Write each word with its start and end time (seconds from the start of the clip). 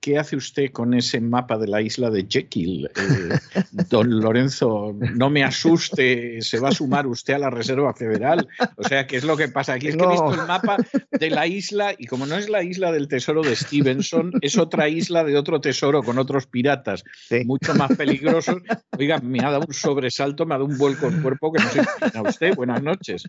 ¿Qué 0.00 0.18
hace 0.18 0.36
usted 0.36 0.72
con 0.72 0.94
ese 0.94 1.20
mapa 1.20 1.58
de 1.58 1.68
la 1.68 1.82
isla 1.82 2.10
de 2.10 2.26
Jekyll? 2.28 2.86
Eh, 2.86 3.62
don 3.90 4.20
Lorenzo, 4.20 4.94
no 5.14 5.28
me 5.28 5.44
asuste, 5.44 6.40
se 6.40 6.58
va 6.58 6.70
a 6.70 6.72
sumar 6.72 7.06
usted 7.06 7.34
a 7.34 7.38
la 7.38 7.50
Reserva 7.50 7.92
Federal. 7.92 8.48
O 8.76 8.84
sea, 8.84 9.06
¿qué 9.06 9.16
es 9.16 9.24
lo 9.24 9.36
que 9.36 9.48
pasa? 9.48 9.74
Aquí 9.74 9.88
es 9.88 9.96
que 9.96 10.04
he 10.04 10.08
visto 10.08 10.32
el 10.32 10.46
mapa 10.46 10.78
de 11.10 11.30
la 11.30 11.46
isla 11.46 11.94
y 11.98 12.06
como 12.06 12.24
no 12.24 12.36
es 12.36 12.48
la 12.48 12.62
isla 12.62 12.92
del 12.92 13.08
tesoro 13.08 13.42
de 13.42 13.54
Stevenson, 13.54 14.32
es 14.40 14.56
otra 14.56 14.88
isla 14.88 15.22
de 15.22 15.36
otro 15.36 15.60
tesoro 15.60 16.02
con 16.02 16.18
otros 16.18 16.46
piratas 16.46 17.04
mucho 17.44 17.74
más 17.74 17.96
peligrosos. 17.96 18.56
Oiga, 18.98 19.18
me 19.18 19.40
ha 19.40 19.50
dado 19.50 19.64
un 19.66 19.74
sobresalto, 19.74 20.46
me 20.46 20.54
ha 20.54 20.58
dado 20.58 20.66
un 20.66 20.78
vuelco 20.78 21.06
en 21.06 21.22
cuerpo 21.22 21.52
que 21.52 21.62
no 21.62 21.70
sé 21.70 21.82
a 22.14 22.22
usted. 22.22 22.54
Buenas 22.54 22.82
noches. 22.82 23.24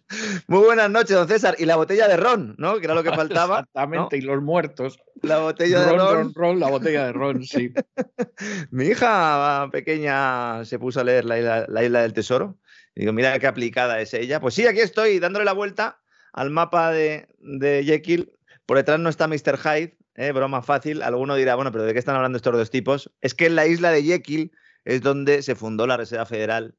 Muy 0.47 0.63
buenas 0.63 0.89
noches, 0.89 1.16
don 1.16 1.28
César. 1.28 1.56
Y 1.59 1.66
la 1.66 1.75
botella 1.75 2.08
de 2.08 2.17
ron, 2.17 2.56
¿no? 2.58 2.80
Que 2.80 2.85
era 2.85 2.95
lo 2.95 3.03
que 3.03 3.11
faltaba. 3.16 3.59
Exactamente, 3.59 4.17
y 4.17 4.22
los 4.22 4.41
muertos. 4.41 5.00
La 5.22 5.39
botella 5.39 5.81
de 5.81 5.97
ron. 5.97 6.33
ron 6.33 6.59
la 6.61 6.69
botella 6.69 7.05
de 7.05 7.13
ron, 7.13 7.43
sí. 7.43 7.73
Mi 8.71 8.85
hija 8.85 9.69
pequeña 9.71 10.63
se 10.65 10.79
puso 10.79 11.01
a 11.01 11.03
leer 11.03 11.25
la 11.25 11.37
isla, 11.37 12.01
del 12.01 12.13
tesoro. 12.13 12.57
Y 12.95 13.01
digo, 13.01 13.13
mira 13.13 13.37
qué 13.39 13.47
aplicada 13.47 13.99
es 13.99 14.13
ella. 14.13 14.39
Pues 14.39 14.53
sí, 14.53 14.65
aquí 14.65 14.79
estoy 14.79 15.19
dándole 15.19 15.45
la 15.45 15.53
vuelta 15.53 16.01
al 16.33 16.49
mapa 16.49 16.91
de, 16.91 17.27
de 17.39 17.83
Jekyll. 17.83 18.31
Por 18.65 18.77
detrás 18.77 18.99
no 18.99 19.09
está 19.09 19.27
Mr. 19.27 19.57
Hyde, 19.57 19.97
¿eh? 20.15 20.31
broma 20.31 20.61
fácil. 20.61 21.01
Alguno 21.01 21.35
dirá, 21.35 21.55
bueno, 21.55 21.71
pero 21.71 21.83
¿de 21.83 21.93
qué 21.93 21.99
están 21.99 22.15
hablando 22.15 22.37
estos 22.37 22.53
dos 22.53 22.69
tipos? 22.69 23.11
Es 23.21 23.33
que 23.33 23.47
en 23.47 23.55
la 23.55 23.67
isla 23.67 23.91
de 23.91 24.03
Jekyll 24.03 24.51
es 24.85 25.01
donde 25.01 25.41
se 25.41 25.55
fundó 25.55 25.87
la 25.87 25.97
Reserva 25.97 26.25
Federal 26.25 26.75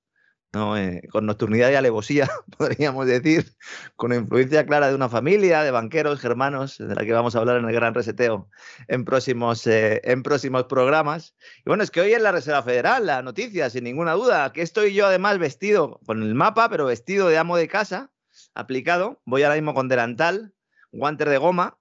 eh, 0.55 1.09
con 1.11 1.25
nocturnidad 1.25 1.71
y 1.71 1.77
alevosía, 1.77 2.29
podríamos 2.59 3.07
decir, 3.07 3.55
con 3.97 4.13
influencia 4.13 4.67
clara 4.67 4.89
de 4.89 4.95
una 4.95 5.09
familia 5.09 5.63
de 5.63 5.71
banqueros 5.71 6.21
germanos, 6.21 6.77
de 6.77 6.95
la 6.95 7.07
que 7.07 7.13
vamos 7.13 7.35
a 7.35 7.39
hablar 7.39 7.57
en 7.57 7.65
el 7.65 7.75
Gran 7.75 7.95
Reseteo 7.95 8.51
en 8.87 9.07
próximos, 9.07 9.67
eh, 9.67 10.03
en 10.05 10.23
próximos 10.23 10.65
programas. 10.65 11.35
Y 11.61 11.71
bueno, 11.71 11.83
es 11.83 11.91
que 11.91 12.03
hoy 12.03 12.13
en 12.13 12.23
la 12.23 12.33
Reserva 12.33 12.63
Federal, 12.63 13.07
la 13.07 13.23
noticia, 13.23 13.71
sin 13.71 13.85
ninguna 13.85 14.13
duda, 14.13 14.53
que 14.53 14.61
estoy 14.61 14.93
yo 14.93 15.07
además 15.07 15.39
vestido 15.39 16.01
con 16.05 16.23
el 16.23 16.35
mapa, 16.35 16.69
pero 16.69 16.85
vestido 16.85 17.29
de 17.29 17.39
amo 17.39 17.57
de 17.57 17.69
casa, 17.69 18.13
aplicado. 18.55 19.23
Voy 19.25 19.45
ahora 19.45 19.55
mismo 19.55 19.73
con 19.73 19.89
delantal, 19.89 20.53
guantes 20.91 21.31
de 21.31 21.39
goma, 21.39 21.79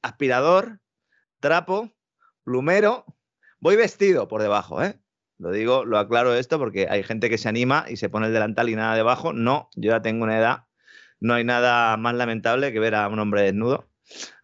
aspirador, 0.00 0.78
trapo, 1.40 1.90
plumero. 2.44 3.04
Voy 3.58 3.74
vestido 3.74 4.28
por 4.28 4.42
debajo, 4.42 4.80
¿eh? 4.80 5.02
Lo 5.42 5.50
digo, 5.50 5.84
lo 5.84 5.98
aclaro 5.98 6.34
esto 6.34 6.56
porque 6.56 6.86
hay 6.88 7.02
gente 7.02 7.28
que 7.28 7.36
se 7.36 7.48
anima 7.48 7.84
y 7.88 7.96
se 7.96 8.08
pone 8.08 8.28
el 8.28 8.32
delantal 8.32 8.68
y 8.68 8.76
nada 8.76 8.94
debajo. 8.94 9.32
No, 9.32 9.70
yo 9.74 9.90
ya 9.90 10.00
tengo 10.00 10.22
una 10.22 10.38
edad. 10.38 10.66
No 11.18 11.34
hay 11.34 11.42
nada 11.42 11.96
más 11.96 12.14
lamentable 12.14 12.72
que 12.72 12.78
ver 12.78 12.94
a 12.94 13.08
un 13.08 13.18
hombre 13.18 13.42
desnudo. 13.42 13.90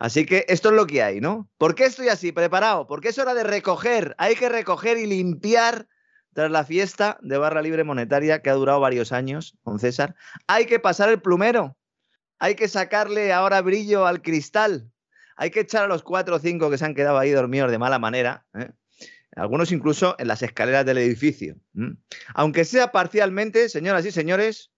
Así 0.00 0.26
que 0.26 0.44
esto 0.48 0.70
es 0.70 0.74
lo 0.74 0.88
que 0.88 1.04
hay, 1.04 1.20
¿no? 1.20 1.48
¿Por 1.56 1.76
qué 1.76 1.84
estoy 1.84 2.08
así, 2.08 2.32
preparado? 2.32 2.88
Porque 2.88 3.10
es 3.10 3.18
hora 3.20 3.34
de 3.34 3.44
recoger. 3.44 4.16
Hay 4.18 4.34
que 4.34 4.48
recoger 4.48 4.98
y 4.98 5.06
limpiar 5.06 5.86
tras 6.34 6.50
la 6.50 6.64
fiesta 6.64 7.16
de 7.22 7.38
barra 7.38 7.62
libre 7.62 7.84
monetaria 7.84 8.42
que 8.42 8.50
ha 8.50 8.54
durado 8.54 8.80
varios 8.80 9.12
años, 9.12 9.56
con 9.62 9.78
César. 9.78 10.16
Hay 10.48 10.66
que 10.66 10.80
pasar 10.80 11.10
el 11.10 11.22
plumero. 11.22 11.76
Hay 12.40 12.56
que 12.56 12.66
sacarle 12.66 13.32
ahora 13.32 13.60
brillo 13.60 14.04
al 14.04 14.20
cristal. 14.20 14.90
Hay 15.36 15.52
que 15.52 15.60
echar 15.60 15.84
a 15.84 15.86
los 15.86 16.02
cuatro 16.02 16.34
o 16.34 16.38
cinco 16.40 16.70
que 16.70 16.78
se 16.78 16.86
han 16.86 16.96
quedado 16.96 17.18
ahí 17.18 17.30
dormidos 17.30 17.70
de 17.70 17.78
mala 17.78 18.00
manera. 18.00 18.44
¿eh? 18.54 18.72
Algunos 19.38 19.72
incluso 19.72 20.16
en 20.18 20.28
las 20.28 20.42
escaleras 20.42 20.84
del 20.84 20.98
edificio. 20.98 21.56
Aunque 22.34 22.64
sea 22.64 22.92
parcialmente, 22.92 23.68
señoras 23.68 24.04
y 24.04 24.12
señores, 24.12 24.72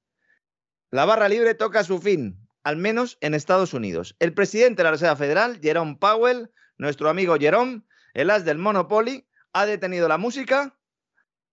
la 0.90 1.04
barra 1.04 1.28
libre 1.28 1.54
toca 1.54 1.84
su 1.84 2.00
fin, 2.00 2.46
al 2.62 2.76
menos 2.76 3.16
en 3.20 3.34
Estados 3.34 3.74
Unidos. 3.74 4.16
El 4.18 4.34
presidente 4.34 4.78
de 4.80 4.84
la 4.84 4.90
Reserva 4.92 5.16
Federal, 5.16 5.60
Jerome 5.62 5.96
Powell, 5.98 6.50
nuestro 6.78 7.08
amigo 7.08 7.36
Jerome, 7.36 7.82
el 8.14 8.30
as 8.30 8.44
del 8.44 8.58
Monopoly, 8.58 9.26
ha 9.52 9.66
detenido 9.66 10.08
la 10.08 10.18
música, 10.18 10.76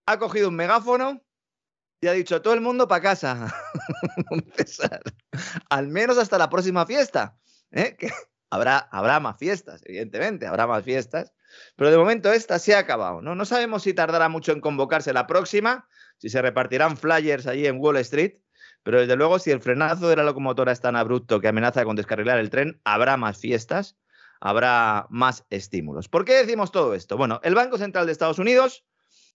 ha 0.06 0.19
cogido 0.19 0.50
un 0.50 0.56
megáfono 0.56 1.23
y 2.01 2.07
ha 2.07 2.13
dicho 2.13 2.41
todo 2.41 2.53
el 2.53 2.62
mundo 2.62 2.88
para 2.88 3.01
casa. 3.01 3.53
al 5.69 5.88
menos 5.88 6.17
hasta 6.17 6.38
la 6.38 6.50
próxima 6.50 6.85
fiesta. 6.85 7.38
¿eh? 7.72 7.97
habrá, 8.50 8.78
habrá 8.78 9.19
más 9.19 9.38
fiestas, 9.38 9.81
evidentemente, 9.85 10.46
habrá 10.47 10.67
más 10.67 10.84
fiestas. 10.84 11.34
Pero 11.75 11.91
de 11.91 11.97
momento 11.97 12.31
esta 12.31 12.59
se 12.59 12.75
ha 12.75 12.80
acabado. 12.80 13.22
¿no? 13.22 13.35
no 13.35 13.46
sabemos 13.46 13.84
si 13.84 13.94
tardará 13.94 14.30
mucho 14.30 14.52
en 14.52 14.62
convocarse 14.62 15.13
la 15.13 15.28
próxima, 15.28 15.88
si 16.18 16.30
se 16.30 16.41
repartirán 16.41 16.97
flyers 16.97 17.47
allí 17.47 17.68
en 17.68 17.80
Wall 17.80 17.97
Street, 17.97 18.35
pero 18.84 19.02
desde 19.02 19.16
luego 19.16 19.40
si 19.40 19.52
el 19.52 19.62
frenazo 19.62 20.08
de 20.08 20.16
la 20.16 20.24
locomotora 20.24 20.72
es 20.72 20.81
tan 20.81 20.96
abrupto 20.96 21.41
que 21.41 21.47
amenaza 21.47 21.84
con 21.84 21.96
descarrilar 21.96 22.40
el 22.40 22.50
tren, 22.50 22.80
habrá 22.84 23.18
más 23.18 23.38
fiestas, 23.38 23.97
habrá 24.40 25.08
más 25.09 25.46
estímulos. 25.50 26.08
¿Por 26.08 26.25
qué 26.25 26.34
decimos 26.34 26.72
todo 26.72 26.94
esto? 26.94 27.18
Bueno, 27.18 27.40
el 27.44 27.56
Banco 27.56 27.78
Central 27.78 28.06
de 28.06 28.12
Estados 28.12 28.40
Unidos 28.40 28.85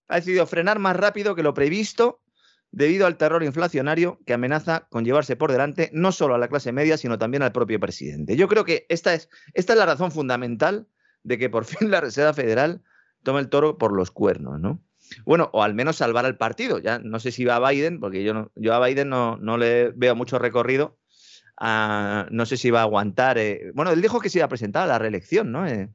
ha 0.09 0.17
decidido 0.17 0.47
frenar 0.47 0.79
más 0.79 0.97
rápido 0.97 1.35
que 1.35 1.43
lo 1.43 1.55
previsto 1.55 2.23
debido 2.71 3.07
al 3.07 3.19
terror 3.19 3.43
inflacionario 3.43 4.19
que 4.27 4.33
amenaza 4.33 4.87
con 4.91 5.05
llevarse 5.05 5.37
por 5.37 5.53
delante 5.53 5.91
no 5.93 6.11
solo 6.11 6.35
a 6.35 6.39
la 6.39 6.49
clase 6.49 6.73
media, 6.73 6.97
sino 6.97 7.19
también 7.19 7.43
al 7.43 7.53
propio 7.53 7.79
presidente. 7.79 8.37
Yo 8.37 8.49
creo 8.49 8.65
que 8.65 8.87
esta 8.89 9.13
es, 9.15 9.29
esta 9.53 9.75
es 9.75 9.79
la 9.79 9.87
razón 9.87 10.11
fundamental 10.11 10.89
de 11.25 11.39
que 11.39 11.51
por 11.51 11.65
fin 11.65 11.91
la 11.91 12.01
Reserva 12.01 12.35
Federal 12.35 12.83
tome 13.23 13.41
el 13.41 13.49
toro 13.49 13.79
por 13.79 13.93
los 13.93 14.11
cuernos, 14.11 14.61
¿no? 14.61 14.83
Bueno, 15.25 15.51
o 15.53 15.63
al 15.63 15.75
menos 15.75 15.97
salvar 15.97 16.25
al 16.25 16.37
partido. 16.37 16.79
Ya 16.79 16.99
no 16.99 17.21
sé 17.21 17.33
si 17.33 17.45
va 17.45 17.57
a 17.57 17.71
Biden, 17.71 18.01
porque 18.01 18.25
yo, 18.25 18.35
no, 18.35 18.51
yo 18.55 18.75
a 18.75 18.87
Biden 18.87 19.09
no, 19.09 19.37
no 19.37 19.59
le 19.59 19.91
veo 19.91 20.15
mucho 20.15 20.39
recorrido. 20.39 20.99
Ah, 21.59 22.27
no 22.31 22.47
sé 22.47 22.57
si 22.57 22.71
va 22.71 22.81
a 22.81 22.85
aguantar. 22.85 23.39
Eh, 23.39 23.73
bueno, 23.75 23.91
él 23.91 24.01
dijo 24.01 24.21
que 24.21 24.31
se 24.31 24.39
iba 24.39 24.47
a 24.47 24.49
presentar 24.49 24.85
a 24.85 24.87
la 24.87 24.99
reelección, 24.99 25.53
¿no? 25.53 25.67
Eh, 25.67 25.91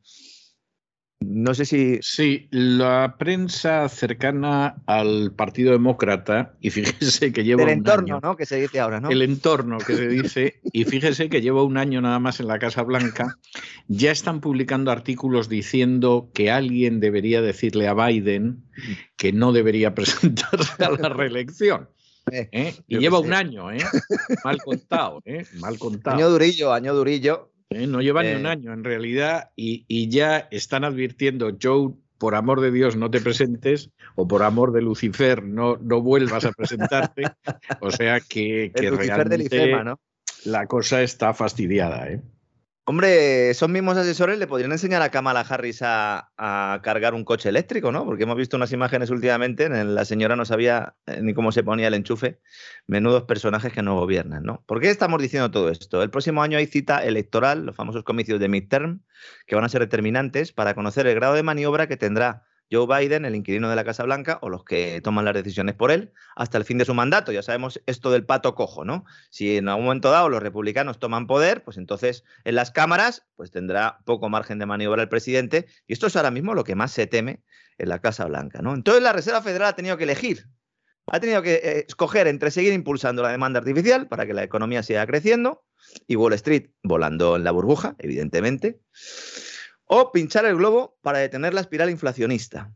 no 1.19 1.53
sé 1.55 1.65
si. 1.65 1.99
Sí, 2.01 2.47
la 2.51 3.15
prensa 3.17 3.89
cercana 3.89 4.81
al 4.85 5.33
Partido 5.33 5.71
Demócrata, 5.71 6.53
y 6.61 6.69
fíjese 6.71 7.33
que 7.33 7.43
lleva. 7.43 7.63
El 7.63 7.69
entorno, 7.69 8.19
¿no? 8.21 8.35
Que 8.35 8.45
se 8.45 8.61
dice 8.61 8.79
ahora, 8.79 8.99
¿no? 8.99 9.09
El 9.09 9.21
entorno 9.21 9.79
que 9.79 9.95
se 9.95 10.07
dice, 10.07 10.59
y 10.71 10.85
fíjese 10.85 11.29
que 11.29 11.41
lleva 11.41 11.63
un 11.63 11.77
año 11.77 12.01
nada 12.01 12.19
más 12.19 12.39
en 12.39 12.47
la 12.47 12.59
Casa 12.59 12.83
Blanca, 12.83 13.37
ya 13.87 14.11
están 14.11 14.41
publicando 14.41 14.91
artículos 14.91 15.49
diciendo 15.49 16.29
que 16.33 16.51
alguien 16.51 16.99
debería 16.99 17.41
decirle 17.41 17.87
a 17.87 17.93
Biden 17.93 18.63
que 19.15 19.33
no 19.33 19.51
debería 19.51 19.95
presentarse 19.95 20.83
a 20.83 20.91
la 20.91 21.09
reelección. 21.09 21.89
Eh, 22.31 22.49
¿eh? 22.51 22.75
Y 22.87 22.99
lleva 22.99 23.19
un 23.19 23.33
año, 23.33 23.71
¿eh? 23.71 23.83
Mal 24.43 24.57
contado, 24.61 25.21
¿eh? 25.25 25.45
Mal 25.59 25.79
contado. 25.79 26.17
Año 26.17 26.29
durillo, 26.29 26.73
año 26.73 26.93
durillo. 26.93 27.51
¿Eh? 27.69 27.87
no 27.87 28.01
lleva 28.01 28.23
ni 28.23 28.33
un 28.33 28.45
eh. 28.45 28.49
año 28.49 28.73
en 28.73 28.83
realidad 28.83 29.51
y, 29.55 30.09
ya 30.09 30.47
están 30.51 30.83
advirtiendo, 30.83 31.57
Joe, 31.61 31.93
por 32.17 32.35
amor 32.35 32.61
de 32.61 32.71
Dios 32.71 32.95
no 32.95 33.11
te 33.11 33.21
presentes 33.21 33.91
o 34.15 34.27
por 34.27 34.43
amor 34.43 34.71
de 34.71 34.81
Lucifer 34.81 35.43
no, 35.43 35.77
no 35.77 36.01
vuelvas 36.01 36.45
a 36.45 36.51
presentarte. 36.51 37.23
o 37.81 37.91
sea 37.91 38.19
que, 38.19 38.71
realmente 38.73 39.73
la 40.45 40.67
cosa 40.67 41.01
está 41.03 41.33
fastidiada. 41.33 42.09
¿eh? 42.09 42.21
Hombre, 42.89 43.49
esos 43.49 43.67
mismos 43.67 43.97
asesores 43.97 44.39
le 44.39 44.47
podrían 44.47 44.71
enseñar 44.71 45.01
a 45.01 45.11
Kamala 45.11 45.41
Harris 45.41 45.81
a, 45.81 46.31
cargar 46.81 47.15
un 47.15 47.25
coche 47.25 47.49
eléctrico, 47.49 47.91
¿no? 47.91 48.05
Porque 48.05 48.23
hemos 48.23 48.37
visto 48.37 48.55
unas 48.55 48.71
imágenes 48.71 49.09
últimamente 49.09 49.65
en 49.65 49.93
la 49.93 50.05
señora 50.05 50.37
no 50.37 50.45
sabía 50.45 50.95
eh, 51.05 51.19
ni 51.21 51.33
cómo 51.33 51.51
se 51.51 51.63
ponía 51.63 51.89
el 51.89 51.95
enchufe. 51.95 52.39
Menudos 52.85 53.23
personajes 53.23 53.73
que 53.73 53.81
no 53.81 53.99
gobiernan, 53.99 54.43
¿no? 54.43 54.63
¿Por 54.65 54.79
qué 54.79 54.89
estamos 54.89 55.21
diciendo 55.21 55.51
todo 55.51 55.69
esto? 55.69 56.01
El 56.01 56.09
próximo 56.09 56.41
año 56.41 56.57
hay 56.57 56.65
cita 56.65 57.03
electoral, 57.03 57.65
los 57.65 57.75
famosos 57.75 58.05
comicios 58.05 58.39
de 58.39 58.47
midterm, 58.47 59.01
que 59.47 59.55
van 59.55 59.65
a 59.65 59.69
ser 59.69 59.81
determinantes 59.81 60.53
para 60.53 60.73
conocer 60.73 61.07
el 61.07 61.15
grado 61.15 61.33
de 61.33 61.43
maniobra 61.43 61.87
que 61.87 61.97
tendrá 61.97 62.46
Joe 62.71 62.85
Biden, 62.87 63.25
el 63.25 63.35
inquilino 63.35 63.69
de 63.69 63.75
la 63.75 63.83
Casa 63.83 64.03
Blanca, 64.03 64.39
o 64.41 64.49
los 64.49 64.63
que 64.63 65.01
toman 65.01 65.25
las 65.25 65.33
decisiones 65.33 65.75
por 65.75 65.91
él, 65.91 66.11
hasta 66.35 66.57
el 66.57 66.65
fin 66.65 66.77
de 66.77 66.85
su 66.85 66.93
mandato. 66.93 67.31
Ya 67.31 67.41
sabemos 67.41 67.81
esto 67.85 68.11
del 68.11 68.25
pato 68.25 68.55
cojo, 68.55 68.83
¿no? 68.83 69.05
Si 69.29 69.57
en 69.57 69.69
algún 69.69 69.85
momento 69.85 70.11
dado 70.11 70.29
los 70.29 70.43
republicanos 70.43 70.99
toman 70.99 71.27
poder, 71.27 71.63
pues 71.63 71.77
entonces 71.77 72.23
en 72.43 72.55
las 72.55 72.71
cámaras 72.71 73.25
pues 73.35 73.51
tendrá 73.51 73.99
poco 74.05 74.29
margen 74.29 74.59
de 74.59 74.65
maniobra 74.65 75.01
el 75.01 75.09
presidente. 75.09 75.67
Y 75.87 75.93
esto 75.93 76.07
es 76.07 76.15
ahora 76.15 76.31
mismo 76.31 76.53
lo 76.53 76.63
que 76.63 76.75
más 76.75 76.91
se 76.91 77.07
teme 77.07 77.41
en 77.77 77.89
la 77.89 77.99
Casa 77.99 78.25
Blanca, 78.25 78.61
¿no? 78.61 78.73
Entonces 78.73 79.03
la 79.03 79.13
Reserva 79.13 79.41
Federal 79.41 79.69
ha 79.69 79.75
tenido 79.75 79.97
que 79.97 80.03
elegir. 80.03 80.47
Ha 81.09 81.21
tenido 81.21 81.41
que 81.41 81.53
eh, 81.55 81.85
escoger 81.87 82.27
entre 82.27 82.51
seguir 82.51 82.73
impulsando 82.73 83.21
la 83.21 83.29
demanda 83.29 83.59
artificial 83.59 84.09
para 84.09 84.25
que 84.25 84.33
la 84.33 84.43
economía 84.43 84.83
siga 84.83 85.07
creciendo 85.07 85.63
y 86.05 86.17
Wall 86.17 86.33
Street 86.33 86.71
volando 86.83 87.37
en 87.37 87.45
la 87.45 87.51
burbuja, 87.51 87.95
evidentemente 87.99 88.81
o 89.87 90.11
pinchar 90.11 90.45
el 90.45 90.57
globo 90.57 90.97
para 91.01 91.19
detener 91.19 91.53
la 91.53 91.61
espiral 91.61 91.89
inflacionista. 91.89 92.71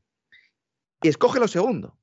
Y 1.01 1.09
escoge 1.09 1.39
lo 1.39 1.47
segundo. 1.47 1.97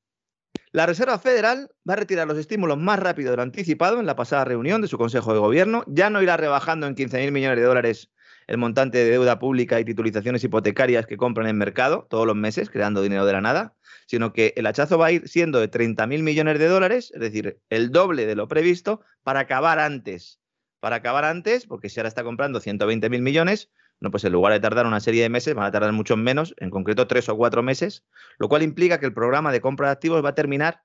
La 0.71 0.87
Reserva 0.87 1.19
Federal 1.19 1.71
va 1.89 1.95
a 1.95 1.97
retirar 1.97 2.27
los 2.27 2.39
estímulos 2.39 2.79
más 2.79 2.99
rápido 2.99 3.31
de 3.31 3.37
lo 3.37 3.43
anticipado 3.43 4.01
en 4.01 4.07
la 4.07 4.17
pasada 4.17 4.45
reunión 4.45 4.83
de 4.83 4.89
su 4.89 4.99
Consejo 4.99 5.33
de 5.33 5.39
Gobierno. 5.39 5.85
Ya 5.87 6.11
no 6.11 6.23
irá 6.23 6.37
rebajando 6.37 6.87
en 6.87 6.95
15.000 6.95 7.31
millones 7.33 7.59
de 7.59 7.65
dólares 7.65 8.11
el 8.49 8.57
montante 8.57 8.99
de 8.99 9.11
deuda 9.11 9.39
pública 9.39 9.79
y 9.79 9.85
titulizaciones 9.85 10.43
hipotecarias 10.43 11.07
que 11.07 11.19
compran 11.19 11.47
en 11.47 11.51
el 11.51 11.57
mercado 11.57 12.07
todos 12.09 12.27
los 12.27 12.35
meses, 12.35 12.71
creando 12.71 13.03
dinero 13.03 13.27
de 13.27 13.33
la 13.35 13.43
nada, 13.43 13.75
sino 14.07 14.33
que 14.33 14.55
el 14.57 14.67
hachazo 14.67 14.99
va 14.99 15.07
a 15.07 15.13
ir 15.13 15.29
siendo 15.29 15.61
de 15.61 15.71
30.000 15.71 16.23
millones 16.23 16.59
de 16.59 16.67
dólares, 16.67 17.13
es 17.15 17.21
decir, 17.21 17.61
el 17.69 17.91
doble 17.91 18.25
de 18.25 18.35
lo 18.35 18.49
previsto, 18.49 19.03
para 19.23 19.41
acabar 19.41 19.79
antes. 19.79 20.41
Para 20.81 20.97
acabar 20.97 21.25
antes, 21.25 21.67
porque 21.67 21.91
si 21.91 22.01
ahora 22.01 22.09
está 22.09 22.25
comprando 22.25 22.61
120.000 22.61 23.21
millones, 23.21 23.71
no, 24.01 24.11
pues 24.11 24.25
en 24.25 24.33
lugar 24.33 24.53
de 24.53 24.61
tardar 24.61 24.87
una 24.87 25.01
serie 25.01 25.23
de 25.23 25.29
meses, 25.29 25.55
van 25.55 25.67
a 25.67 25.71
tardar 25.73 25.93
mucho 25.93 26.17
menos, 26.17 26.55
en 26.59 26.71
concreto 26.71 27.07
tres 27.07 27.29
o 27.29 27.37
cuatro 27.37 27.63
meses, 27.63 28.05
lo 28.39 28.49
cual 28.49 28.63
implica 28.63 29.01
que 29.01 29.07
el 29.07 29.13
programa 29.13 29.53
de 29.53 29.61
compra 29.61 29.89
de 29.89 29.93
activos 29.93 30.25
va 30.25 30.31
a 30.31 30.35
terminar 30.35 30.85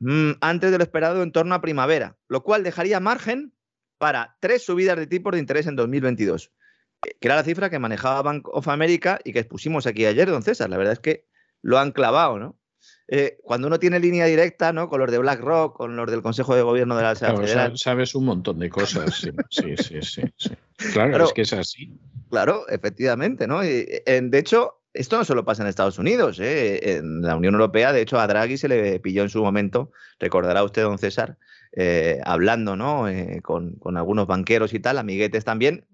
mm, 0.00 0.32
antes 0.40 0.70
de 0.70 0.78
lo 0.78 0.84
esperado 0.84 1.22
en 1.22 1.32
torno 1.32 1.54
a 1.54 1.60
primavera, 1.60 2.16
lo 2.28 2.42
cual 2.42 2.62
dejaría 2.62 3.00
margen 3.00 3.54
para 3.98 4.36
tres 4.40 4.64
subidas 4.64 4.96
de 4.96 5.06
tipos 5.06 5.32
de 5.32 5.38
interés 5.38 5.66
en 5.66 5.76
2022, 5.76 6.52
que 7.00 7.16
era 7.20 7.36
la 7.36 7.44
cifra 7.44 7.70
que 7.70 7.78
manejaba 7.78 8.22
Bank 8.22 8.48
of 8.48 8.68
America 8.68 9.18
y 9.24 9.32
que 9.32 9.38
expusimos 9.38 9.86
aquí 9.86 10.04
ayer, 10.04 10.28
don 10.28 10.42
César. 10.42 10.68
La 10.68 10.76
verdad 10.76 10.92
es 10.92 11.00
que 11.00 11.26
lo 11.62 11.78
han 11.78 11.92
clavado, 11.92 12.38
¿no? 12.38 12.58
Eh, 13.08 13.38
cuando 13.42 13.68
uno 13.68 13.78
tiene 13.78 14.00
línea 14.00 14.26
directa, 14.26 14.72
¿no? 14.72 14.88
Con 14.88 15.00
los 15.00 15.10
de 15.10 15.18
BlackRock, 15.18 15.76
con 15.76 15.94
los 15.94 16.10
del 16.10 16.22
Consejo 16.22 16.56
de 16.56 16.62
Gobierno 16.62 16.96
de 16.96 17.02
la 17.04 17.14
Federal. 17.14 17.78
Sabes 17.78 18.14
un 18.16 18.24
montón 18.24 18.58
de 18.58 18.68
cosas, 18.68 19.14
sí, 19.14 19.30
sí, 19.50 19.76
sí, 19.76 20.22
sí, 20.36 20.50
Claro, 20.92 21.24
es 21.24 21.32
que 21.32 21.42
es 21.42 21.52
así. 21.52 21.96
Claro, 22.30 22.68
efectivamente, 22.68 23.46
¿no? 23.46 23.60
de 23.60 24.38
hecho, 24.38 24.80
esto 24.92 25.16
no 25.18 25.24
solo 25.24 25.44
pasa 25.44 25.62
en 25.62 25.68
Estados 25.68 25.98
Unidos, 25.98 26.40
¿eh? 26.40 26.96
en 26.96 27.22
la 27.22 27.36
Unión 27.36 27.54
Europea, 27.54 27.92
de 27.92 28.00
hecho, 28.00 28.18
a 28.18 28.26
Draghi 28.26 28.56
se 28.56 28.66
le 28.66 28.98
pilló 28.98 29.22
en 29.22 29.28
su 29.28 29.40
momento, 29.42 29.92
recordará 30.18 30.64
usted, 30.64 30.82
don 30.82 30.98
César, 30.98 31.38
eh, 31.72 32.18
hablando, 32.24 32.74
¿no? 32.74 33.06
con, 33.42 33.76
con 33.76 33.96
algunos 33.96 34.26
banqueros 34.26 34.74
y 34.74 34.80
tal, 34.80 34.98
amiguetes 34.98 35.44
también, 35.44 35.86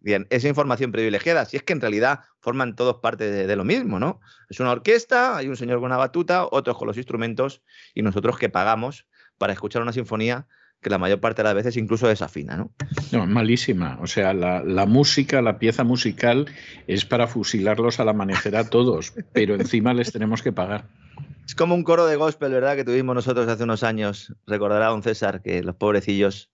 bien, 0.00 0.26
esa 0.30 0.48
información 0.48 0.92
privilegiada, 0.92 1.44
si 1.44 1.56
es 1.56 1.62
que 1.62 1.72
en 1.72 1.80
realidad 1.80 2.20
forman 2.40 2.76
todos 2.76 2.96
parte 2.96 3.30
de, 3.30 3.56
lo 3.56 3.64
mismo, 3.64 3.98
¿no? 3.98 4.20
Es 4.48 4.60
una 4.60 4.70
orquesta, 4.70 5.36
hay 5.36 5.48
un 5.48 5.56
señor 5.56 5.78
con 5.78 5.86
una 5.86 5.96
batuta, 5.96 6.46
otros 6.50 6.76
con 6.76 6.88
los 6.88 6.96
instrumentos 6.96 7.62
y 7.94 8.02
nosotros 8.02 8.38
que 8.38 8.48
pagamos 8.48 9.06
para 9.36 9.52
escuchar 9.52 9.82
una 9.82 9.92
sinfonía 9.92 10.46
que 10.80 10.90
la 10.90 10.98
mayor 10.98 11.20
parte 11.20 11.42
de 11.42 11.48
las 11.48 11.54
veces 11.54 11.76
incluso 11.76 12.06
desafina, 12.06 12.56
¿no? 12.56 12.70
No, 13.10 13.24
es 13.24 13.28
malísima. 13.28 13.98
O 14.00 14.06
sea, 14.06 14.32
la, 14.32 14.62
la, 14.62 14.86
música, 14.86 15.42
la 15.42 15.58
pieza 15.58 15.82
musical 15.82 16.46
es 16.86 17.04
para 17.04 17.26
fusilarlos 17.26 17.98
al 17.98 18.08
amanecer 18.08 18.54
a 18.56 18.68
todos, 18.70 19.12
pero 19.32 19.56
encima 19.56 19.92
les 19.92 20.12
tenemos 20.12 20.42
que 20.42 20.52
pagar. 20.52 20.84
Es 21.46 21.54
como 21.54 21.74
un 21.74 21.82
coro 21.82 22.06
de 22.06 22.16
gospel, 22.16 22.52
¿verdad? 22.52 22.76
Que 22.76 22.84
tuvimos 22.84 23.14
nosotros 23.14 23.48
hace 23.48 23.64
unos 23.64 23.82
años. 23.82 24.34
Recordará 24.46 24.88
don 24.88 25.02
César 25.02 25.42
que 25.42 25.62
los 25.62 25.74
pobrecillos 25.74 26.50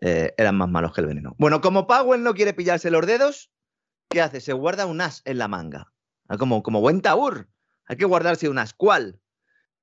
eh, 0.00 0.34
eran 0.36 0.56
más 0.56 0.68
malos 0.68 0.92
que 0.92 1.00
el 1.00 1.06
veneno. 1.06 1.34
Bueno, 1.38 1.60
como 1.60 1.86
Powell 1.86 2.22
no 2.22 2.34
quiere 2.34 2.54
pillarse 2.54 2.90
los 2.90 3.06
dedos, 3.06 3.50
¿qué 4.08 4.20
hace? 4.20 4.40
Se 4.40 4.52
guarda 4.52 4.86
un 4.86 5.00
as 5.00 5.22
en 5.24 5.38
la 5.38 5.48
manga. 5.48 5.92
Ah, 6.28 6.36
como, 6.36 6.62
como 6.62 6.80
buen 6.80 7.00
taur. 7.02 7.48
Hay 7.86 7.96
que 7.96 8.04
guardarse 8.04 8.48
un 8.48 8.58
as. 8.58 8.74
¿Cuál? 8.74 9.20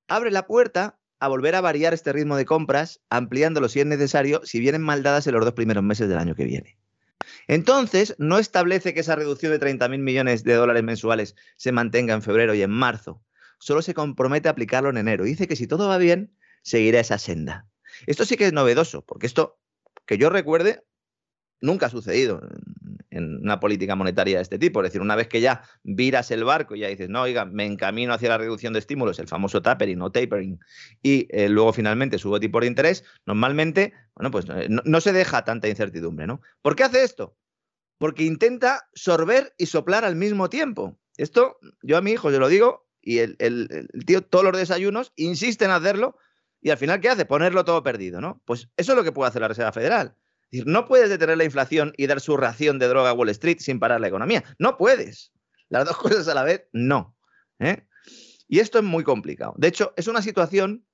Abre 0.08 0.30
la 0.30 0.46
puerta 0.46 0.98
a 1.18 1.28
volver 1.28 1.54
a 1.54 1.60
variar 1.60 1.94
este 1.94 2.12
ritmo 2.12 2.36
de 2.36 2.44
compras, 2.44 3.00
ampliándolo 3.08 3.68
si 3.68 3.80
es 3.80 3.86
necesario, 3.86 4.42
si 4.44 4.60
vienen 4.60 4.82
mal 4.82 5.02
dadas 5.02 5.26
en 5.26 5.34
los 5.34 5.44
dos 5.44 5.54
primeros 5.54 5.82
meses 5.82 6.08
del 6.08 6.18
año 6.18 6.34
que 6.34 6.44
viene. 6.44 6.78
Entonces, 7.48 8.14
no 8.18 8.38
establece 8.38 8.92
que 8.92 9.00
esa 9.00 9.16
reducción 9.16 9.52
de 9.52 9.60
30.000 9.60 9.98
millones 9.98 10.44
de 10.44 10.54
dólares 10.54 10.82
mensuales 10.82 11.34
se 11.56 11.72
mantenga 11.72 12.14
en 12.14 12.22
febrero 12.22 12.54
y 12.54 12.62
en 12.62 12.70
marzo. 12.70 13.22
Solo 13.58 13.80
se 13.80 13.94
compromete 13.94 14.48
a 14.48 14.52
aplicarlo 14.52 14.90
en 14.90 14.98
enero. 14.98 15.24
Dice 15.24 15.48
que 15.48 15.56
si 15.56 15.66
todo 15.66 15.88
va 15.88 15.96
bien, 15.96 16.36
seguirá 16.62 17.00
esa 17.00 17.18
senda. 17.18 17.66
Esto 18.06 18.24
sí 18.24 18.36
que 18.36 18.46
es 18.46 18.52
novedoso, 18.52 19.04
porque 19.06 19.26
esto 19.26 19.58
que 20.06 20.18
yo 20.18 20.30
recuerde, 20.30 20.82
nunca 21.60 21.86
ha 21.86 21.90
sucedido 21.90 22.40
en 23.14 23.36
una 23.42 23.60
política 23.60 23.94
monetaria 23.94 24.36
de 24.36 24.42
este 24.42 24.58
tipo. 24.58 24.80
Es 24.80 24.88
decir, 24.88 25.00
una 25.00 25.16
vez 25.16 25.28
que 25.28 25.40
ya 25.40 25.62
viras 25.82 26.30
el 26.30 26.44
barco 26.44 26.74
y 26.74 26.80
ya 26.80 26.88
dices, 26.88 27.08
no, 27.08 27.22
oiga, 27.22 27.44
me 27.44 27.64
encamino 27.64 28.12
hacia 28.12 28.28
la 28.28 28.38
reducción 28.38 28.72
de 28.72 28.80
estímulos, 28.80 29.18
el 29.18 29.28
famoso 29.28 29.62
tapering 29.62 30.02
o 30.02 30.10
tapering, 30.10 30.58
y 31.02 31.28
eh, 31.30 31.48
luego 31.48 31.72
finalmente 31.72 32.18
subo 32.18 32.40
tipo 32.40 32.60
de 32.60 32.66
interés, 32.66 33.04
normalmente, 33.24 33.92
bueno, 34.14 34.30
pues 34.30 34.46
eh, 34.48 34.68
no, 34.68 35.00
se 35.00 35.12
deja 35.12 35.44
tanta 35.44 35.68
incertidumbre, 35.68 36.26
¿no? 36.26 36.40
¿Por 36.60 36.74
qué 36.74 36.84
hace 36.84 37.04
esto? 37.04 37.36
Porque 37.98 38.24
intenta 38.24 38.88
sorber 38.94 39.54
y 39.56 39.66
soplar 39.66 40.04
al 40.04 40.16
mismo 40.16 40.50
tiempo. 40.50 40.98
Esto, 41.16 41.58
yo 41.82 41.96
a 41.96 42.02
mi 42.02 42.10
hijo 42.10 42.32
se 42.32 42.38
lo 42.38 42.48
digo, 42.48 42.88
y 43.00 43.18
el, 43.18 43.36
tío 44.06 44.22
todos 44.22 44.44
los 44.44 44.56
desayunos 44.56 45.12
insiste 45.14 45.64
en 45.64 45.70
hacerlo, 45.70 46.16
y 46.64 46.70
al 46.70 46.78
final, 46.78 46.98
¿qué 46.98 47.10
hace? 47.10 47.26
Ponerlo 47.26 47.62
todo 47.66 47.82
perdido, 47.82 48.22
¿no? 48.22 48.40
Pues 48.46 48.70
eso 48.78 48.92
es 48.92 48.96
lo 48.96 49.04
que 49.04 49.12
puede 49.12 49.28
hacer 49.28 49.42
la 49.42 49.48
Reserva 49.48 49.70
Federal. 49.70 50.16
Es 50.44 50.50
decir, 50.50 50.66
no 50.66 50.86
puedes 50.86 51.10
detener 51.10 51.36
la 51.36 51.44
inflación 51.44 51.92
y 51.98 52.06
dar 52.06 52.22
su 52.22 52.38
ración 52.38 52.78
de 52.78 52.88
droga 52.88 53.10
a 53.10 53.12
Wall 53.12 53.28
Street 53.28 53.58
sin 53.60 53.78
parar 53.78 54.00
la 54.00 54.08
economía. 54.08 54.42
No 54.58 54.78
puedes. 54.78 55.30
Las 55.68 55.84
dos 55.84 55.96
cosas 55.98 56.26
a 56.26 56.32
la 56.32 56.42
vez, 56.42 56.64
no. 56.72 57.14
¿eh? 57.58 57.86
Y 58.48 58.60
esto 58.60 58.78
es 58.78 58.84
muy 58.84 59.04
complicado. 59.04 59.52
De 59.58 59.68
hecho, 59.68 59.92
es 59.98 60.08
una 60.08 60.22
situación 60.22 60.86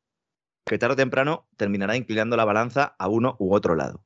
que 0.67 0.77
tarde 0.77 0.95
o 0.95 0.97
temprano 0.97 1.49
terminará 1.57 1.95
inclinando 1.95 2.37
la 2.37 2.45
balanza 2.45 2.97
a 2.99 3.07
uno 3.07 3.37
u 3.39 3.55
otro 3.55 3.77
lado. 3.77 4.05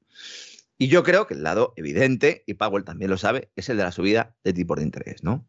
Y 0.76 0.88
yo 0.88 1.02
creo 1.02 1.26
que 1.26 1.32
el 1.32 1.44
lado 1.44 1.72
evidente, 1.76 2.44
y 2.46 2.54
Powell 2.54 2.84
también 2.84 3.10
lo 3.10 3.16
sabe, 3.16 3.50
es 3.56 3.70
el 3.70 3.78
de 3.78 3.84
la 3.84 3.92
subida 3.92 4.36
de 4.44 4.52
tipos 4.52 4.76
de 4.76 4.82
interés, 4.82 5.24
¿no? 5.24 5.46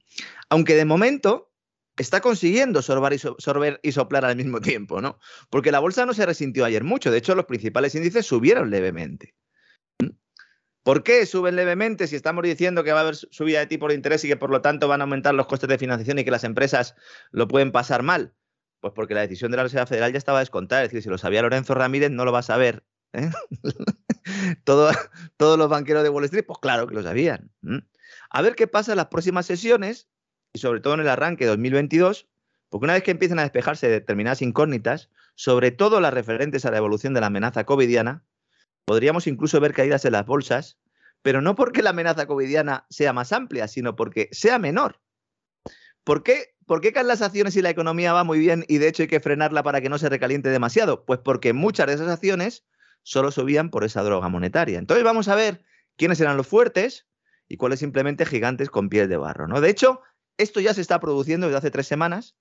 Aunque 0.50 0.76
de 0.76 0.86
momento 0.86 1.52
está 2.04 2.22
consiguiendo 2.22 2.82
sorber 2.82 3.14
y, 3.14 3.20
sorber 3.20 3.80
y 3.84 3.92
soplar 3.92 4.26
al 4.26 4.36
mismo 4.36 4.62
tiempo, 4.62 5.02
¿no? 5.02 5.20
Porque 5.50 5.72
la 5.72 5.80
bolsa 5.80 6.06
no 6.06 6.14
se 6.14 6.26
resintió 6.26 6.66
ayer 6.66 6.84
mucho, 6.84 7.12
de 7.12 7.18
hecho 7.18 7.36
los 7.36 7.46
principales 7.46 7.96
índices 7.96 8.26
subieron 8.26 8.70
levemente. 8.70 9.36
¿Mm? 10.00 10.10
¿Por 10.84 11.04
qué 11.04 11.26
suben 11.26 11.56
levemente 11.56 12.08
si 12.08 12.16
estamos 12.16 12.44
diciendo 12.44 12.84
que 12.84 12.92
va 12.92 13.00
a 13.00 13.04
haber 13.04 13.16
subida 13.16 13.60
de 13.60 13.68
tipo 13.68 13.88
de 13.88 13.96
interés 13.96 14.24
y 14.26 14.28
que 14.28 14.38
por 14.38 14.50
lo 14.50 14.62
tanto 14.62 14.88
van 14.88 15.02
a 15.02 15.06
aumentar 15.06 15.34
los 15.34 15.48
costes 15.48 15.70
de 15.70 15.78
financiación 15.78 16.20
y 16.20 16.26
que 16.26 16.32
las 16.32 16.44
empresas 16.44 16.96
lo 17.32 17.48
pueden 17.48 17.72
pasar 17.72 18.04
mal? 18.04 18.34
Pues 18.82 18.94
porque 18.94 19.14
la 19.14 19.22
decisión 19.22 19.52
de 19.52 19.58
la 19.58 19.64
Reserva 19.64 19.88
Federal 19.88 20.12
ya 20.12 20.18
estaba 20.18 20.40
descontada, 20.40 20.84
es 20.84 20.90
decir, 20.90 21.04
si 21.04 21.10
lo 21.10 21.18
sabía 21.18 21.42
Lorenzo 21.42 21.74
Ramírez 21.74 22.12
no 22.12 22.26
lo 22.26 22.32
va 22.32 22.40
a 22.40 22.44
saber. 22.44 22.84
¿eh? 23.14 23.32
todos 24.64 24.96
los 25.40 25.70
banqueros 25.70 26.04
de 26.04 26.10
Wall 26.10 26.26
Street, 26.26 26.46
pues 26.46 26.60
claro 26.60 26.86
que 26.86 26.94
lo 26.94 27.02
sabían. 27.02 27.52
A 28.30 28.42
ver 28.42 28.56
qué 28.56 28.68
pasa 28.68 28.92
en 28.92 28.98
las 28.98 29.08
próximas 29.08 29.46
sesiones 29.46 30.10
y 30.56 30.58
sobre 30.58 30.80
todo 30.80 30.94
en 30.94 31.02
el 31.02 31.10
arranque 31.10 31.44
de 31.44 31.50
2022, 31.50 32.28
porque 32.70 32.86
una 32.86 32.94
vez 32.94 33.04
que 33.04 33.12
empiezan 33.12 33.40
a 33.40 33.42
despejarse 33.42 33.90
determinadas 33.90 34.42
incógnitas, 34.42 35.10
sobre 35.36 35.72
todo 35.72 36.00
las 36.00 36.14
referentes 36.14 36.66
a 36.66 36.72
la 36.72 36.78
evolución 36.78 37.14
de 37.14 37.20
la 37.20 37.28
amenaza 37.28 37.66
covidiana, 37.66 38.24
podríamos 38.86 39.28
incluso 39.28 39.60
ver 39.60 39.74
caídas 39.74 40.06
en 40.06 40.14
las 40.14 40.26
bolsas, 40.26 40.78
pero 41.22 41.42
no 41.42 41.56
porque 41.56 41.84
la 41.84 41.90
amenaza 41.90 42.26
covidiana 42.26 42.86
sea 42.90 43.12
más 43.12 43.34
amplia, 43.34 43.68
sino 43.68 43.98
porque 43.98 44.30
sea 44.32 44.58
menor. 44.58 45.02
¿Por 46.06 46.24
qué, 46.24 46.56
¿Por 46.66 46.80
caen 46.94 47.08
las 47.08 47.22
acciones 47.22 47.58
y 47.58 47.62
la 47.62 47.70
economía 47.70 48.14
va 48.14 48.24
muy 48.24 48.40
bien 48.40 48.64
y 48.70 48.78
de 48.78 48.88
hecho 48.88 49.04
hay 49.04 49.10
que 49.10 49.20
frenarla 49.20 49.62
para 49.62 49.82
que 49.82 49.90
no 49.90 49.98
se 49.98 50.08
recaliente 50.08 50.48
demasiado? 50.50 51.04
Pues 51.04 51.20
porque 51.20 51.52
muchas 51.52 51.88
de 51.88 51.96
esas 51.96 52.08
acciones 52.08 52.64
solo 53.04 53.32
subían 53.32 53.72
por 53.72 53.84
esa 53.84 54.04
droga 54.04 54.30
monetaria. 54.30 54.80
Entonces 54.80 55.04
vamos 55.04 55.28
a 55.28 55.36
ver 55.36 55.66
quiénes 55.98 56.22
eran 56.22 56.38
los 56.38 56.48
fuertes 56.48 57.08
y 57.50 57.58
cuáles 57.58 57.80
simplemente 57.80 58.26
gigantes 58.26 58.70
con 58.70 58.88
pies 58.88 59.10
de 59.10 59.18
barro. 59.18 59.50
¿no? 59.50 59.60
De 59.60 59.70
hecho, 59.70 60.02
esto 60.38 60.60
ya 60.60 60.74
se 60.74 60.82
está 60.82 61.00
produciendo 61.00 61.48
desde 61.48 61.58
hace 61.58 61.72
tres 61.72 61.88
semanas, 61.88 62.36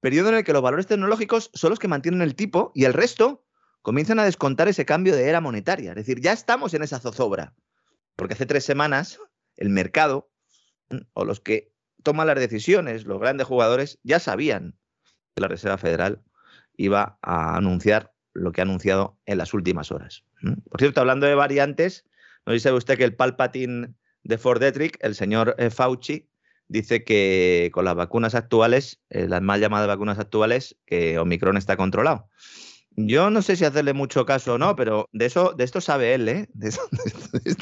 periodo 0.00 0.28
en 0.30 0.36
el 0.36 0.44
que 0.44 0.52
los 0.52 0.62
valores 0.62 0.86
tecnológicos 0.86 1.50
son 1.54 1.70
los 1.70 1.78
que 1.78 1.88
mantienen 1.88 2.22
el 2.22 2.34
tipo 2.34 2.72
y 2.74 2.84
el 2.84 2.92
resto 2.92 3.44
comienzan 3.82 4.18
a 4.18 4.24
descontar 4.24 4.68
ese 4.68 4.84
cambio 4.84 5.16
de 5.16 5.28
era 5.28 5.40
monetaria. 5.40 5.90
Es 5.90 5.96
decir, 5.96 6.20
ya 6.20 6.32
estamos 6.32 6.74
en 6.74 6.82
esa 6.82 7.00
zozobra. 7.00 7.54
Porque 8.16 8.34
hace 8.34 8.46
tres 8.46 8.64
semanas 8.64 9.20
el 9.56 9.70
mercado 9.70 10.30
o 11.12 11.24
los 11.24 11.40
que 11.40 11.72
toman 12.02 12.26
las 12.26 12.38
decisiones, 12.38 13.04
los 13.04 13.20
grandes 13.20 13.46
jugadores, 13.46 13.98
ya 14.02 14.18
sabían 14.18 14.76
que 15.34 15.42
la 15.42 15.48
Reserva 15.48 15.78
Federal 15.78 16.22
iba 16.76 17.18
a 17.22 17.56
anunciar 17.56 18.12
lo 18.32 18.52
que 18.52 18.60
ha 18.60 18.64
anunciado 18.64 19.18
en 19.26 19.38
las 19.38 19.52
últimas 19.52 19.90
horas. 19.90 20.24
Por 20.70 20.80
cierto, 20.80 21.00
hablando 21.00 21.26
de 21.26 21.34
variantes, 21.34 22.04
no 22.46 22.52
sé 22.52 22.58
si 22.58 22.62
sabe 22.64 22.76
usted 22.76 22.96
que 22.96 23.04
el 23.04 23.16
Palpatine 23.16 23.94
de 24.22 24.38
Ford 24.38 24.60
Detrick, 24.60 24.96
el 25.00 25.14
señor 25.14 25.54
eh, 25.58 25.70
Fauci, 25.70 26.27
dice 26.68 27.04
que 27.04 27.70
con 27.72 27.84
las 27.84 27.94
vacunas 27.94 28.34
actuales, 28.34 29.00
eh, 29.10 29.26
las 29.28 29.42
mal 29.42 29.60
llamadas 29.60 29.88
vacunas 29.88 30.18
actuales, 30.18 30.76
que 30.86 31.18
Omicron 31.18 31.56
está 31.56 31.76
controlado. 31.76 32.28
Yo 33.00 33.30
no 33.30 33.42
sé 33.42 33.54
si 33.54 33.64
hacerle 33.64 33.92
mucho 33.92 34.26
caso 34.26 34.54
o 34.54 34.58
no, 34.58 34.74
pero 34.74 35.08
de 35.12 35.26
eso, 35.26 35.54
de 35.56 35.62
esto 35.62 35.80
sabe 35.80 36.14
él, 36.14 36.28
¿eh? 36.28 36.48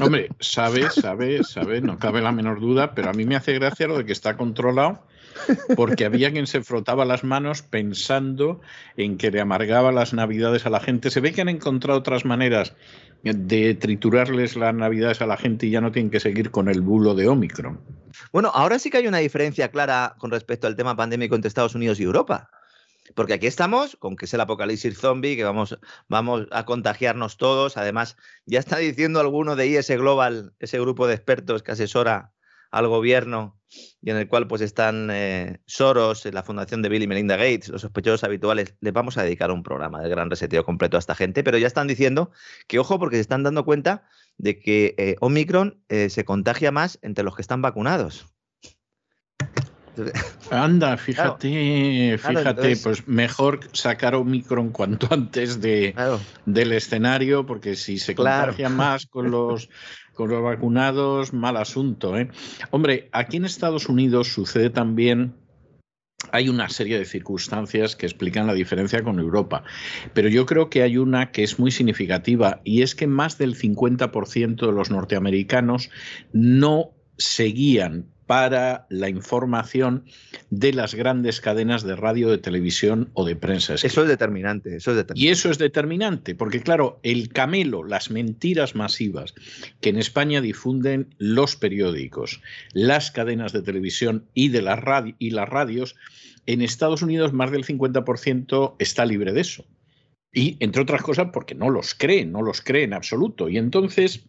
Hombre, 0.00 0.30
sabe, 0.40 0.88
sabe, 0.90 1.44
sabe, 1.44 1.82
no 1.82 1.98
cabe 1.98 2.22
la 2.22 2.32
menor 2.32 2.58
duda, 2.58 2.94
pero 2.94 3.10
a 3.10 3.12
mí 3.12 3.26
me 3.26 3.36
hace 3.36 3.52
gracia 3.52 3.86
lo 3.86 3.98
de 3.98 4.06
que 4.06 4.12
está 4.12 4.38
controlado, 4.38 5.06
porque 5.76 6.05
había 6.05 6.31
quien 6.33 6.47
se 6.47 6.62
frotaba 6.62 7.05
las 7.05 7.25
manos 7.25 7.62
pensando 7.62 8.61
en 8.97 9.19
que 9.19 9.31
le 9.31 9.40
amargaba 9.40 9.93
las 9.93 10.12
navidades 10.12 10.66
a 10.66 10.71
la 10.71 10.81
gente. 10.81 11.11
Se 11.11 11.21
ve 11.21 11.33
que 11.33 11.43
han 11.43 11.49
encontrado 11.49 11.99
otras 11.99 12.25
maneras 12.25 12.75
de 13.23 13.75
triturarles 13.75 14.57
las 14.57 14.75
navidades 14.75 15.21
a 15.21 15.26
la 15.26 15.37
gente 15.37 15.66
y 15.66 15.71
ya 15.71 15.81
no 15.81 15.93
tienen 15.93 16.11
que 16.11 16.21
seguir 16.21 16.50
con 16.50 16.69
el 16.69 16.81
bulo 16.81 17.14
de 17.14 17.28
Omicron. 17.28 17.81
Bueno, 18.33 18.50
ahora 18.55 18.78
sí 18.78 18.90
que 18.90 18.99
hay 18.99 19.07
una 19.07 19.19
diferencia 19.19 19.71
clara 19.71 20.14
con 20.19 20.31
respecto 20.31 20.66
al 20.66 20.76
tema 20.76 20.97
pandémico 20.97 21.35
entre 21.35 21.49
Estados 21.49 21.75
Unidos 21.75 22.00
y 22.00 22.05
Europa. 22.05 22.50
Porque 23.14 23.35
aquí 23.35 23.47
estamos 23.47 23.97
con 23.97 24.16
que 24.16 24.25
es 24.25 24.35
el 24.35 24.40
apocalipsis 24.40 24.99
zombie, 24.99 25.37
que 25.37 25.45
vamos, 25.45 25.78
a 26.50 26.64
contagiarnos 26.64 27.37
todos. 27.37 27.76
Además, 27.76 28.16
ya 28.47 28.59
está 28.59 28.78
diciendo 28.78 29.21
alguno 29.21 29.57
de 29.57 29.69
IS 29.69 29.88
Global, 29.90 30.52
ese 30.59 30.81
grupo 30.81 31.07
de 31.07 31.14
expertos 31.14 31.62
que 31.62 31.73
asesora 31.73 32.33
al 32.71 32.88
gobierno 32.88 33.55
y 34.00 34.11
en 34.11 34.16
el 34.16 34.28
cual 34.28 34.46
pues 34.46 34.62
están 34.62 35.08
eh, 35.11 35.61
Soros, 35.66 36.25
la 36.26 36.42
fundación 36.42 36.82
de 36.82 36.88
Bill 36.88 37.02
y 37.02 37.06
Melinda 37.06 37.37
Gates, 37.37 37.68
los 37.68 37.82
sospechosos 37.82 38.25
habituales, 38.25 38.75
les 38.80 38.92
vamos 38.92 39.18
a 39.18 39.23
dedicar 39.23 39.50
un 39.50 39.62
programa 39.62 40.00
de 40.02 40.08
gran 40.08 40.30
reseteo 40.30 40.64
completo 40.64 40.96
a 40.96 41.00
esta 41.00 41.14
gente, 41.14 41.42
pero 41.42 41.58
ya 41.58 41.66
están 41.66 41.87
diciendo 41.87 42.30
que 42.66 42.78
ojo 42.78 42.99
porque 42.99 43.16
se 43.16 43.23
están 43.23 43.42
dando 43.42 43.64
cuenta 43.64 44.08
de 44.38 44.58
que 44.61 44.94
eh, 44.99 45.16
Omicron 45.20 45.80
eh, 45.88 46.11
se 46.11 46.25
contagia 46.25 46.70
más 46.70 46.99
entre 47.02 47.25
los 47.25 47.35
que 47.35 47.42
están 47.42 47.62
vacunados. 47.62 48.26
Anda, 50.50 50.96
fíjate, 50.96 52.18
fíjate, 52.18 52.76
pues 52.76 53.08
mejor 53.08 53.61
sacar 53.73 54.14
Omicron 54.14 54.70
cuanto 54.70 55.08
antes 55.11 55.61
de, 55.61 55.94
del 56.44 56.73
escenario, 56.73 57.46
porque 57.46 57.76
si 57.76 57.99
se 57.99 58.14
contagia 58.14 58.68
más 58.68 59.06
con 59.06 59.30
los, 59.30 59.68
con 60.16 60.30
los 60.30 60.42
vacunados, 60.42 61.32
mal 61.32 61.56
asunto. 61.56 62.16
¿eh? 62.16 62.28
Hombre, 62.73 63.08
aquí 63.12 63.37
en 63.37 63.44
Estados 63.44 63.88
Unidos 63.88 64.32
sucede 64.32 64.70
también 64.70 65.35
hay 66.32 66.49
una 66.49 66.68
serie 66.68 66.99
de 66.99 67.04
circunstancias 67.04 67.94
que 67.94 68.06
explican 68.06 68.46
la 68.46 68.54
diferencia 68.54 69.02
con 69.04 69.20
Europa, 69.20 69.62
pero 70.14 70.28
yo 70.28 70.46
creo 70.46 70.70
que 70.70 70.82
hay 70.82 70.96
una 70.96 71.30
que 71.30 71.44
es 71.44 71.58
muy 71.58 71.70
significativa 71.70 72.61
y 72.64 72.82
es 72.82 72.94
que 72.94 73.06
más 73.06 73.38
del 73.38 73.54
50% 73.54 74.66
de 74.66 74.73
los 74.73 74.90
norteamericanos 74.90 75.90
no 76.32 76.90
seguían 77.18 78.15
para 78.26 78.87
la 78.90 79.09
información 79.09 80.04
de 80.50 80.73
las 80.73 80.95
grandes 80.95 81.40
cadenas 81.40 81.85
de 81.85 81.97
radio, 81.97 82.28
de 82.30 82.38
televisión 82.38 83.11
o 83.14 83.25
de 83.25 83.37
prensa. 83.37 83.75
Eso 83.75 84.02
es 84.02 84.09
determinante, 84.09 84.76
eso 84.76 84.90
es 84.90 84.97
determinante. 84.97 85.26
Y 85.26 85.30
eso 85.30 85.50
es 85.50 85.59
determinante, 85.59 86.35
porque 86.35 86.61
claro, 86.61 86.99
el 87.02 87.28
camelo, 87.28 87.85
las 87.85 88.11
mentiras 88.11 88.75
masivas 88.75 89.35
que 89.80 89.90
en 89.90 89.99
España 89.99 90.40
difunden 90.40 91.14
los 91.18 91.56
periódicos, 91.56 92.42
las 92.73 93.11
cadenas 93.11 93.52
de 93.52 93.62
televisión 93.62 94.26
y, 94.35 94.49
de 94.49 94.62
la 94.62 94.76
radio, 94.76 95.14
y 95.18 95.30
las 95.30 95.49
radios, 95.49 95.95
en 96.47 96.62
Estados 96.62 97.02
Unidos 97.02 97.33
más 97.33 97.50
del 97.50 97.64
50% 97.64 98.75
está 98.78 99.04
libre 99.04 99.33
de 99.33 99.40
eso. 99.40 99.64
Y 100.33 100.56
entre 100.61 100.83
otras 100.83 101.02
cosas 101.02 101.28
porque 101.33 101.54
no 101.54 101.71
los 101.71 101.95
creen, 101.95 102.33
no 102.33 102.42
los 102.42 102.61
creen 102.61 102.90
en 102.90 102.95
absoluto. 102.95 103.49
Y 103.49 103.56
entonces 103.56 104.26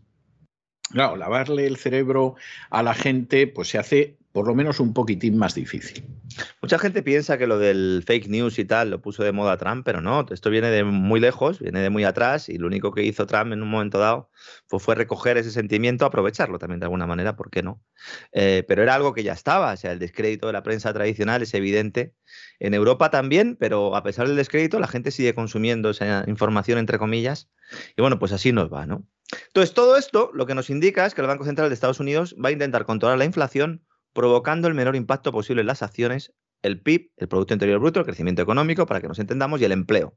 Claro, 0.91 1.17
lavarle 1.17 1.67
el 1.67 1.77
cerebro 1.77 2.36
a 2.70 2.82
la 2.82 2.94
gente 2.94 3.48
pues 3.48 3.70
se 3.70 3.77
hace 3.77 4.17
por 4.32 4.46
lo 4.46 4.53
menos 4.53 4.79
un 4.79 4.94
poquitín 4.94 5.36
más 5.36 5.56
difícil. 5.56 6.06
Mucha 6.62 6.77
gente 6.77 7.01
piensa 7.01 7.39
que 7.39 7.48
lo 7.48 7.58
del 7.58 8.03
fake 8.06 8.27
news 8.27 8.60
y 8.60 8.65
tal 8.65 8.91
lo 8.91 9.01
puso 9.01 9.24
de 9.24 9.32
moda 9.32 9.58
Trump, 9.58 9.84
pero 9.84 10.00
no, 10.00 10.27
esto 10.29 10.51
viene 10.51 10.70
de 10.70 10.84
muy 10.84 11.20
lejos, 11.20 11.60
viene 11.60 11.79
de 11.79 11.89
muy 11.89 12.03
atrás 12.03 12.48
y 12.48 12.60
lo 12.60 12.67
único 12.67 12.94
que 12.94 13.01
hizo 13.01 13.25
Trump 13.25 13.51
en 13.51 13.63
un 13.63 13.70
momento 13.70 13.98
dado 13.98 14.29
pues 14.70 14.84
fue 14.84 14.94
recoger 14.94 15.38
ese 15.38 15.50
sentimiento, 15.50 16.06
aprovecharlo 16.06 16.60
también 16.60 16.79
de 16.79 16.86
alguna 16.86 17.08
manera, 17.08 17.36
¿por 17.36 17.50
qué 17.50 17.63
no? 17.63 17.82
Eh, 18.32 18.63
pero 18.67 18.84
era 18.84 18.94
algo 18.94 19.15
que 19.15 19.24
ya 19.24 19.34
estaba, 19.34 19.74
o 19.74 19.77
sea, 19.77 19.91
el 19.91 19.98
descrédito 19.98 20.46
de 20.46 20.53
la 20.53 20.62
prensa 20.62 20.94
tradicional 20.94 21.41
es 21.41 21.56
evidente. 21.56 22.13
En 22.60 22.75
Europa 22.75 23.10
también, 23.10 23.56
pero 23.60 23.96
a 23.96 24.03
pesar 24.03 24.27
del 24.27 24.36
descrédito, 24.36 24.79
la 24.79 24.88
gente 24.88 25.10
sigue 25.10 25.34
consumiendo 25.34 25.89
esa 25.89 26.25
información, 26.27 26.77
entre 26.77 27.00
comillas, 27.00 27.50
y 27.96 28.01
bueno, 28.01 28.20
pues 28.20 28.34
así 28.34 28.51
nos 28.51 28.72
va, 28.72 28.86
¿no? 28.86 29.03
Entonces, 29.48 29.74
todo 29.74 29.98
esto 29.98 30.31
lo 30.34 30.46
que 30.46 30.55
nos 30.55 30.69
indica 30.69 31.05
es 31.05 31.13
que 31.13 31.22
el 31.22 31.27
Banco 31.27 31.46
Central 31.46 31.69
de 31.69 31.74
Estados 31.74 32.00
Unidos 32.00 32.36
va 32.43 32.50
a 32.50 32.53
intentar 32.53 32.86
controlar 32.86 33.17
la 33.17 33.25
inflación 33.25 33.86
provocando 34.13 34.67
el 34.67 34.74
menor 34.74 34.96
impacto 34.96 35.31
posible 35.31 35.62
en 35.62 35.67
las 35.67 35.84
acciones, 35.84 36.34
el 36.63 36.81
PIB, 36.81 37.12
el 37.17 37.27
Producto 37.27 37.53
Interior 37.53 37.79
Bruto, 37.79 38.00
el 38.00 38.05
crecimiento 38.05 38.41
económico, 38.41 38.86
para 38.86 39.00
que 39.01 39.07
nos 39.07 39.19
entendamos, 39.19 39.62
y 39.62 39.65
el 39.65 39.72
empleo, 39.72 40.15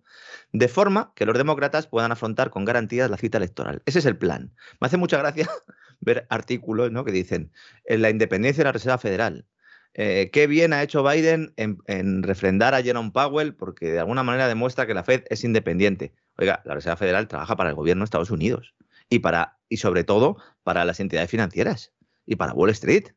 de 0.53 0.69
forma 0.69 1.13
que 1.15 1.27
los 1.27 1.37
demócratas 1.37 1.87
puedan 1.87 2.13
afrontar 2.13 2.51
con 2.51 2.65
garantías 2.65 3.11
la 3.11 3.19
cita 3.19 3.39
electoral. 3.39 3.83
Ese 3.85 3.99
es 3.99 4.07
el 4.07 4.17
plan. 4.17 4.55
Me 4.81 4.87
hace 4.87 4.97
mucha 4.97 5.19
gracia 5.19 5.49
ver 6.01 6.27
artículos 6.31 6.91
¿no? 6.93 7.05
que 7.05 7.13
dicen 7.13 7.53
en 7.85 8.01
la 8.01 8.11
independencia 8.11 8.63
de 8.63 8.69
la 8.69 8.73
Reserva 8.73 8.99
Federal. 8.99 9.47
Eh, 9.93 10.31
qué 10.33 10.47
bien 10.47 10.73
ha 10.73 10.83
hecho 10.83 11.03
Biden 11.03 11.53
en, 11.57 11.79
en, 11.87 12.23
refrendar 12.23 12.75
a 12.75 12.83
Jerome 12.83 13.11
Powell 13.11 13.55
porque 13.55 13.91
de 13.91 13.99
alguna 13.99 14.23
manera 14.23 14.47
demuestra 14.47 14.87
que 14.87 14.95
la 14.95 15.03
Fed 15.03 15.25
es 15.29 15.43
independiente. 15.43 16.15
Oiga, 16.39 16.63
la 16.65 16.75
Reserva 16.75 16.97
Federal 16.97 17.27
trabaja 17.27 17.57
para 17.57 17.71
el 17.71 17.75
gobierno 17.75 18.03
de 18.03 18.05
Estados 18.05 18.31
Unidos 18.31 18.73
y, 19.11 19.19
para, 19.19 19.59
y 19.69 19.77
sobre 19.77 20.05
todo 20.05 20.39
para 20.63 20.87
las 20.87 21.01
entidades 21.01 21.29
financieras 21.29 21.93
y 22.25 22.37
para 22.37 22.55
Wall 22.55 22.71
Street. 22.71 23.09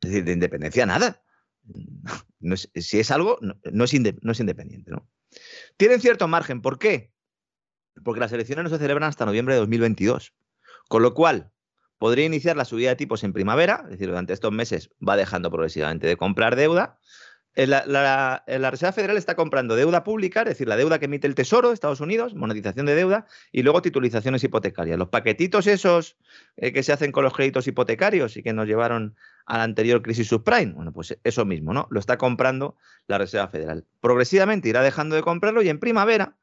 Es 0.00 0.10
decir, 0.10 0.24
de 0.24 0.32
independencia 0.32 0.86
nada. 0.86 1.22
si 2.74 2.98
es 2.98 3.10
algo, 3.10 3.38
no, 3.40 3.84
es 3.84 3.94
independiente. 3.94 4.90
¿no? 4.90 5.08
Tienen 5.76 6.00
cierto 6.00 6.26
margen. 6.26 6.62
¿Por 6.62 6.78
qué? 6.78 7.12
Porque 8.02 8.20
las 8.20 8.32
elecciones 8.32 8.64
no 8.64 8.70
se 8.70 8.78
celebran 8.78 9.08
hasta 9.08 9.26
noviembre 9.26 9.54
de 9.54 9.60
2022. 9.60 10.34
Con 10.88 11.02
lo 11.02 11.14
cual, 11.14 11.52
podría 11.98 12.24
iniciar 12.24 12.56
la 12.56 12.64
subida 12.64 12.90
de 12.90 12.96
tipos 12.96 13.22
en 13.24 13.32
primavera, 13.32 13.82
es 13.84 13.90
decir, 13.90 14.08
durante 14.08 14.32
estos 14.32 14.52
meses 14.52 14.90
va 15.06 15.16
dejando 15.16 15.50
progresivamente 15.50 16.06
de 16.06 16.16
comprar 16.16 16.56
deuda. 16.56 16.98
La, 17.66 17.84
la, 18.46 18.70
Reserva 18.70 18.92
Federal 18.92 19.16
está 19.16 19.34
comprando 19.34 19.74
deuda 19.74 20.04
pública, 20.04 20.42
es 20.42 20.50
decir, 20.50 20.68
la 20.68 20.76
deuda 20.76 21.00
que 21.00 21.06
emite 21.06 21.26
el 21.26 21.34
Tesoro 21.34 21.68
de 21.68 21.74
Estados 21.74 22.00
Unidos, 22.00 22.36
monetización 22.36 22.86
de 22.86 22.94
deuda, 22.94 23.26
y 23.50 23.64
luego 23.64 23.82
titulizaciones 23.82 24.44
hipotecarias. 24.44 24.96
Los 24.96 25.08
paquetitos 25.08 25.66
esos 25.66 26.16
eh, 26.56 26.72
que 26.72 26.84
se 26.84 26.92
hacen 26.92 27.10
con 27.10 27.24
los 27.24 27.34
créditos 27.34 27.66
hipotecarios 27.66 28.36
y 28.36 28.44
que 28.44 28.52
nos 28.52 28.68
llevaron 28.68 29.16
a 29.44 29.58
la 29.58 29.64
anterior 29.64 30.02
crisis 30.02 30.28
subprime. 30.28 30.74
Bueno, 30.74 30.92
pues 30.92 31.18
eso 31.24 31.44
mismo, 31.44 31.74
¿no? 31.74 31.88
Lo 31.90 31.98
está 31.98 32.16
comprando 32.16 32.76
la 33.08 33.18
Reserva 33.18 33.48
Federal. 33.48 33.84
Progresivamente 34.00 34.68
irá 34.68 34.82
dejando 34.82 35.16
de 35.16 35.22
comprarlo 35.22 35.60
y 35.60 35.68
en 35.68 35.80
primavera, 35.80 36.36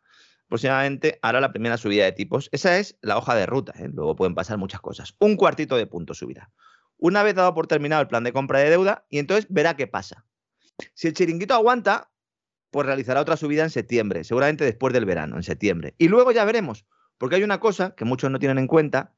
aproximadamente, 0.47 1.17
hará 1.21 1.39
la 1.39 1.53
primera 1.53 1.77
subida 1.77 2.03
de 2.03 2.11
tipos. 2.11 2.49
Esa 2.51 2.77
es 2.77 2.97
la 2.99 3.17
hoja 3.17 3.35
de 3.35 3.45
ruta, 3.45 3.73
¿eh? 3.79 3.87
luego 3.87 4.17
pueden 4.17 4.35
pasar 4.35 4.57
muchas 4.57 4.81
cosas. 4.81 5.15
Un 5.19 5.37
cuartito 5.37 5.77
de 5.77 5.87
punto 5.87 6.13
subirá. 6.13 6.51
Una 6.97 7.23
vez 7.23 7.35
dado 7.35 7.53
por 7.53 7.67
terminado 7.67 8.01
el 8.01 8.09
plan 8.09 8.25
de 8.25 8.33
compra 8.33 8.59
de 8.59 8.69
deuda, 8.69 9.05
y 9.09 9.19
entonces 9.19 9.47
verá 9.49 9.77
qué 9.77 9.87
pasa. 9.87 10.25
Si 10.93 11.07
el 11.07 11.13
chiringuito 11.13 11.53
aguanta, 11.53 12.11
pues 12.71 12.85
realizará 12.85 13.21
otra 13.21 13.37
subida 13.37 13.63
en 13.63 13.69
septiembre, 13.69 14.23
seguramente 14.23 14.65
después 14.65 14.93
del 14.93 15.05
verano, 15.05 15.37
en 15.37 15.43
septiembre. 15.43 15.95
Y 15.97 16.07
luego 16.07 16.31
ya 16.31 16.45
veremos, 16.45 16.85
porque 17.17 17.37
hay 17.37 17.43
una 17.43 17.59
cosa 17.59 17.95
que 17.95 18.05
muchos 18.05 18.29
no 18.31 18.39
tienen 18.39 18.57
en 18.57 18.67
cuenta, 18.67 19.13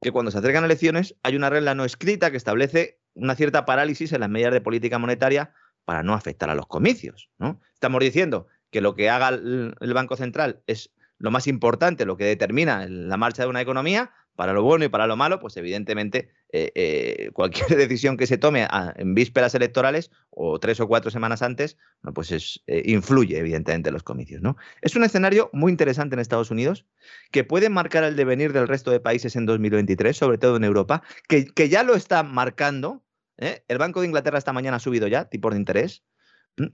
que 0.00 0.10
cuando 0.12 0.30
se 0.30 0.38
acercan 0.38 0.64
elecciones 0.64 1.14
hay 1.22 1.36
una 1.36 1.50
regla 1.50 1.74
no 1.74 1.84
escrita 1.84 2.30
que 2.30 2.36
establece 2.36 3.00
una 3.14 3.34
cierta 3.34 3.64
parálisis 3.64 4.12
en 4.12 4.20
las 4.20 4.28
medidas 4.28 4.52
de 4.52 4.60
política 4.60 4.98
monetaria 4.98 5.54
para 5.84 6.02
no 6.02 6.14
afectar 6.14 6.50
a 6.50 6.54
los 6.54 6.66
comicios. 6.66 7.30
¿no? 7.38 7.60
Estamos 7.72 8.00
diciendo 8.00 8.46
que 8.70 8.80
lo 8.80 8.94
que 8.94 9.08
haga 9.08 9.28
el 9.28 9.94
Banco 9.94 10.16
Central 10.16 10.62
es 10.66 10.90
lo 11.18 11.30
más 11.30 11.46
importante, 11.46 12.06
lo 12.06 12.16
que 12.16 12.24
determina 12.24 12.86
la 12.88 13.16
marcha 13.16 13.42
de 13.42 13.48
una 13.48 13.60
economía, 13.60 14.10
para 14.34 14.52
lo 14.52 14.62
bueno 14.62 14.84
y 14.84 14.88
para 14.88 15.06
lo 15.06 15.16
malo, 15.16 15.38
pues 15.38 15.56
evidentemente 15.56 16.28
eh, 16.56 16.70
eh, 16.76 17.30
cualquier 17.32 17.66
decisión 17.76 18.16
que 18.16 18.28
se 18.28 18.38
tome 18.38 18.64
en 18.94 19.14
vísperas 19.16 19.56
electorales 19.56 20.12
o 20.30 20.60
tres 20.60 20.78
o 20.78 20.86
cuatro 20.86 21.10
semanas 21.10 21.42
antes, 21.42 21.76
pues 22.14 22.30
es, 22.30 22.62
eh, 22.68 22.80
influye 22.86 23.36
evidentemente 23.36 23.88
en 23.88 23.92
los 23.92 24.04
comicios. 24.04 24.40
¿no? 24.40 24.56
Es 24.80 24.94
un 24.94 25.02
escenario 25.02 25.50
muy 25.52 25.72
interesante 25.72 26.14
en 26.14 26.20
Estados 26.20 26.52
Unidos 26.52 26.86
que 27.32 27.42
puede 27.42 27.70
marcar 27.70 28.04
el 28.04 28.14
devenir 28.14 28.52
del 28.52 28.68
resto 28.68 28.92
de 28.92 29.00
países 29.00 29.34
en 29.34 29.46
2023, 29.46 30.16
sobre 30.16 30.38
todo 30.38 30.54
en 30.54 30.62
Europa, 30.62 31.02
que, 31.26 31.68
ya 31.68 31.82
lo 31.82 31.96
está 31.96 32.22
marcando. 32.22 33.02
El 33.36 33.78
Banco 33.78 34.00
de 34.00 34.06
Inglaterra 34.06 34.38
esta 34.38 34.52
mañana 34.52 34.76
ha 34.76 34.80
subido 34.80 35.08
ya 35.08 35.24
tipos 35.24 35.50
de 35.50 35.58
interés. 35.58 36.04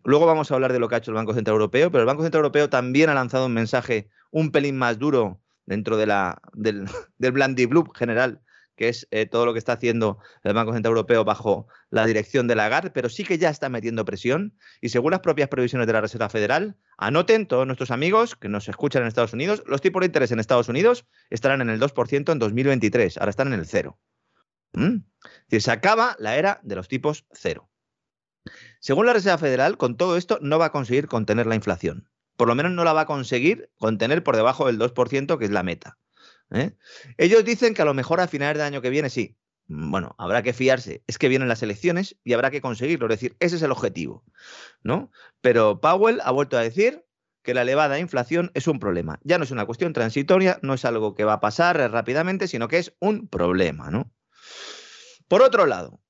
Luego 0.04 0.26
vamos 0.26 0.50
a 0.50 0.56
hablar 0.56 0.75
de 0.75 0.78
lo 0.78 0.90
que 0.90 0.96
ha 0.96 0.99
hecho 0.99 1.10
el 1.10 1.14
Banco 1.14 1.32
Central 1.32 1.54
Europeo, 1.54 1.90
pero 1.90 2.02
el 2.02 2.06
Banco 2.06 2.22
Central 2.22 2.40
Europeo 2.40 2.68
también 2.68 3.08
ha 3.08 3.14
lanzado 3.14 3.46
un 3.46 3.54
mensaje 3.54 4.10
un 4.30 4.52
pelín 4.52 4.76
más 4.76 4.99
duro 4.99 5.40
dentro 5.64 5.96
del, 5.96 6.12
del 7.16 7.66
Blue 7.66 7.90
general 7.94 8.42
que 8.80 8.88
es 8.88 9.06
eh, 9.10 9.26
todo 9.26 9.44
lo 9.44 9.52
que 9.52 9.58
está 9.58 9.75
haciendo 9.75 10.16
el 10.42 10.54
Banco 10.54 10.72
Central 10.72 10.92
Europeo 10.92 11.22
bajo 11.22 11.68
la 11.90 12.06
dirección 12.06 12.49
de 12.49 12.54
Lagarde, 12.54 12.90
pero 12.90 13.10
sí 13.10 13.25
que 13.25 13.37
ya 13.37 13.50
está 13.50 13.68
metiendo 13.68 14.06
presión 14.06 14.54
y 14.80 14.88
según 14.88 15.10
las 15.10 15.20
propias 15.20 15.50
previsiones 15.50 15.87
de 15.87 15.92
la 15.92 16.00
Reserva 16.00 16.30
Federal, 16.30 16.78
anoten 16.96 17.46
todos 17.46 17.66
nuestros 17.66 17.90
amigos 17.90 18.37
que 18.37 18.49
nos 18.49 18.70
escuchan 18.70 19.02
en 19.02 19.08
Estados 19.08 19.34
Unidos, 19.34 19.62
los 19.66 19.82
tipos 19.82 20.00
de 20.00 20.06
interés 20.06 20.32
en 20.32 20.40
Estados 20.40 20.70
Unidos 20.70 21.04
estarán 21.28 21.60
en 21.60 21.68
el 21.68 21.78
2% 21.78 22.32
en 22.32 22.38
2023, 22.38 23.18
ahora 23.18 23.28
están 23.28 23.52
en 23.52 23.60
el 23.60 23.66
cero. 23.66 23.99
¿Mm? 24.72 24.94
Es 24.94 25.49
decir, 25.50 25.62
se 25.62 25.72
acaba 25.72 26.16
la 26.18 26.38
era 26.38 26.60
de 26.62 26.76
los 26.76 26.88
tipos 26.88 27.26
cero. 27.32 27.68
Según 28.78 29.04
la 29.04 29.12
Reserva 29.12 29.37
Federal, 29.37 29.76
con 29.76 29.99
todo 29.99 30.16
esto 30.16 30.38
no 30.40 30.58
va 30.58 30.66
a 30.66 30.72
conseguir 30.72 31.06
contener 31.06 31.46
la 31.46 31.54
inflación. 31.54 32.08
Por 32.38 32.49
lo 32.49 32.54
menos 32.54 32.72
no 32.72 32.84
la 32.84 32.94
va 32.94 33.02
a 33.02 33.06
conseguir 33.06 33.68
contener 33.76 34.25
por 34.25 34.37
debajo 34.37 34.68
del 34.68 34.78
2%, 34.78 35.37
que 35.37 35.44
es 35.44 35.50
la 35.50 35.62
meta. 35.62 35.99
¿Eh? 36.50 36.73
Ellos 37.19 37.45
dicen 37.45 37.75
que 37.75 37.83
a 37.83 37.85
lo 37.85 37.95
mejor 37.95 38.21
a 38.21 38.28
finales 38.28 38.59
del 38.59 38.66
año 38.66 38.83
que 38.83 38.90
viene 38.90 39.11
sí. 39.11 39.37
Bueno, 39.66 40.16
habrá 40.19 40.42
que 40.42 40.52
fiarse. 40.52 41.04
Es 41.07 41.16
que 41.16 41.28
vienen 41.28 41.49
las 41.49 41.62
elecciones 41.62 42.16
y 42.25 42.33
habrá 42.33 42.50
que 42.50 42.61
conseguirlo. 42.61 43.07
Es 43.07 43.21
decir, 43.21 43.37
ese 43.38 43.57
es 43.57 43.62
el 43.62 43.71
objetivo. 43.71 44.25
¿no? 44.83 45.12
Pero 45.40 45.80
Powell 45.80 46.21
ha 46.25 46.33
vuelto 46.33 46.59
a 46.59 46.62
decir 46.62 47.04
que 47.42 47.54
la 47.54 47.62
elevada 47.62 47.99
inflación 47.99 48.50
es 48.54 48.66
un 48.66 48.78
problema. 48.78 49.21
Ya 49.23 49.38
no 49.38 49.45
es 49.45 49.50
una 49.50 49.66
cuestión 49.66 49.92
transitoria, 49.92 50.59
no 50.62 50.75
es 50.75 50.85
algo 50.85 51.14
que 51.14 51.25
va 51.25 51.35
a 51.35 51.40
pasar 51.40 51.78
rápidamente, 51.90 52.49
sino 52.49 52.69
que 52.69 52.78
es 52.78 52.95
un 52.99 53.28
problema. 53.28 53.90
¿no? 53.90 54.12
Por 55.28 55.42
otro 55.42 55.66
lado, 55.66 56.00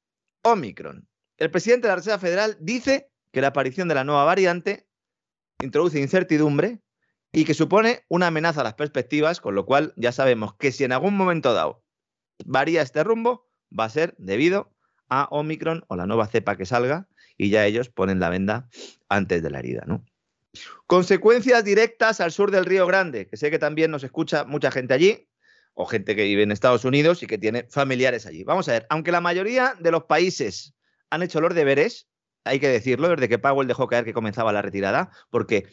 Omicron. 0.43 1.07
El 1.37 1.51
presidente 1.51 1.87
de 1.87 1.93
la 1.93 1.97
Reserva 1.97 2.19
Federal 2.19 2.57
dice 2.61 3.11
que 3.33 3.41
la 3.41 3.49
aparición 3.49 3.89
de 3.89 3.95
la 3.95 4.05
nueva 4.05 4.25
variante 4.25 4.87
introduce 5.61 6.01
incertidumbre 6.01 6.81
y 7.33 7.45
que 7.45 7.55
supone 7.55 8.05
una 8.09 8.29
amenaza 8.29 8.61
a 8.61 8.65
las 8.65 8.75
perspectivas, 8.75 9.41
con 9.41 9.55
lo 9.55 9.67
cual 9.67 9.93
ya 9.97 10.13
sabemos 10.13 10.55
que 10.57 10.73
si 10.73 10.85
en 10.85 10.93
algún 10.93 11.17
momento 11.17 11.55
dado 11.55 11.85
varía 12.45 12.83
este 12.83 13.05
rumbo, 13.05 13.49
va 13.77 13.85
a 13.85 13.91
ser 13.91 14.15
debido 14.19 14.73
a 15.09 15.29
Omicron 15.31 15.85
o 15.89 15.97
la 15.97 16.07
nueva 16.07 16.27
cepa 16.27 16.57
que 16.57 16.67
salga 16.67 17.09
y 17.37 17.51
ya 17.51 17.67
ellos 17.67 17.89
ponen 17.89 18.21
la 18.21 18.31
venda 18.31 18.69
antes 19.09 19.43
de 19.43 19.51
la 19.51 19.59
herida, 19.61 19.85
¿no? 19.87 20.05
Consecuencias 20.87 21.65
directas 21.65 22.21
al 22.21 22.33
sur 22.33 22.51
del 22.51 22.65
Río 22.65 22.87
Grande, 22.87 23.29
que 23.29 23.37
sé 23.37 23.51
que 23.51 23.59
también 23.59 23.91
nos 23.91 24.03
escucha 24.03 24.45
mucha 24.45 24.71
gente 24.71 24.95
allí, 24.95 25.29
o 25.75 25.87
gente 25.87 26.17
que 26.17 26.25
vive 26.25 26.43
en 26.43 26.53
Estados 26.53 26.85
Unidos 26.85 27.23
y 27.23 27.27
que 27.27 27.39
tiene 27.39 27.67
familiares 27.71 28.27
allí. 28.27 28.45
Vamos 28.45 28.69
a 28.69 28.73
ver, 28.73 28.87
aunque 28.91 29.13
la 29.13 29.21
mayoría 29.21 29.75
de 29.79 29.91
los 29.91 30.05
países 30.05 30.75
han 31.11 31.23
hecho 31.23 31.41
los 31.41 31.55
deberes, 31.55 32.09
hay 32.45 32.59
que 32.59 32.69
decirlo, 32.69 33.09
desde 33.09 33.29
que 33.29 33.39
Powell 33.39 33.69
dejó 33.69 33.87
caer 33.87 34.05
que 34.05 34.13
comenzaba 34.13 34.53
la 34.53 34.63
retirada, 34.63 35.11
porque 35.31 35.69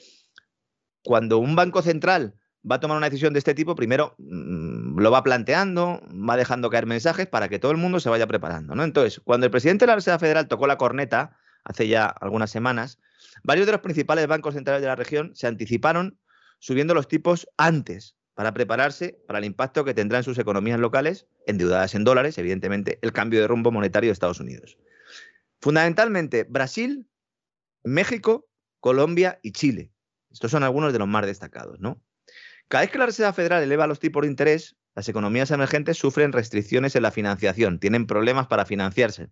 cuando 1.08 1.38
un 1.38 1.56
banco 1.56 1.82
central 1.82 2.36
va 2.70 2.76
a 2.76 2.80
tomar 2.82 2.98
una 2.98 3.10
decisión 3.10 3.32
de 3.32 3.40
este 3.40 3.56
tipo, 3.56 3.76
primero 3.76 4.14
mm, 4.18 5.00
lo 5.00 5.10
va 5.10 5.24
planteando, 5.24 6.02
va 6.12 6.36
dejando 6.36 6.70
caer 6.70 6.86
mensajes 6.86 7.28
para 7.28 7.48
que 7.48 7.60
todo 7.60 7.72
el 7.72 7.78
mundo 7.78 8.02
se 8.02 8.10
vaya 8.10 8.28
preparando. 8.28 8.76
¿no? 8.76 8.84
Entonces, 8.84 9.22
cuando 9.24 9.46
el 9.46 9.52
presidente 9.52 9.86
de 9.86 9.88
la 9.88 9.96
Reserva 9.96 10.20
Federal 10.20 10.50
tocó 10.50 10.68
la 10.68 10.78
corneta, 10.78 11.38
hace 11.64 11.88
ya 11.88 12.08
algunas 12.08 12.52
semanas, 12.52 13.00
varios 13.42 13.66
de 13.68 13.72
los 13.72 13.80
principales 13.80 14.28
bancos 14.28 14.56
centrales 14.56 14.82
de 14.82 14.90
la 14.90 14.98
región 14.98 15.32
se 15.34 15.48
anticiparon 15.48 16.20
subiendo 16.60 16.94
los 16.94 17.08
tipos 17.08 17.48
antes 17.56 18.18
para 18.34 18.54
prepararse 18.54 19.18
para 19.28 19.40
el 19.40 19.46
impacto 19.46 19.86
que 19.86 19.94
tendrá 19.94 20.18
en 20.18 20.26
sus 20.26 20.38
economías 20.38 20.80
locales, 20.80 21.26
endeudadas 21.46 21.96
en 21.96 22.04
dólares, 22.04 22.38
evidentemente, 22.38 23.00
el 23.02 23.14
cambio 23.14 23.40
de 23.40 23.48
rumbo 23.48 23.72
monetario 23.72 24.10
de 24.10 24.14
Estados 24.14 24.42
Unidos. 24.42 24.78
Fundamentalmente, 25.62 26.44
Brasil, 26.44 27.08
México, 27.86 28.50
Colombia 28.82 29.40
y 29.42 29.54
Chile 29.54 29.94
estos 30.32 30.52
son 30.52 30.64
algunos 30.64 30.94
de 30.94 31.00
los 31.00 31.08
más 31.08 31.26
destacados, 31.26 31.80
¿no? 31.80 32.02
Cada 32.68 32.84
vez 32.84 32.92
que 32.92 32.98
la 32.98 33.06
Reserva 33.06 33.34
Federal 33.34 33.64
eleva 33.64 33.88
los 33.88 34.00
tipos 34.00 34.22
de 34.22 34.28
interés, 34.28 34.76
las 34.94 35.08
economías 35.08 35.52
emergentes 35.52 35.98
sufren 35.98 36.34
restricciones 36.34 36.96
en 36.96 37.04
la 37.04 37.12
financiación, 37.12 37.80
tienen 37.80 38.08
problemas 38.08 38.48
para 38.48 38.66
financiarse. 38.66 39.30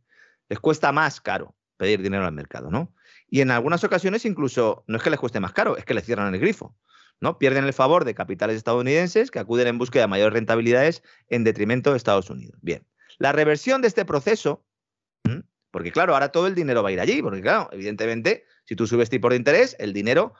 Les 0.47 0.59
cuesta 0.59 0.91
más 0.91 1.19
caro 1.19 1.55
pedir 1.77 2.01
dinero 2.01 2.25
al 2.25 2.31
mercado, 2.31 2.71
¿no? 2.71 2.93
Y 3.27 3.41
en 3.41 3.51
algunas 3.51 3.83
ocasiones 3.83 4.25
incluso 4.25 4.83
no 4.87 4.97
es 4.97 5.03
que 5.03 5.09
les 5.09 5.19
cueste 5.19 5.39
más 5.39 5.51
caro, 5.51 5.75
es 5.77 5.83
que 5.83 5.93
les 5.93 6.05
cierran 6.05 6.33
el 6.33 6.39
grifo, 6.39 6.77
¿no? 7.19 7.37
Pierden 7.37 7.65
el 7.65 7.73
favor 7.73 8.05
de 8.05 8.13
capitales 8.13 8.57
estadounidenses 8.57 9.31
que 9.31 9.39
acuden 9.39 9.67
en 9.67 9.77
búsqueda 9.77 10.03
de 10.03 10.07
mayores 10.07 10.33
rentabilidades 10.33 11.03
en 11.27 11.43
detrimento 11.43 11.91
de 11.91 11.97
Estados 11.97 12.29
Unidos. 12.29 12.57
Bien, 12.61 12.85
la 13.17 13.31
reversión 13.31 13.81
de 13.81 13.87
este 13.87 14.05
proceso, 14.05 14.65
porque 15.71 15.91
claro, 15.91 16.13
ahora 16.13 16.29
todo 16.29 16.47
el 16.47 16.55
dinero 16.55 16.83
va 16.83 16.89
a 16.89 16.91
ir 16.93 17.01
allí, 17.01 17.21
porque 17.21 17.41
claro, 17.41 17.67
evidentemente, 17.73 18.45
si 18.63 18.77
tú 18.77 18.87
subes 18.87 19.09
tipo 19.09 19.29
de 19.29 19.35
interés, 19.35 19.75
el 19.79 19.91
dinero 19.91 20.33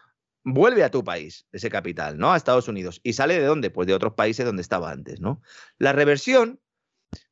vuelve 0.46 0.84
a 0.84 0.92
tu 0.92 1.04
país, 1.04 1.48
ese 1.52 1.70
capital, 1.70 2.18
¿no? 2.18 2.32
A 2.32 2.38
Estados 2.38 2.68
Unidos. 2.68 3.02
¿Y 3.04 3.14
sale 3.14 3.38
de 3.40 3.46
dónde? 3.46 3.72
Pues 3.72 3.88
de 3.88 3.94
otros 3.94 4.14
países 4.14 4.46
donde 4.46 4.62
estaba 4.62 4.92
antes, 4.92 5.20
¿no? 5.20 5.42
La 5.80 5.92
reversión 5.92 6.62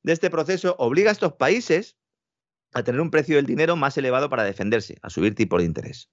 de 0.02 0.14
este 0.14 0.30
proceso 0.30 0.76
obliga 0.80 1.10
a 1.10 1.14
estos 1.14 1.34
países 1.34 1.96
a 2.74 2.84
tener 2.84 3.00
un 3.00 3.12
precio 3.12 3.36
del 3.36 3.46
dinero 3.46 3.76
más 3.76 3.98
elevado 3.98 4.30
para 4.30 4.44
defenderse, 4.44 4.98
a 5.04 5.12
subir 5.12 5.36
tipo 5.36 5.60
de 5.60 5.66
interés. 5.66 6.10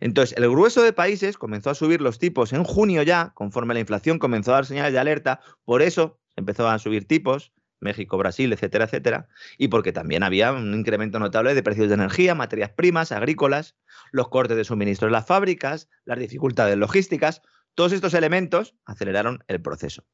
Entonces, 0.00 0.36
el 0.36 0.50
grueso 0.50 0.82
de 0.82 0.92
países 0.92 1.38
comenzó 1.38 1.70
a 1.70 1.76
subir 1.76 2.00
los 2.00 2.18
tipos 2.18 2.52
en 2.52 2.64
junio 2.64 3.04
ya, 3.04 3.30
conforme 3.34 3.74
la 3.74 3.80
inflación 3.80 4.18
comenzó 4.18 4.50
a 4.50 4.54
dar 4.54 4.66
señales 4.66 4.92
de 4.92 4.98
alerta, 4.98 5.40
por 5.64 5.80
eso 5.80 6.18
empezó 6.34 6.68
a 6.68 6.78
subir 6.80 7.06
tipos, 7.06 7.52
México, 7.82 8.16
Brasil, 8.16 8.52
etcétera, 8.52 8.86
etcétera, 8.86 9.28
y 9.58 9.68
porque 9.68 9.92
también 9.92 10.22
había 10.22 10.52
un 10.52 10.74
incremento 10.74 11.18
notable 11.18 11.54
de 11.54 11.62
precios 11.62 11.88
de 11.88 11.94
energía, 11.94 12.34
materias 12.34 12.70
primas, 12.70 13.12
agrícolas, 13.12 13.76
los 14.10 14.28
cortes 14.28 14.56
de 14.56 14.64
suministro 14.64 15.08
en 15.08 15.12
las 15.12 15.26
fábricas, 15.26 15.88
las 16.04 16.18
dificultades 16.18 16.76
logísticas, 16.76 17.42
todos 17.74 17.92
estos 17.92 18.14
elementos 18.14 18.74
aceleraron 18.84 19.44
el 19.48 19.60
proceso. 19.60 20.04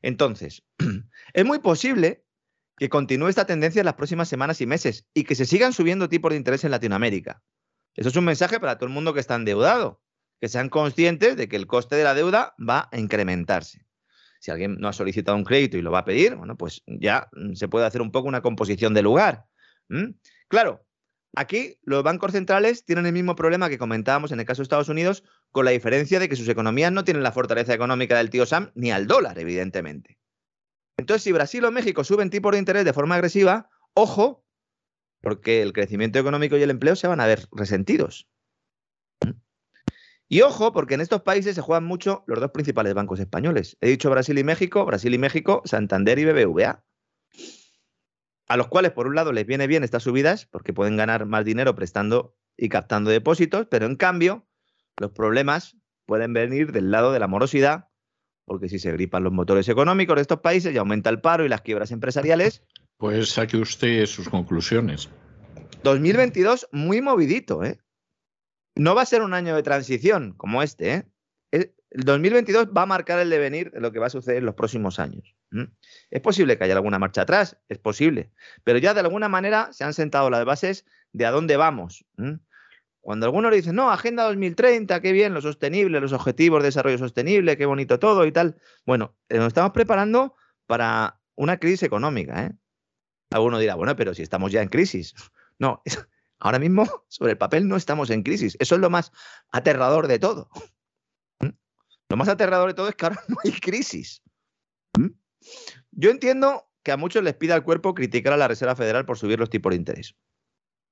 Entonces, 0.00 0.64
es 1.32 1.44
muy 1.44 1.58
posible 1.58 2.24
que 2.78 2.88
continúe 2.88 3.28
esta 3.28 3.46
tendencia 3.46 3.80
en 3.80 3.86
las 3.86 3.94
próximas 3.94 4.28
semanas 4.28 4.60
y 4.60 4.66
meses 4.66 5.06
y 5.14 5.24
que 5.24 5.34
se 5.34 5.46
sigan 5.46 5.72
subiendo 5.72 6.08
tipos 6.08 6.30
de 6.30 6.36
interés 6.36 6.64
en 6.64 6.70
Latinoamérica. 6.70 7.42
Eso 7.94 8.08
es 8.08 8.16
un 8.16 8.24
mensaje 8.24 8.58
para 8.58 8.76
todo 8.76 8.86
el 8.86 8.94
mundo 8.94 9.12
que 9.12 9.20
está 9.20 9.34
endeudado, 9.34 10.00
que 10.40 10.48
sean 10.48 10.68
conscientes 10.68 11.36
de 11.36 11.48
que 11.48 11.56
el 11.56 11.66
coste 11.66 11.96
de 11.96 12.04
la 12.04 12.14
deuda 12.14 12.54
va 12.58 12.88
a 12.90 12.98
incrementarse. 12.98 13.86
Si 14.42 14.50
alguien 14.50 14.76
no 14.80 14.88
ha 14.88 14.92
solicitado 14.92 15.36
un 15.36 15.44
crédito 15.44 15.76
y 15.76 15.82
lo 15.82 15.92
va 15.92 16.00
a 16.00 16.04
pedir, 16.04 16.34
bueno, 16.34 16.56
pues 16.56 16.82
ya 16.86 17.28
mm, 17.30 17.54
se 17.54 17.68
puede 17.68 17.86
hacer 17.86 18.02
un 18.02 18.10
poco 18.10 18.26
una 18.26 18.42
composición 18.42 18.92
de 18.92 19.00
lugar. 19.00 19.46
Claro, 20.48 20.84
aquí 21.36 21.78
los 21.82 22.02
bancos 22.02 22.32
centrales 22.32 22.84
tienen 22.84 23.06
el 23.06 23.12
mismo 23.12 23.36
problema 23.36 23.68
que 23.68 23.78
comentábamos 23.78 24.32
en 24.32 24.40
el 24.40 24.46
caso 24.46 24.60
de 24.60 24.64
Estados 24.64 24.88
Unidos, 24.88 25.22
con 25.52 25.64
la 25.64 25.70
diferencia 25.70 26.18
de 26.18 26.28
que 26.28 26.34
sus 26.34 26.48
economías 26.48 26.90
no 26.90 27.04
tienen 27.04 27.22
la 27.22 27.30
fortaleza 27.30 27.72
económica 27.72 28.16
del 28.16 28.30
tío 28.30 28.44
Sam 28.44 28.72
ni 28.74 28.90
al 28.90 29.06
dólar, 29.06 29.38
evidentemente. 29.38 30.18
Entonces, 30.96 31.22
si 31.22 31.30
Brasil 31.30 31.64
o 31.64 31.70
México 31.70 32.02
suben 32.02 32.28
tipos 32.28 32.50
de 32.50 32.58
interés 32.58 32.84
de 32.84 32.92
forma 32.92 33.14
agresiva, 33.14 33.70
ojo, 33.94 34.44
porque 35.20 35.62
el 35.62 35.72
crecimiento 35.72 36.18
económico 36.18 36.56
y 36.56 36.62
el 36.62 36.70
empleo 36.70 36.96
se 36.96 37.06
van 37.06 37.20
a 37.20 37.26
ver 37.26 37.46
resentidos. 37.52 38.28
Y 40.32 40.40
ojo, 40.40 40.72
porque 40.72 40.94
en 40.94 41.02
estos 41.02 41.20
países 41.20 41.54
se 41.54 41.60
juegan 41.60 41.84
mucho 41.84 42.24
los 42.26 42.40
dos 42.40 42.52
principales 42.52 42.94
bancos 42.94 43.20
españoles. 43.20 43.76
He 43.82 43.90
dicho 43.90 44.08
Brasil 44.08 44.38
y 44.38 44.42
México, 44.42 44.86
Brasil 44.86 45.12
y 45.12 45.18
México, 45.18 45.60
Santander 45.66 46.18
y 46.18 46.24
BBVA. 46.24 46.82
A 48.48 48.56
los 48.56 48.68
cuales, 48.68 48.92
por 48.92 49.06
un 49.06 49.14
lado, 49.14 49.32
les 49.32 49.44
viene 49.44 49.66
bien 49.66 49.84
estas 49.84 50.04
subidas 50.04 50.46
porque 50.46 50.72
pueden 50.72 50.96
ganar 50.96 51.26
más 51.26 51.44
dinero 51.44 51.74
prestando 51.74 52.34
y 52.56 52.70
captando 52.70 53.10
depósitos, 53.10 53.66
pero 53.70 53.84
en 53.84 53.94
cambio, 53.94 54.46
los 54.96 55.10
problemas 55.10 55.76
pueden 56.06 56.32
venir 56.32 56.72
del 56.72 56.90
lado 56.90 57.12
de 57.12 57.18
la 57.18 57.28
morosidad, 57.28 57.90
porque 58.46 58.70
si 58.70 58.78
se 58.78 58.90
gripan 58.90 59.24
los 59.24 59.34
motores 59.34 59.68
económicos 59.68 60.16
de 60.16 60.22
estos 60.22 60.40
países 60.40 60.74
y 60.74 60.78
aumenta 60.78 61.10
el 61.10 61.20
paro 61.20 61.44
y 61.44 61.50
las 61.50 61.60
quiebras 61.60 61.90
empresariales. 61.90 62.62
Pues 62.96 63.32
saque 63.32 63.58
usted 63.58 64.06
sus 64.06 64.30
conclusiones. 64.30 65.10
2022 65.82 66.68
muy 66.72 67.02
movidito, 67.02 67.62
¿eh? 67.64 67.81
No 68.74 68.94
va 68.94 69.02
a 69.02 69.06
ser 69.06 69.22
un 69.22 69.34
año 69.34 69.54
de 69.54 69.62
transición 69.62 70.32
como 70.36 70.62
este, 70.62 70.94
¿eh? 70.94 71.04
El 71.94 72.04
2022 72.04 72.68
va 72.68 72.82
a 72.82 72.86
marcar 72.86 73.18
el 73.18 73.28
devenir 73.28 73.70
de 73.70 73.80
lo 73.80 73.92
que 73.92 73.98
va 73.98 74.06
a 74.06 74.10
suceder 74.10 74.38
en 74.38 74.46
los 74.46 74.54
próximos 74.54 74.98
años. 74.98 75.34
Es 76.10 76.20
posible 76.22 76.56
que 76.56 76.64
haya 76.64 76.74
alguna 76.74 76.98
marcha 76.98 77.22
atrás, 77.22 77.58
es 77.68 77.76
posible, 77.76 78.30
pero 78.64 78.78
ya 78.78 78.94
de 78.94 79.00
alguna 79.00 79.28
manera 79.28 79.70
se 79.74 79.84
han 79.84 79.92
sentado 79.92 80.30
las 80.30 80.46
bases 80.46 80.86
de 81.12 81.26
a 81.26 81.30
dónde 81.30 81.58
vamos. 81.58 82.06
Cuando 83.02 83.26
algunos 83.26 83.52
dicen, 83.52 83.74
no, 83.74 83.90
Agenda 83.90 84.22
2030, 84.24 85.02
qué 85.02 85.12
bien, 85.12 85.34
lo 85.34 85.42
sostenible, 85.42 86.00
los 86.00 86.12
objetivos 86.12 86.62
de 86.62 86.68
desarrollo 86.68 86.96
sostenible, 86.96 87.58
qué 87.58 87.66
bonito 87.66 87.98
todo 87.98 88.24
y 88.24 88.32
tal. 88.32 88.56
Bueno, 88.86 89.14
eh, 89.28 89.36
nos 89.38 89.48
estamos 89.48 89.72
preparando 89.72 90.34
para 90.66 91.20
una 91.34 91.58
crisis 91.58 91.82
económica. 91.82 92.46
¿eh? 92.46 92.52
Alguno 93.30 93.58
dirá, 93.58 93.74
bueno, 93.74 93.96
pero 93.96 94.14
si 94.14 94.22
estamos 94.22 94.52
ya 94.52 94.62
en 94.62 94.68
crisis. 94.68 95.14
No, 95.58 95.80
Ahora 96.42 96.58
mismo, 96.58 96.84
sobre 97.08 97.32
el 97.32 97.38
papel, 97.38 97.68
no 97.68 97.76
estamos 97.76 98.10
en 98.10 98.24
crisis. 98.24 98.56
Eso 98.58 98.74
es 98.74 98.80
lo 98.80 98.90
más 98.90 99.12
aterrador 99.52 100.08
de 100.08 100.18
todo. 100.18 100.48
¿Mm? 101.38 101.50
Lo 102.08 102.16
más 102.16 102.28
aterrador 102.28 102.68
de 102.68 102.74
todo 102.74 102.88
es 102.88 102.96
que 102.96 103.06
ahora 103.06 103.22
no 103.28 103.36
hay 103.44 103.52
crisis. 103.52 104.22
¿Mm? 104.98 105.10
Yo 105.92 106.10
entiendo 106.10 106.68
que 106.82 106.90
a 106.90 106.96
muchos 106.96 107.22
les 107.22 107.34
pida 107.34 107.54
al 107.54 107.62
cuerpo 107.62 107.94
criticar 107.94 108.32
a 108.32 108.36
la 108.36 108.48
Reserva 108.48 108.74
Federal 108.74 109.06
por 109.06 109.18
subir 109.18 109.38
los 109.38 109.50
tipos 109.50 109.70
de 109.70 109.76
interés. 109.76 110.16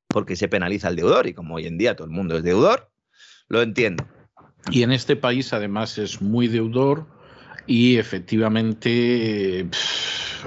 Porque 0.06 0.36
se 0.36 0.48
penaliza 0.48 0.88
el 0.88 0.96
deudor 0.96 1.26
y 1.26 1.34
como 1.34 1.56
hoy 1.56 1.66
en 1.66 1.78
día 1.78 1.96
todo 1.96 2.06
el 2.06 2.12
mundo 2.12 2.36
es 2.36 2.44
deudor, 2.44 2.92
lo 3.48 3.60
entiendo. 3.60 4.06
Y 4.70 4.84
en 4.84 4.92
este 4.92 5.16
país 5.16 5.52
además 5.52 5.98
es 5.98 6.22
muy 6.22 6.46
deudor 6.46 7.08
y 7.66 7.98
efectivamente 7.98 9.68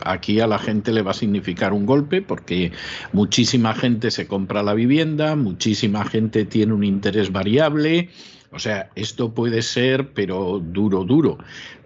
aquí 0.06 0.39
a 0.39 0.47
la 0.47 0.60
gente 0.60 0.91
le 0.91 1.01
va 1.01 1.12
a 1.12 1.15
significar 1.15 1.73
un 1.73 1.86
golpe 1.86 2.21
porque 2.21 2.71
muchísima 3.12 3.73
gente 3.73 4.12
se 4.12 4.27
compra 4.27 4.63
la 4.63 4.73
vivienda, 4.73 5.36
muchísima 5.36 6.06
gente 6.06 6.45
tiene 6.45 6.73
un 6.73 6.84
interés 6.84 7.32
variable. 7.32 8.10
O 8.51 8.60
sea, 8.60 8.91
esto 8.95 9.34
puede 9.34 9.62
ser, 9.62 10.13
pero 10.13 10.60
duro, 10.60 11.03
duro. 11.03 11.38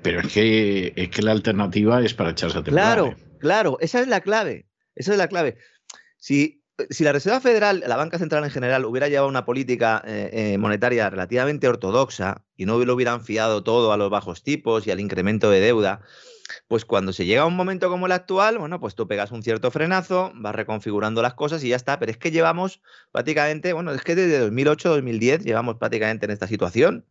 Pero 0.02 0.22
es 0.22 0.28
que, 0.28 0.94
es 0.96 1.10
que 1.10 1.22
la 1.22 1.32
alternativa 1.32 2.02
es 2.02 2.14
para 2.14 2.32
echarse 2.32 2.58
a 2.58 2.64
temblar. 2.64 2.98
Claro, 2.98 3.16
claro, 3.40 3.78
esa 3.80 4.02
es 4.02 4.08
la 4.08 4.22
clave. 4.22 4.68
Esa 4.96 5.14
es 5.14 5.18
la 5.18 5.28
clave. 5.28 5.58
Si 6.18 6.58
si 6.90 7.04
la 7.04 7.12
Reserva 7.12 7.40
Federal, 7.40 7.84
la 7.86 7.96
banca 7.96 8.20
central 8.20 8.44
en 8.44 8.52
general, 8.52 8.86
hubiera 8.86 9.08
llevado 9.08 9.28
una 9.28 9.46
política 9.46 10.02
eh, 10.06 10.30
eh, 10.32 10.58
monetaria 10.58 11.10
relativamente 11.10 11.68
ortodoxa 11.68 12.44
y 12.56 12.66
no 12.66 12.78
lo 12.84 12.94
hubieran 12.94 13.24
fiado 13.24 13.64
todo 13.64 13.92
a 13.92 13.98
los 13.98 14.10
bajos 14.10 14.44
tipos 14.44 14.86
y 14.86 14.92
al 14.92 15.00
incremento 15.00 15.50
de 15.50 15.60
deuda, 15.60 16.02
pues 16.68 16.86
cuando 16.86 17.14
se 17.14 17.26
llega 17.26 17.44
a 17.44 17.46
un 17.46 17.56
momento 17.56 17.90
como 17.90 18.06
el 18.06 18.12
actual, 18.12 18.58
bueno, 18.58 18.80
pues 18.80 18.96
tú 18.96 19.08
pegas 19.08 19.32
un 19.32 19.44
cierto 19.44 19.72
frenazo, 19.72 20.32
vas 20.36 20.56
reconfigurando 20.56 21.22
las 21.22 21.34
cosas 21.34 21.64
y 21.64 21.70
ya 21.70 21.76
está. 21.76 22.00
Pero 22.00 22.12
es 22.12 22.18
que 22.18 22.32
llevamos 22.32 22.82
prácticamente, 23.12 23.74
bueno, 23.74 23.92
es 23.92 24.02
que 24.02 24.16
desde 24.16 24.50
2008-2010 24.50 25.44
llevamos 25.44 25.76
prácticamente 25.76 26.26
en 26.26 26.32
esta 26.32 26.48
situación. 26.48 27.06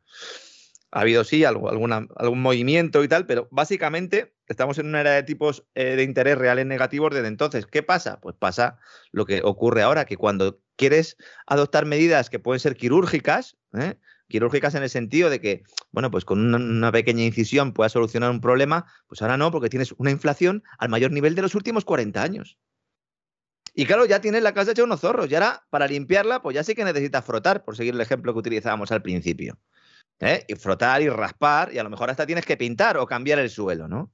Ha 0.92 1.01
habido 1.01 1.25
sí 1.25 1.44
algún 1.44 2.42
movimiento 2.42 3.05
y 3.05 3.09
tal, 3.09 3.27
pero 3.27 3.49
básicamente 3.51 4.35
estamos 4.49 4.79
en 4.79 4.87
una 4.87 5.01
era 5.01 5.11
de 5.12 5.25
tipos 5.25 5.66
eh, 5.75 5.96
de 5.96 6.03
interés 6.05 6.38
reales 6.38 6.64
negativos 6.64 7.12
desde 7.12 7.29
entonces. 7.29 7.66
¿Qué 7.66 7.83
pasa? 7.83 8.20
Pues 8.20 8.37
pasa 8.38 8.79
lo 9.11 9.27
que 9.27 9.42
ocurre 9.42 9.83
ahora, 9.83 10.05
que 10.05 10.16
cuando 10.16 10.61
quieres 10.77 11.16
adoptar 11.46 11.87
medidas 11.87 12.31
que 12.31 12.38
pueden 12.38 12.61
ser 12.61 12.77
quirúrgicas, 12.77 13.57
¿eh? 13.75 13.96
Quirúrgicas 14.29 14.75
en 14.75 14.83
el 14.83 14.91
sentido 14.91 15.31
de 15.31 15.41
que, 15.41 15.62
bueno, 15.93 16.11
pues 16.11 16.25
con 16.25 16.55
una, 16.55 16.93
pequeña 16.93 17.25
incisión 17.25 17.73
puedas 17.73 17.93
solucionar 17.93 18.31
un 18.31 18.41
problema, 18.41 18.87
pues 19.07 19.23
ahora 19.23 19.37
no, 19.37 19.51
porque 19.51 19.69
tienes 19.69 19.93
una 19.99 20.11
inflación 20.11 20.62
al 20.79 20.89
mayor 20.89 21.12
nivel 21.12 21.35
de 21.35 21.43
los 21.43 21.55
últimos 21.55 21.85
40 21.85 22.23
años. 22.23 22.59
Y 23.75 23.85
claro, 23.85 24.07
ya 24.07 24.21
tienes 24.21 24.43
la 24.43 24.55
casa 24.55 24.71
hecha 24.71 24.85
unos 24.85 25.01
zorros. 25.01 25.31
Y 25.31 25.35
ahora, 25.35 25.67
para 25.69 25.87
limpiarla, 25.87 26.41
pues 26.41 26.55
ya 26.55 26.65
sí 26.65 26.75
que 26.75 26.85
necesitas 26.85 27.25
frotar, 27.25 27.62
por 27.62 27.77
seguir 27.77 27.95
el 27.95 28.01
ejemplo 28.01 28.33
que 28.33 28.39
utilizábamos 28.39 28.91
al 28.91 29.03
principio. 29.03 29.59
¿eh? 30.21 30.45
Y 30.49 30.55
frotar 30.55 31.03
y 31.03 31.09
raspar, 31.09 31.73
y 31.73 31.79
a 31.79 31.83
lo 31.83 31.91
mejor 31.91 32.09
hasta 32.09 32.27
tienes 32.27 32.47
que 32.47 32.57
pintar 32.57 32.97
o 32.97 33.07
cambiar 33.07 33.39
el 33.39 33.51
suelo, 33.51 33.87
¿no? 33.87 34.12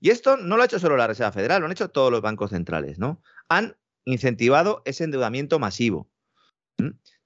Y 0.00 0.10
esto 0.10 0.36
no 0.36 0.56
lo 0.56 0.62
ha 0.62 0.66
hecho 0.66 0.78
solo 0.78 0.96
la 0.96 1.06
Reserva 1.06 1.32
Federal, 1.32 1.60
lo 1.60 1.66
han 1.66 1.72
hecho 1.72 1.88
todos 1.88 2.10
los 2.10 2.20
bancos 2.20 2.50
centrales, 2.50 2.98
¿no? 2.98 3.22
Han 3.48 3.76
incentivado 4.04 4.82
ese 4.84 5.04
endeudamiento 5.04 5.58
masivo. 5.58 6.08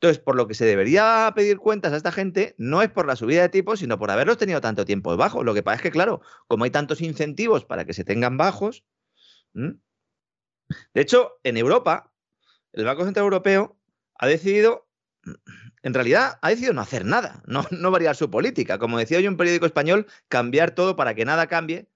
Entonces, 0.02 0.20
por 0.20 0.34
lo 0.34 0.48
que 0.48 0.54
se 0.54 0.64
debería 0.64 1.32
pedir 1.36 1.58
cuentas 1.58 1.92
a 1.92 1.96
esta 1.96 2.10
gente 2.10 2.56
no 2.58 2.82
es 2.82 2.90
por 2.90 3.06
la 3.06 3.14
subida 3.14 3.42
de 3.42 3.48
tipos, 3.48 3.78
sino 3.78 4.00
por 4.00 4.10
haberlos 4.10 4.36
tenido 4.36 4.60
tanto 4.60 4.84
tiempo 4.84 5.16
bajos. 5.16 5.44
Lo 5.44 5.54
que 5.54 5.62
pasa 5.62 5.76
es 5.76 5.82
que, 5.82 5.92
claro, 5.92 6.22
como 6.48 6.64
hay 6.64 6.70
tantos 6.70 7.00
incentivos 7.00 7.64
para 7.64 7.84
que 7.84 7.94
se 7.94 8.02
tengan 8.02 8.36
bajos. 8.36 8.82
De 9.54 9.76
hecho, 10.94 11.38
en 11.44 11.56
Europa, 11.56 12.12
el 12.72 12.84
Banco 12.84 13.04
Central 13.04 13.22
Europeo 13.22 13.78
ha 14.16 14.26
decidido 14.26 14.88
en 15.84 15.94
realidad 15.94 16.36
ha 16.42 16.48
decidido 16.48 16.72
no 16.72 16.80
hacer 16.80 17.04
nada, 17.04 17.40
no, 17.46 17.64
no 17.70 17.92
variar 17.92 18.16
su 18.16 18.28
política. 18.28 18.80
Como 18.80 18.98
decía 18.98 19.18
hoy 19.18 19.28
un 19.28 19.36
periódico 19.36 19.66
español, 19.66 20.08
cambiar 20.26 20.72
todo 20.72 20.96
para 20.96 21.14
que 21.14 21.24
nada 21.24 21.46
cambie, 21.46 21.88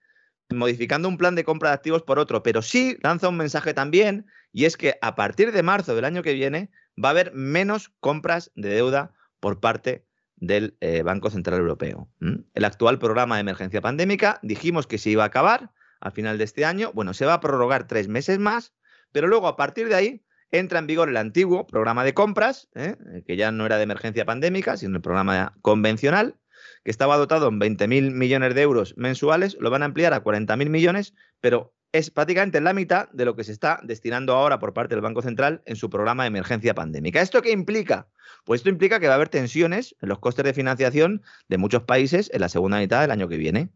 modificando 0.48 1.08
un 1.08 1.18
plan 1.18 1.34
de 1.34 1.42
compra 1.42 1.70
de 1.70 1.74
activos 1.74 2.04
por 2.04 2.20
otro. 2.20 2.44
Pero 2.44 2.62
sí 2.62 2.98
lanza 3.02 3.28
un 3.28 3.36
mensaje 3.36 3.74
también, 3.74 4.26
y 4.52 4.66
es 4.66 4.76
que 4.76 4.96
a 5.02 5.16
partir 5.16 5.50
de 5.50 5.64
marzo 5.64 5.96
del 5.96 6.04
año 6.04 6.22
que 6.22 6.34
viene 6.34 6.70
va 7.02 7.08
a 7.08 7.12
haber 7.12 7.32
menos 7.34 7.92
compras 8.00 8.50
de 8.54 8.68
deuda 8.68 9.12
por 9.40 9.60
parte 9.60 10.06
del 10.36 10.76
eh, 10.80 11.02
Banco 11.02 11.30
Central 11.30 11.60
Europeo. 11.60 12.08
El 12.20 12.64
actual 12.64 12.98
programa 12.98 13.36
de 13.36 13.42
emergencia 13.42 13.80
pandémica 13.80 14.38
dijimos 14.42 14.86
que 14.86 14.98
se 14.98 15.10
iba 15.10 15.22
a 15.22 15.26
acabar 15.26 15.70
al 16.00 16.12
final 16.12 16.38
de 16.38 16.44
este 16.44 16.64
año. 16.64 16.92
Bueno, 16.92 17.14
se 17.14 17.26
va 17.26 17.34
a 17.34 17.40
prorrogar 17.40 17.86
tres 17.86 18.08
meses 18.08 18.38
más, 18.38 18.74
pero 19.12 19.28
luego 19.28 19.48
a 19.48 19.56
partir 19.56 19.88
de 19.88 19.94
ahí 19.94 20.24
entra 20.50 20.78
en 20.78 20.86
vigor 20.86 21.08
el 21.08 21.16
antiguo 21.16 21.66
programa 21.66 22.04
de 22.04 22.14
compras, 22.14 22.68
¿eh? 22.74 22.96
que 23.26 23.36
ya 23.36 23.50
no 23.50 23.66
era 23.66 23.76
de 23.76 23.82
emergencia 23.82 24.24
pandémica, 24.24 24.76
sino 24.76 24.96
el 24.96 25.02
programa 25.02 25.54
convencional, 25.62 26.36
que 26.84 26.90
estaba 26.90 27.16
dotado 27.16 27.48
en 27.48 27.58
20.000 27.58 28.12
millones 28.12 28.54
de 28.54 28.62
euros 28.62 28.94
mensuales, 28.96 29.56
lo 29.58 29.70
van 29.70 29.82
a 29.82 29.86
ampliar 29.86 30.12
a 30.12 30.22
40.000 30.22 30.68
millones, 30.68 31.14
pero 31.40 31.74
es 31.92 32.10
prácticamente 32.10 32.60
la 32.60 32.72
mitad 32.72 33.08
de 33.10 33.24
lo 33.24 33.36
que 33.36 33.44
se 33.44 33.52
está 33.52 33.80
destinando 33.82 34.34
ahora 34.34 34.58
por 34.58 34.74
parte 34.74 34.94
del 34.94 35.02
Banco 35.02 35.22
Central 35.22 35.62
en 35.66 35.76
su 35.76 35.88
programa 35.88 36.24
de 36.24 36.28
emergencia 36.28 36.74
pandémica. 36.74 37.20
¿Esto 37.20 37.42
qué 37.42 37.50
implica? 37.50 38.08
Pues 38.44 38.60
esto 38.60 38.68
implica 38.68 39.00
que 39.00 39.06
va 39.06 39.14
a 39.14 39.16
haber 39.16 39.28
tensiones 39.28 39.96
en 40.00 40.08
los 40.08 40.18
costes 40.18 40.44
de 40.44 40.52
financiación 40.52 41.22
de 41.48 41.58
muchos 41.58 41.82
países 41.84 42.30
en 42.32 42.40
la 42.40 42.48
segunda 42.48 42.78
mitad 42.78 43.00
del 43.00 43.10
año 43.10 43.28
que 43.28 43.36
viene. 43.36 43.70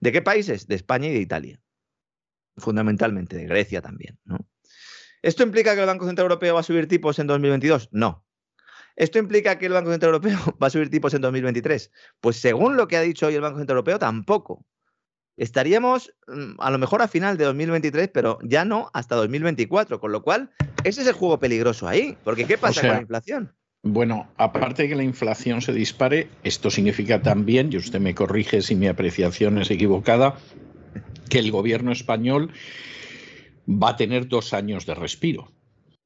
¿De 0.00 0.12
qué 0.12 0.22
países? 0.22 0.66
De 0.66 0.74
España 0.74 1.08
y 1.08 1.14
de 1.14 1.20
Italia. 1.20 1.60
Fundamentalmente, 2.56 3.36
de 3.36 3.46
Grecia 3.46 3.80
también. 3.80 4.18
¿Esto 5.22 5.42
implica 5.42 5.74
que 5.74 5.80
el 5.80 5.86
Banco 5.86 6.06
Central 6.06 6.26
Europeo 6.26 6.54
va 6.54 6.60
a 6.60 6.64
subir 6.64 6.86
tipos 6.86 7.18
en 7.18 7.26
2022? 7.26 7.88
No. 7.92 8.24
¿Esto 8.96 9.18
implica 9.18 9.58
que 9.58 9.66
el 9.66 9.72
Banco 9.72 9.90
Central 9.90 10.12
Europeo 10.12 10.38
va 10.62 10.68
a 10.68 10.70
subir 10.70 10.90
tipos 10.90 11.14
en 11.14 11.22
2023? 11.22 11.90
Pues 12.20 12.36
según 12.36 12.76
lo 12.76 12.86
que 12.86 12.96
ha 12.96 13.00
dicho 13.00 13.26
hoy 13.26 13.34
el 13.34 13.40
Banco 13.40 13.58
Central 13.58 13.76
Europeo, 13.76 13.98
tampoco. 13.98 14.64
Estaríamos 15.36 16.12
mm, 16.26 16.54
a 16.58 16.70
lo 16.70 16.78
mejor 16.78 17.02
a 17.02 17.08
final 17.08 17.36
de 17.36 17.44
2023, 17.44 18.08
pero 18.12 18.38
ya 18.42 18.64
no 18.64 18.90
hasta 18.92 19.16
2024, 19.16 20.00
con 20.00 20.12
lo 20.12 20.22
cual 20.22 20.50
ese 20.84 21.02
es 21.02 21.06
el 21.06 21.14
juego 21.14 21.38
peligroso 21.38 21.88
ahí, 21.88 22.16
porque 22.24 22.44
¿qué 22.46 22.58
pasa 22.58 22.80
con 22.80 22.90
la 22.90 23.00
inflación? 23.00 23.52
Bueno, 23.82 24.28
aparte 24.38 24.84
de 24.84 24.88
que 24.88 24.94
la 24.94 25.02
inflación 25.02 25.60
se 25.60 25.72
dispare, 25.72 26.28
esto 26.42 26.70
significa 26.70 27.20
también, 27.20 27.70
y 27.70 27.76
usted 27.76 28.00
me 28.00 28.14
corrige 28.14 28.62
si 28.62 28.74
mi 28.74 28.86
apreciación 28.86 29.58
es 29.58 29.70
equivocada, 29.70 30.38
que 31.28 31.38
el 31.38 31.50
gobierno 31.50 31.92
español 31.92 32.50
va 33.68 33.90
a 33.90 33.96
tener 33.96 34.26
dos 34.26 34.54
años 34.54 34.86
de 34.86 34.94
respiro. 34.94 35.52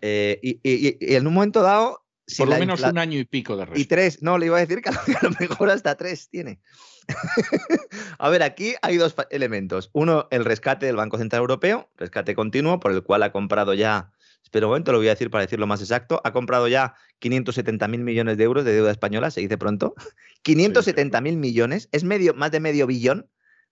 Eh, 0.01 0.41
y, 0.43 1.15
en 1.15 1.27
un 1.27 1.35
momento 1.35 1.63
dado... 1.63 2.03
Por 2.37 2.49
lo 2.49 2.59
menos 2.59 2.83
un 2.83 2.99
año 2.99 3.19
y 3.19 3.25
pico 3.25 3.57
de 3.57 3.65
respiro. 3.65 3.81
Y 3.81 3.87
tres, 3.87 4.23
no, 4.23 4.39
le 4.39 4.47
iba 4.47 4.57
a 4.57 4.61
decir 4.61 4.83
que 4.83 4.91
a 4.91 5.23
lo 5.23 5.31
mejor 5.41 5.71
hasta 5.71 5.97
tres 5.97 6.29
tiene. 6.29 6.61
a 8.19 8.29
ver, 8.29 8.43
aquí 8.43 8.75
hay 8.83 8.97
dos 8.97 9.15
elementos. 9.31 9.91
Uno, 9.93 10.29
el 10.31 10.45
rescate 10.45 10.87
del 10.87 10.97
Banco 10.97 11.17
Central 11.17 11.41
Europeo, 11.41 11.91
rescate 11.97 12.35
continuo, 12.35 12.81
por 12.81 12.93
el 12.93 13.03
cual 13.03 13.23
ha 13.23 13.33
comprado 13.33 13.73
ya, 13.73 14.13
espero 14.43 14.67
un 14.67 14.73
momento, 14.73 14.93
lo 14.93 14.99
voy 14.99 15.09
a 15.09 15.11
decir 15.11 15.31
para 15.31 15.43
decirlo 15.43 15.67
más 15.67 15.81
exacto, 15.81 16.21
ha 16.25 16.33
comprado 16.33 16.69
ya 16.69 16.95
570 17.21 17.89
mil 17.89 18.03
millones 18.03 18.37
de 18.37 18.45
euros 18.45 18.65
de 18.65 18.75
deuda 18.75 18.91
española, 18.91 19.31
se 19.31 19.41
dice 19.41 19.57
pronto. 19.57 19.95
570 20.43 21.21
mil 21.23 21.39
millones, 21.39 21.89
es 21.93 22.05
medio, 22.05 22.35
más 22.35 22.51
de 22.51 22.61
medio 22.61 22.87
billón 22.87 23.29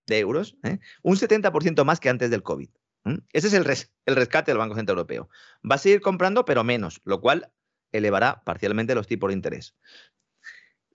de 0.07 0.19
euros, 0.19 0.57
¿eh? 0.63 0.79
un 1.03 1.17
70% 1.17 1.85
más 1.85 2.01
que 2.01 2.09
antes 2.09 2.31
del 2.31 2.43
COVID. 2.43 2.69
Ese 3.33 3.47
es 3.47 3.53
el, 3.53 3.65
el 4.07 4.17
rescate 4.17 4.51
del 4.51 4.59
Banco 4.59 4.75
Central 4.75 4.99
Europeo. 4.99 5.29
Va 5.69 5.77
a 5.77 5.79
seguir 5.79 6.01
comprando, 6.01 6.45
pero 6.45 6.65
menos, 6.65 7.01
lo 7.05 7.21
cual 7.21 7.53
elevará 7.93 8.43
parcialmente 8.45 8.95
los 8.95 9.07
tipos 9.07 9.29
de 9.29 9.35
interés. 9.35 9.77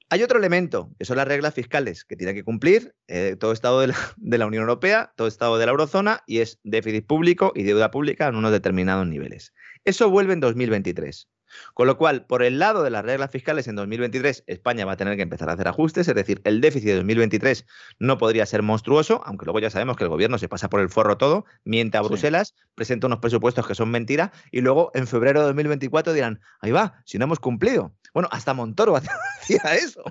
Hay 0.09 0.23
otro 0.23 0.37
elemento, 0.37 0.91
que 0.99 1.05
son 1.05 1.15
las 1.15 1.27
reglas 1.27 1.53
fiscales 1.53 2.03
que 2.03 2.17
tiene 2.17 2.33
que 2.33 2.43
cumplir 2.43 2.93
eh, 3.07 3.37
todo 3.39 3.53
Estado 3.53 3.79
de 3.79 3.87
la, 3.87 3.95
de 4.17 4.37
la, 4.37 4.45
Unión 4.45 4.63
Europea, 4.63 5.13
todo 5.15 5.27
Estado 5.27 5.57
de 5.57 5.65
la 5.65 5.71
Eurozona, 5.71 6.21
y 6.27 6.39
es 6.39 6.59
déficit 6.63 7.07
público 7.07 7.53
y 7.55 7.63
deuda 7.63 7.91
pública 7.91 8.27
en 8.27 8.35
unos 8.35 8.51
determinados 8.51 9.07
niveles. 9.07 9.53
Eso 9.85 10.09
vuelve 10.09 10.33
en 10.33 10.41
2023. 10.41 11.29
Con 11.73 11.87
lo 11.87 11.97
cual, 11.97 12.25
por 12.25 12.43
el 12.43 12.59
lado 12.59 12.83
de 12.83 12.89
las 12.89 13.03
reglas 13.03 13.31
fiscales 13.31 13.67
en 13.67 13.75
2023, 13.75 14.43
España 14.47 14.85
va 14.85 14.93
a 14.93 14.97
tener 14.97 15.15
que 15.15 15.23
empezar 15.23 15.49
a 15.49 15.53
hacer 15.53 15.67
ajustes, 15.67 16.07
es 16.07 16.15
decir, 16.15 16.41
el 16.43 16.61
déficit 16.61 16.89
de 16.89 16.95
2023 16.95 17.65
no 17.99 18.17
podría 18.17 18.45
ser 18.45 18.61
monstruoso, 18.61 19.21
aunque 19.25 19.45
luego 19.45 19.59
ya 19.59 19.69
sabemos 19.69 19.97
que 19.97 20.03
el 20.03 20.09
gobierno 20.09 20.37
se 20.37 20.49
pasa 20.49 20.69
por 20.69 20.81
el 20.81 20.89
forro 20.89 21.17
todo, 21.17 21.45
miente 21.63 21.97
a 21.97 22.01
Bruselas, 22.01 22.55
presenta 22.75 23.07
unos 23.07 23.19
presupuestos 23.19 23.67
que 23.67 23.75
son 23.75 23.91
mentira 23.91 24.31
y 24.51 24.61
luego 24.61 24.91
en 24.93 25.07
febrero 25.07 25.41
de 25.41 25.47
2024 25.47 26.13
dirán, 26.13 26.41
ahí 26.59 26.71
va, 26.71 27.01
si 27.05 27.17
no 27.17 27.25
hemos 27.25 27.39
cumplido. 27.39 27.93
Bueno, 28.13 28.29
hasta 28.31 28.53
Montoro 28.53 28.95
hacía 29.41 29.75
eso. 29.75 30.03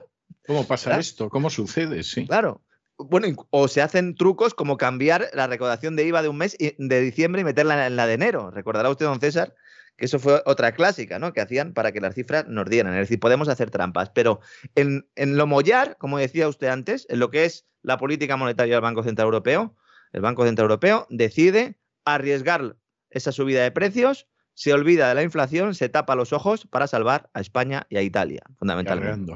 ¿Cómo 0.47 0.67
pasa 0.67 0.99
esto? 0.99 1.29
¿Cómo 1.29 1.51
sucede? 1.51 2.03
Sí. 2.03 2.27
Claro. 2.27 2.63
Bueno, 2.99 3.29
o 3.51 3.69
se 3.69 3.81
hacen 3.81 4.15
trucos 4.15 4.53
como 4.53 4.77
cambiar 4.77 5.31
la 5.33 5.47
recaudación 5.47 5.97
de 5.97 6.05
IVA 6.07 6.23
de 6.23 6.29
un 6.29 6.37
mes 6.37 6.57
de 6.59 7.01
diciembre 7.01 7.41
y 7.41 7.45
meterla 7.45 7.87
en 7.87 7.97
la 7.97 8.07
de 8.07 8.15
enero. 8.15 8.51
Recordará 8.51 8.91
usted, 8.91 9.07
don 9.07 9.21
César, 9.21 9.55
que 10.01 10.07
eso 10.07 10.19
fue 10.19 10.43
otra 10.47 10.73
clásica, 10.73 11.19
¿no? 11.19 11.35
Que 11.35 11.43
hacían 11.43 11.75
para 11.75 11.93
que 11.93 12.01
las 12.01 12.15
cifras 12.15 12.49
nos 12.49 12.65
dieran. 12.71 12.95
Es 12.95 13.01
decir, 13.01 13.21
podemos 13.21 13.49
hacer 13.49 13.71
trampas, 13.71 14.09
pero 14.09 14.41
en, 14.75 15.05
lo 15.15 15.47
mollar, 15.47 15.99
como 15.99 16.17
decía 16.17 16.49
usted 16.49 16.69
antes, 16.69 17.07
en 17.11 17.19
lo 17.19 17.31
que 17.31 17.45
es 17.45 17.67
la 17.83 17.99
política 17.99 18.39
monetaria 18.39 18.77
del 18.77 18.81
Banco 18.81 19.03
Central 19.03 19.27
Europeo, 19.27 19.77
el 20.13 20.23
Banco 20.23 20.47
Central 20.47 20.65
Europeo 20.65 21.07
decide 21.11 21.79
arriesgar 22.07 22.79
esa 23.11 23.31
subida 23.31 23.63
de 23.63 23.71
precios, 23.73 24.27
se 24.55 24.73
olvida 24.73 25.11
de 25.11 25.17
la 25.17 25.23
inflación, 25.23 25.75
se 25.75 25.91
tapa 25.91 26.15
los 26.15 26.33
ojos 26.33 26.67
para 26.67 26.87
salvar 26.87 27.29
a 27.35 27.41
España 27.43 27.87
y 27.91 27.99
a 27.99 28.03
Italia, 28.03 28.41
fundamentalmente. 28.59 29.35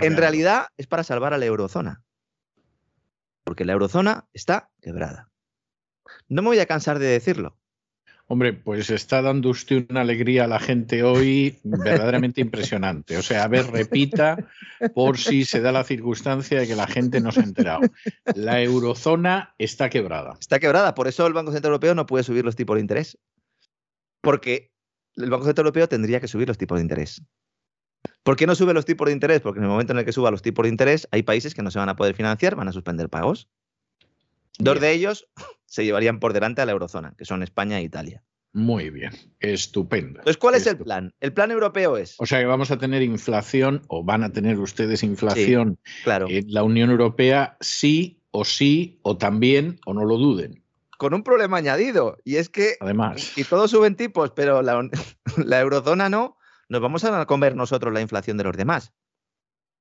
En 0.00 0.16
realidad 0.16 0.68
es 0.78 0.86
para 0.86 1.04
salvar 1.04 1.34
a 1.34 1.38
la 1.38 1.44
eurozona, 1.44 2.02
porque 3.44 3.66
la 3.66 3.74
eurozona 3.74 4.28
está 4.32 4.70
quebrada. 4.80 5.28
No 6.26 6.40
me 6.40 6.48
voy 6.48 6.58
a 6.58 6.66
cansar 6.66 6.98
de 6.98 7.06
decirlo. 7.06 7.58
Hombre, 8.28 8.52
pues 8.52 8.90
está 8.90 9.22
dando 9.22 9.50
usted 9.50 9.86
una 9.88 10.00
alegría 10.00 10.44
a 10.44 10.48
la 10.48 10.58
gente 10.58 11.04
hoy 11.04 11.58
verdaderamente 11.62 12.40
impresionante. 12.40 13.16
O 13.16 13.22
sea, 13.22 13.44
a 13.44 13.48
ver, 13.48 13.66
repita 13.70 14.36
por 14.94 15.16
si 15.16 15.44
se 15.44 15.60
da 15.60 15.70
la 15.70 15.84
circunstancia 15.84 16.58
de 16.58 16.66
que 16.66 16.74
la 16.74 16.88
gente 16.88 17.20
no 17.20 17.30
se 17.30 17.40
ha 17.40 17.44
enterado. 17.44 17.82
La 18.34 18.60
eurozona 18.60 19.54
está 19.58 19.90
quebrada. 19.90 20.36
Está 20.40 20.58
quebrada, 20.58 20.96
por 20.96 21.06
eso 21.06 21.24
el 21.24 21.34
Banco 21.34 21.52
Central 21.52 21.70
Europeo 21.70 21.94
no 21.94 22.06
puede 22.06 22.24
subir 22.24 22.44
los 22.44 22.56
tipos 22.56 22.74
de 22.74 22.80
interés. 22.80 23.16
Porque 24.22 24.72
el 25.14 25.30
Banco 25.30 25.44
Central 25.44 25.66
Europeo 25.66 25.88
tendría 25.88 26.20
que 26.20 26.26
subir 26.26 26.48
los 26.48 26.58
tipos 26.58 26.78
de 26.78 26.82
interés. 26.82 27.22
¿Por 28.24 28.34
qué 28.34 28.48
no 28.48 28.56
sube 28.56 28.74
los 28.74 28.84
tipos 28.84 29.06
de 29.06 29.12
interés? 29.12 29.40
Porque 29.40 29.58
en 29.58 29.64
el 29.64 29.70
momento 29.70 29.92
en 29.92 30.00
el 30.00 30.04
que 30.04 30.12
suba 30.12 30.32
los 30.32 30.42
tipos 30.42 30.64
de 30.64 30.70
interés, 30.70 31.06
hay 31.12 31.22
países 31.22 31.54
que 31.54 31.62
no 31.62 31.70
se 31.70 31.78
van 31.78 31.88
a 31.88 31.96
poder 31.96 32.16
financiar, 32.16 32.56
van 32.56 32.66
a 32.66 32.72
suspender 32.72 33.08
pagos. 33.08 33.48
Dos 34.58 34.80
de 34.80 34.92
ellos 34.92 35.28
se 35.66 35.84
llevarían 35.84 36.20
por 36.20 36.32
delante 36.32 36.62
a 36.62 36.66
la 36.66 36.72
eurozona, 36.72 37.14
que 37.16 37.24
son 37.24 37.42
España 37.42 37.78
e 37.78 37.82
Italia. 37.82 38.22
Muy 38.52 38.88
bien, 38.88 39.12
estupendo. 39.40 40.20
Entonces, 40.20 40.38
¿cuál 40.38 40.54
es 40.54 40.66
el 40.66 40.78
plan? 40.78 41.12
El 41.20 41.34
plan 41.34 41.50
europeo 41.50 41.98
es. 41.98 42.14
O 42.18 42.24
sea 42.24 42.38
que 42.38 42.46
vamos 42.46 42.70
a 42.70 42.78
tener 42.78 43.02
inflación, 43.02 43.82
o 43.88 44.02
van 44.02 44.24
a 44.24 44.32
tener 44.32 44.58
ustedes 44.58 45.02
inflación 45.02 45.78
claro. 46.04 46.26
en 46.30 46.46
la 46.48 46.62
Unión 46.62 46.90
Europea, 46.90 47.58
sí 47.60 48.22
o 48.30 48.46
sí, 48.46 48.98
o 49.02 49.18
también, 49.18 49.78
o 49.84 49.92
no 49.92 50.06
lo 50.06 50.16
duden. 50.16 50.64
Con 50.96 51.12
un 51.12 51.22
problema 51.22 51.58
añadido, 51.58 52.16
y 52.24 52.36
es 52.36 52.48
que. 52.48 52.76
Además. 52.80 53.36
Y 53.36 53.44
todos 53.44 53.70
suben 53.70 53.94
tipos, 53.94 54.30
pero 54.30 54.62
la, 54.62 54.88
la 55.36 55.60
eurozona 55.60 56.08
no. 56.08 56.38
Nos 56.70 56.80
vamos 56.80 57.04
a 57.04 57.26
comer 57.26 57.56
nosotros 57.56 57.92
la 57.92 58.00
inflación 58.00 58.38
de 58.38 58.44
los 58.44 58.56
demás. 58.56 58.94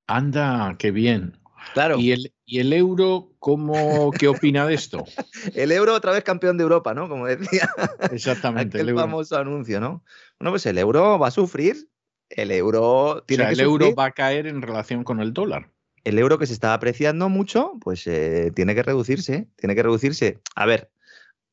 Anda, 0.05 0.75
qué 0.77 0.91
bien. 0.91 1.39
Claro. 1.73 1.97
¿Y 1.97 2.11
el, 2.11 2.34
y 2.45 2.59
el 2.59 2.73
euro, 2.73 3.31
cómo, 3.39 4.11
qué 4.11 4.27
opina 4.27 4.67
de 4.67 4.75
esto? 4.75 5.03
el 5.55 5.71
euro 5.71 5.93
otra 5.93 6.11
vez 6.11 6.23
campeón 6.23 6.57
de 6.57 6.63
Europa, 6.63 6.93
¿no? 6.93 7.09
Como 7.09 7.25
decía. 7.25 7.69
Exactamente. 8.11 8.79
el 8.79 8.93
famoso 8.93 9.37
anuncio, 9.37 9.79
¿no? 9.79 10.03
Bueno, 10.39 10.51
pues 10.51 10.65
el 10.65 10.77
euro 10.77 11.17
va 11.17 11.27
a 11.27 11.31
sufrir. 11.31 11.89
El 12.29 12.51
euro 12.51 13.23
tiene 13.25 13.43
o 13.43 13.47
sea, 13.47 13.55
que 13.55 13.61
el 13.61 13.67
sufrir. 13.67 13.87
euro 13.87 13.95
va 13.95 14.05
a 14.05 14.11
caer 14.11 14.47
en 14.47 14.61
relación 14.61 15.03
con 15.03 15.19
el 15.19 15.33
dólar. 15.33 15.69
El 16.03 16.19
euro 16.19 16.37
que 16.37 16.45
se 16.45 16.53
está 16.53 16.73
apreciando 16.73 17.29
mucho, 17.29 17.73
pues 17.81 18.05
eh, 18.05 18.51
tiene 18.55 18.75
que 18.75 18.83
reducirse. 18.83 19.47
Tiene 19.55 19.75
que 19.75 19.83
reducirse. 19.83 20.39
A 20.55 20.67
ver, 20.67 20.91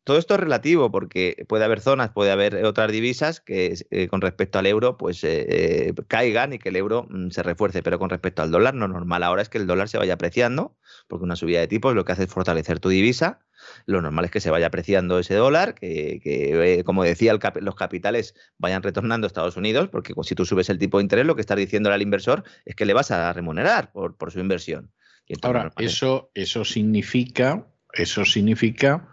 todo 0.04 0.18
esto 0.18 0.34
es 0.34 0.40
relativo 0.40 0.90
porque 0.90 1.44
puede 1.48 1.64
haber 1.64 1.80
zonas, 1.80 2.10
puede 2.10 2.30
haber 2.30 2.64
otras 2.64 2.90
divisas 2.90 3.40
que 3.40 3.74
eh, 3.90 4.08
con 4.08 4.20
respecto 4.20 4.58
al 4.58 4.66
euro 4.66 4.96
pues 4.96 5.22
eh, 5.24 5.46
eh, 5.88 5.94
caigan 6.08 6.52
y 6.52 6.58
que 6.58 6.70
el 6.70 6.76
euro 6.76 7.06
mm, 7.08 7.30
se 7.30 7.42
refuerce, 7.42 7.82
pero 7.82 7.98
con 7.98 8.10
respecto 8.10 8.42
al 8.42 8.50
dólar 8.50 8.74
lo 8.74 8.88
normal 8.88 9.22
ahora 9.22 9.42
es 9.42 9.48
que 9.48 9.58
el 9.58 9.66
dólar 9.66 9.88
se 9.88 9.98
vaya 9.98 10.14
apreciando 10.14 10.76
porque 11.08 11.24
una 11.24 11.36
subida 11.36 11.60
de 11.60 11.68
tipos 11.68 11.94
lo 11.94 12.04
que 12.04 12.12
hace 12.12 12.24
es 12.24 12.30
fortalecer 12.30 12.80
tu 12.80 12.88
divisa. 12.88 13.40
Lo 13.86 14.02
normal 14.02 14.24
es 14.24 14.30
que 14.30 14.40
se 14.40 14.50
vaya 14.50 14.66
apreciando 14.66 15.18
ese 15.18 15.34
dólar, 15.34 15.74
que, 15.74 16.20
que 16.22 16.78
eh, 16.78 16.84
como 16.84 17.04
decía, 17.04 17.38
cap 17.38 17.58
los 17.60 17.76
capitales 17.76 18.34
vayan 18.58 18.82
retornando 18.82 19.26
a 19.26 19.28
Estados 19.28 19.56
Unidos, 19.56 19.88
porque 19.88 20.14
si 20.22 20.34
tú 20.34 20.44
subes 20.44 20.68
el 20.68 20.78
tipo 20.78 20.98
de 20.98 21.02
interés, 21.02 21.26
lo 21.26 21.34
que 21.36 21.40
estás 21.40 21.56
diciendo 21.56 21.92
al 21.92 22.02
inversor 22.02 22.42
es 22.64 22.74
que 22.74 22.86
le 22.86 22.92
vas 22.92 23.10
a 23.10 23.32
remunerar 23.32 23.92
por, 23.92 24.16
por 24.16 24.32
su 24.32 24.40
inversión. 24.40 24.90
Y 25.26 25.34
Ahora, 25.42 25.70
eso, 25.78 26.30
eso 26.34 26.64
significa, 26.64 27.66
eso 27.92 28.24
significa 28.24 29.08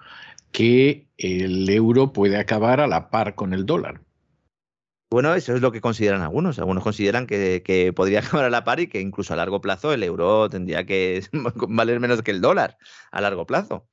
que 0.51 1.07
el 1.17 1.69
euro 1.69 2.13
puede 2.13 2.37
acabar 2.37 2.79
a 2.79 2.87
la 2.87 3.09
par 3.09 3.35
con 3.35 3.53
el 3.53 3.65
dólar. 3.65 4.01
Bueno, 5.11 5.33
eso 5.33 5.55
es 5.55 5.61
lo 5.61 5.71
que 5.71 5.81
consideran 5.81 6.21
algunos. 6.21 6.59
Algunos 6.59 6.83
consideran 6.83 7.25
que, 7.25 7.93
podría 7.95 8.19
acabar 8.19 8.45
a 8.45 8.49
la 8.49 8.63
par 8.63 8.79
y 8.79 8.87
que 8.87 9.01
incluso 9.01 9.33
a 9.33 9.37
largo 9.37 9.61
plazo 9.61 9.91
el 9.91 10.03
euro 10.03 10.49
tendría 10.49 10.85
que 10.85 11.23
valer 11.67 11.99
menos 11.99 12.21
que 12.21 12.31
el 12.31 12.41
dólar 12.41 12.77
a 13.11 13.21
largo 13.21 13.45
plazo. 13.45 13.87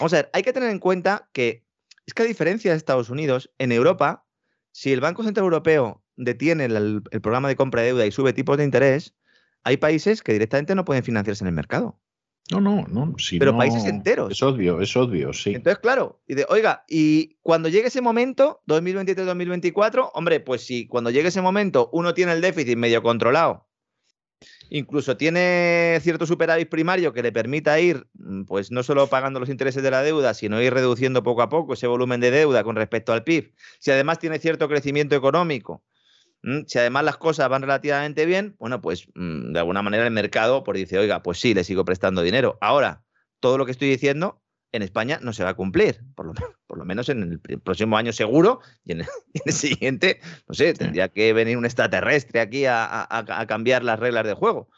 Vamos 0.00 0.12
a 0.14 0.16
ver, 0.16 0.30
hay 0.32 0.42
que 0.42 0.52
tener 0.52 0.70
en 0.70 0.80
cuenta 0.80 1.28
que 1.32 1.64
es 2.06 2.14
que 2.14 2.22
a 2.22 2.26
diferencia 2.26 2.72
de 2.72 2.76
Estados 2.76 3.10
Unidos, 3.10 3.52
en 3.58 3.70
Europa, 3.70 4.26
si 4.72 4.92
el 4.92 5.00
Banco 5.00 5.22
Central 5.22 5.44
Europeo 5.44 6.02
detiene 6.16 6.64
el, 6.64 7.02
el 7.08 7.20
programa 7.20 7.48
de 7.48 7.56
compra 7.56 7.82
de 7.82 7.88
deuda 7.88 8.06
y 8.06 8.10
sube 8.10 8.32
tipos 8.32 8.56
de 8.56 8.64
interés, 8.64 9.14
hay 9.62 9.76
países 9.76 10.22
que 10.22 10.32
directamente 10.32 10.74
no 10.74 10.84
pueden 10.84 11.04
financiarse 11.04 11.44
en 11.44 11.48
el 11.48 11.54
mercado. 11.54 12.00
No, 12.52 12.60
no, 12.60 12.86
no. 12.88 13.18
Si 13.18 13.38
pero 13.38 13.52
no, 13.52 13.58
países 13.58 13.84
enteros. 13.84 14.30
Es 14.32 14.42
obvio, 14.42 14.80
es 14.80 14.96
obvio, 14.96 15.32
sí. 15.32 15.54
Entonces, 15.54 15.80
claro, 15.80 16.20
y 16.26 16.34
de, 16.34 16.46
oiga, 16.48 16.84
y 16.88 17.36
cuando 17.42 17.68
llegue 17.68 17.88
ese 17.88 18.00
momento, 18.00 18.62
2023-2024, 18.66 20.10
hombre, 20.14 20.40
pues 20.40 20.64
si 20.64 20.86
cuando 20.86 21.10
llegue 21.10 21.28
ese 21.28 21.42
momento 21.42 21.88
uno 21.92 22.14
tiene 22.14 22.32
el 22.32 22.40
déficit 22.40 22.76
medio 22.76 23.02
controlado, 23.02 23.66
incluso 24.70 25.16
tiene 25.16 25.98
cierto 26.02 26.26
superávit 26.26 26.68
primario 26.68 27.12
que 27.12 27.22
le 27.22 27.32
permita 27.32 27.78
ir, 27.78 28.06
pues 28.46 28.70
no 28.70 28.82
solo 28.82 29.06
pagando 29.06 29.38
los 29.38 29.48
intereses 29.48 29.82
de 29.82 29.90
la 29.90 30.02
deuda, 30.02 30.34
sino 30.34 30.62
ir 30.62 30.72
reduciendo 30.72 31.22
poco 31.22 31.42
a 31.42 31.48
poco 31.48 31.74
ese 31.74 31.86
volumen 31.86 32.20
de 32.20 32.30
deuda 32.30 32.64
con 32.64 32.76
respecto 32.76 33.12
al 33.12 33.24
PIB, 33.24 33.52
si 33.78 33.90
además 33.90 34.18
tiene 34.18 34.38
cierto 34.38 34.68
crecimiento 34.68 35.14
económico, 35.14 35.84
si 36.66 36.78
además 36.78 37.04
las 37.04 37.16
cosas 37.16 37.48
van 37.48 37.62
relativamente 37.62 38.26
bien, 38.26 38.56
bueno, 38.58 38.80
pues 38.80 39.06
de 39.14 39.58
alguna 39.58 39.82
manera 39.82 40.04
el 40.04 40.10
mercado 40.10 40.64
pues 40.64 40.78
dice, 40.78 40.98
oiga, 40.98 41.22
pues 41.22 41.38
sí, 41.38 41.54
le 41.54 41.64
sigo 41.64 41.84
prestando 41.84 42.22
dinero. 42.22 42.58
Ahora, 42.60 43.04
todo 43.40 43.58
lo 43.58 43.64
que 43.64 43.72
estoy 43.72 43.88
diciendo 43.88 44.42
en 44.72 44.82
España 44.82 45.18
no 45.22 45.32
se 45.32 45.44
va 45.44 45.50
a 45.50 45.54
cumplir, 45.54 46.00
por 46.14 46.26
lo, 46.26 46.32
por 46.66 46.78
lo 46.78 46.84
menos 46.84 47.08
en 47.10 47.40
el 47.48 47.60
próximo 47.60 47.96
año 47.96 48.12
seguro, 48.12 48.60
y 48.84 48.92
en 48.92 49.00
el, 49.00 49.06
en 49.34 49.42
el 49.44 49.52
siguiente, 49.52 50.20
no 50.48 50.54
sé, 50.54 50.74
tendría 50.74 51.08
que 51.08 51.32
venir 51.32 51.58
un 51.58 51.64
extraterrestre 51.64 52.40
aquí 52.40 52.64
a, 52.64 52.84
a, 52.84 53.06
a 53.08 53.46
cambiar 53.46 53.84
las 53.84 54.00
reglas 54.00 54.24
de 54.24 54.34
juego. 54.34 54.68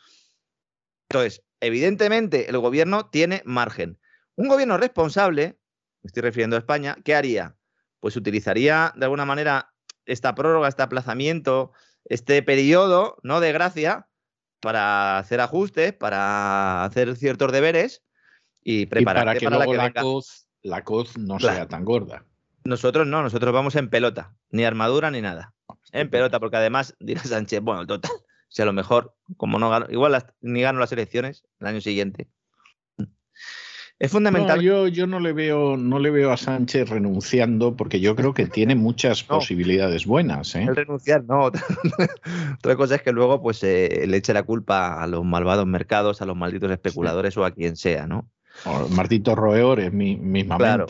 Entonces, 1.09 1.45
evidentemente, 1.61 2.51
el 2.51 2.59
gobierno 2.59 3.09
tiene 3.09 3.43
margen. 3.45 3.99
Un 4.37 4.49
gobierno 4.49 4.77
responsable, 4.77 5.59
me 6.03 6.09
estoy 6.09 6.23
refiriendo 6.23 6.57
a 6.57 6.59
España, 6.59 6.97
¿qué 7.05 7.15
haría? 7.15 7.57
Pues 8.01 8.17
utilizaría 8.17 8.93
de 8.97 9.05
alguna 9.05 9.25
manera 9.25 9.74
esta 10.07 10.35
prórroga, 10.35 10.69
este 10.69 10.83
aplazamiento, 10.83 11.73
este 12.05 12.43
periodo 12.43 13.17
¿no? 13.23 13.41
de 13.41 13.53
gracia 13.53 14.09
para 14.61 15.19
hacer 15.19 15.41
ajustes, 15.41 15.93
para 15.93 16.85
hacer 16.85 17.17
ciertos 17.17 17.53
deberes 17.53 18.03
y 18.63 18.87
preparar 18.87 19.25
para 19.27 19.39
que 19.39 19.45
para 19.47 19.57
luego 19.57 19.75
la, 19.75 19.83
la, 19.85 19.89
que 19.89 19.93
venga. 19.99 20.03
coz, 20.03 20.47
la 20.63 20.85
coz 20.85 21.19
no 21.19 21.37
Claro. 21.37 21.57
sea 21.57 21.69
tan 21.69 21.85
gorda. 21.85 22.25
Nosotros 22.65 23.07
no, 23.07 23.23
nosotros 23.23 23.53
vamos 23.53 23.77
en 23.77 23.91
pelota, 23.91 24.35
ni 24.51 24.65
armadura 24.65 25.11
ni 25.11 25.21
nada. 25.21 25.53
En 25.93 26.09
pelota, 26.09 26.41
porque 26.41 26.57
además 26.57 26.95
dirá 27.01 27.23
Sánchez, 27.23 27.61
bueno, 27.61 27.87
total, 27.87 28.11
si 28.49 28.63
a 28.63 28.65
lo 28.65 28.73
mejor, 28.73 29.15
como 29.37 29.59
no 29.59 29.69
gano, 29.69 29.87
igual 29.91 30.13
las- 30.13 30.27
ni 30.41 30.63
gano 30.63 30.81
las 30.81 30.93
elecciones 30.93 31.45
el 31.61 31.67
año 31.67 31.81
siguiente. 31.83 32.29
Es 33.99 34.11
fundamental. 34.11 34.57
No, 34.57 34.63
yo, 34.63 34.89
yo 34.89 35.07
no 35.07 35.21
le 35.21 35.33
veo, 35.33 35.77
no 35.77 35.99
le 35.99 36.11
veo 36.11 36.33
a 36.33 36.37
Sánchez 36.37 36.89
renunciando 36.91 37.77
porque 37.77 38.01
yo 38.01 38.17
creo 38.17 38.35
que 38.35 38.47
tiene 38.47 38.75
muchas 38.75 39.23
No. 39.29 39.37
posibilidades 39.39 40.05
buenas. 40.05 40.55
¿eh? 40.57 40.65
El 40.65 40.75
renunciar, 40.77 41.25
no. 41.25 41.45
Otra, 42.59 42.77
cosa 42.77 42.97
es 42.97 43.03
que 43.03 43.13
luego 43.13 43.41
pues 43.41 43.63
eh, 43.63 44.05
le 44.07 44.17
eche 44.17 44.35
la 44.35 44.43
culpa 44.43 45.03
a 45.03 45.07
los 45.07 45.25
malvados 45.25 45.67
mercados, 45.67 46.21
a 46.23 46.27
los 46.27 46.37
malditos 46.37 46.71
especuladores 46.71 47.37
o 47.37 47.45
a 47.45 47.53
quien 47.53 47.77
sea, 47.77 48.07
¿no? 48.07 48.29
O 48.65 48.89
Martito 48.89 49.35
Roeores 49.35 49.93
mi, 49.93 50.17
mismamente. 50.17 50.65
Claro. 50.65 50.87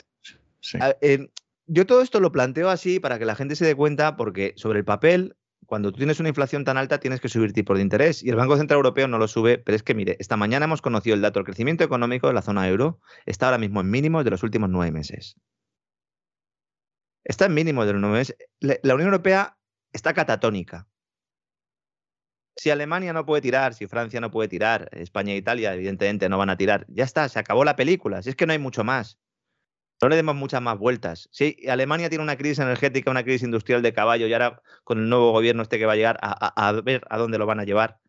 Sí. 0.60 0.78
A- 0.80 0.96
eh, 1.00 1.28
yo 1.66 1.86
todo 1.86 2.02
esto 2.02 2.20
lo 2.20 2.32
planteo 2.32 2.68
así 2.70 3.00
para 3.00 3.18
que 3.18 3.24
la 3.26 3.34
gente 3.34 3.54
se 3.56 3.64
dé 3.66 3.74
cuenta, 3.74 4.16
porque 4.16 4.52
sobre 4.56 4.78
el 4.80 4.84
papel, 4.84 5.36
cuando 5.66 5.92
tú 5.92 5.98
tienes 5.98 6.20
una 6.20 6.28
inflación 6.28 6.64
tan 6.64 6.76
alta, 6.76 6.98
tienes 6.98 7.20
que 7.20 7.28
subir 7.28 7.52
tipos 7.52 7.76
de 7.76 7.82
interés. 7.82 8.22
Y 8.22 8.30
el 8.30 8.36
Banco 8.36 8.56
Central 8.56 8.78
Europeo 8.78 9.08
no 9.08 9.18
lo 9.18 9.28
sube, 9.28 9.58
pero 9.58 9.76
es 9.76 9.82
que, 9.82 9.94
mire, 9.94 10.16
esta 10.20 10.36
mañana 10.36 10.64
hemos 10.64 10.82
conocido 10.82 11.14
el 11.14 11.22
dato 11.22 11.38
del 11.38 11.46
crecimiento 11.46 11.84
económico 11.84 12.28
de 12.28 12.34
la 12.34 12.42
zona 12.42 12.68
euro, 12.68 13.00
está 13.26 13.46
ahora 13.46 13.58
mismo 13.58 13.80
en 13.80 13.90
mínimos 13.90 14.24
de 14.24 14.30
los 14.30 14.42
últimos 14.42 14.70
nueve 14.70 14.92
meses. 14.92 15.36
Está 17.24 17.46
en 17.46 17.54
mínimos 17.54 17.86
de 17.86 17.92
los 17.92 18.00
nueve 18.00 18.18
meses. 18.18 18.36
La 18.60 18.94
Unión 18.94 19.08
Europea 19.08 19.56
está 19.92 20.12
catatónica. 20.12 20.88
Si 22.56 22.70
Alemania 22.70 23.12
no 23.12 23.26
puede 23.26 23.42
tirar, 23.42 23.74
si 23.74 23.86
Francia 23.86 24.20
no 24.20 24.30
puede 24.30 24.48
tirar, 24.48 24.88
España 24.92 25.32
e 25.32 25.36
Italia 25.36 25.74
evidentemente 25.74 26.28
no 26.28 26.38
van 26.38 26.50
a 26.50 26.56
tirar, 26.56 26.86
ya 26.88 27.02
está, 27.02 27.28
se 27.28 27.38
acabó 27.38 27.64
la 27.64 27.74
película. 27.74 28.22
Si 28.22 28.30
es 28.30 28.36
que 28.36 28.46
no 28.46 28.52
hay 28.52 28.60
mucho 28.60 28.84
más. 28.84 29.18
No 30.04 30.10
le 30.10 30.16
demos 30.16 30.34
muchas 30.36 30.60
más 30.60 30.78
vueltas. 30.78 31.30
Sí, 31.32 31.56
Alemania 31.66 32.10
tiene 32.10 32.22
una 32.22 32.36
crisis 32.36 32.58
energética, 32.58 33.10
una 33.10 33.22
crisis 33.24 33.44
industrial 33.44 33.80
de 33.80 33.94
caballo 33.94 34.26
y 34.26 34.34
ahora 34.34 34.60
con 34.82 34.98
el 34.98 35.08
nuevo 35.08 35.32
gobierno 35.32 35.62
este 35.62 35.78
que 35.78 35.86
va 35.86 35.94
a 35.94 35.96
llegar 35.96 36.18
a, 36.20 36.28
a- 36.46 36.68
a 36.68 36.72
ver 36.82 37.06
a 37.08 37.16
dónde 37.16 37.38
lo 37.38 37.46
van 37.46 37.58
a 37.58 37.64
llevar. 37.64 38.00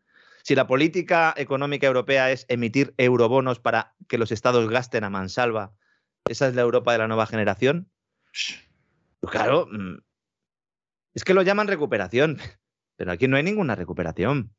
Si 0.42 0.54
la 0.54 0.66
política 0.66 1.32
económica 1.38 1.86
europea 1.86 2.30
es 2.30 2.44
emitir 2.50 2.92
eurobonos 2.98 3.60
para 3.60 3.94
que 4.08 4.18
los 4.18 4.30
estados 4.30 4.68
gasten 4.68 5.04
a 5.04 5.08
mansalva, 5.08 5.72
¿esa 6.28 6.46
es 6.48 6.54
la 6.54 6.60
Europa 6.60 6.92
de 6.92 6.98
la 6.98 7.08
nueva 7.08 7.26
generación? 7.26 7.90
Pues 9.20 9.32
claro, 9.32 9.66
mm, 9.72 9.96
es 11.14 11.24
que 11.24 11.32
lo 11.32 11.40
llaman 11.40 11.66
recuperación, 11.66 12.36
pero 12.96 13.10
aquí 13.10 13.26
no 13.26 13.38
hay 13.38 13.42
ninguna 13.42 13.74
recuperación. 13.74 14.54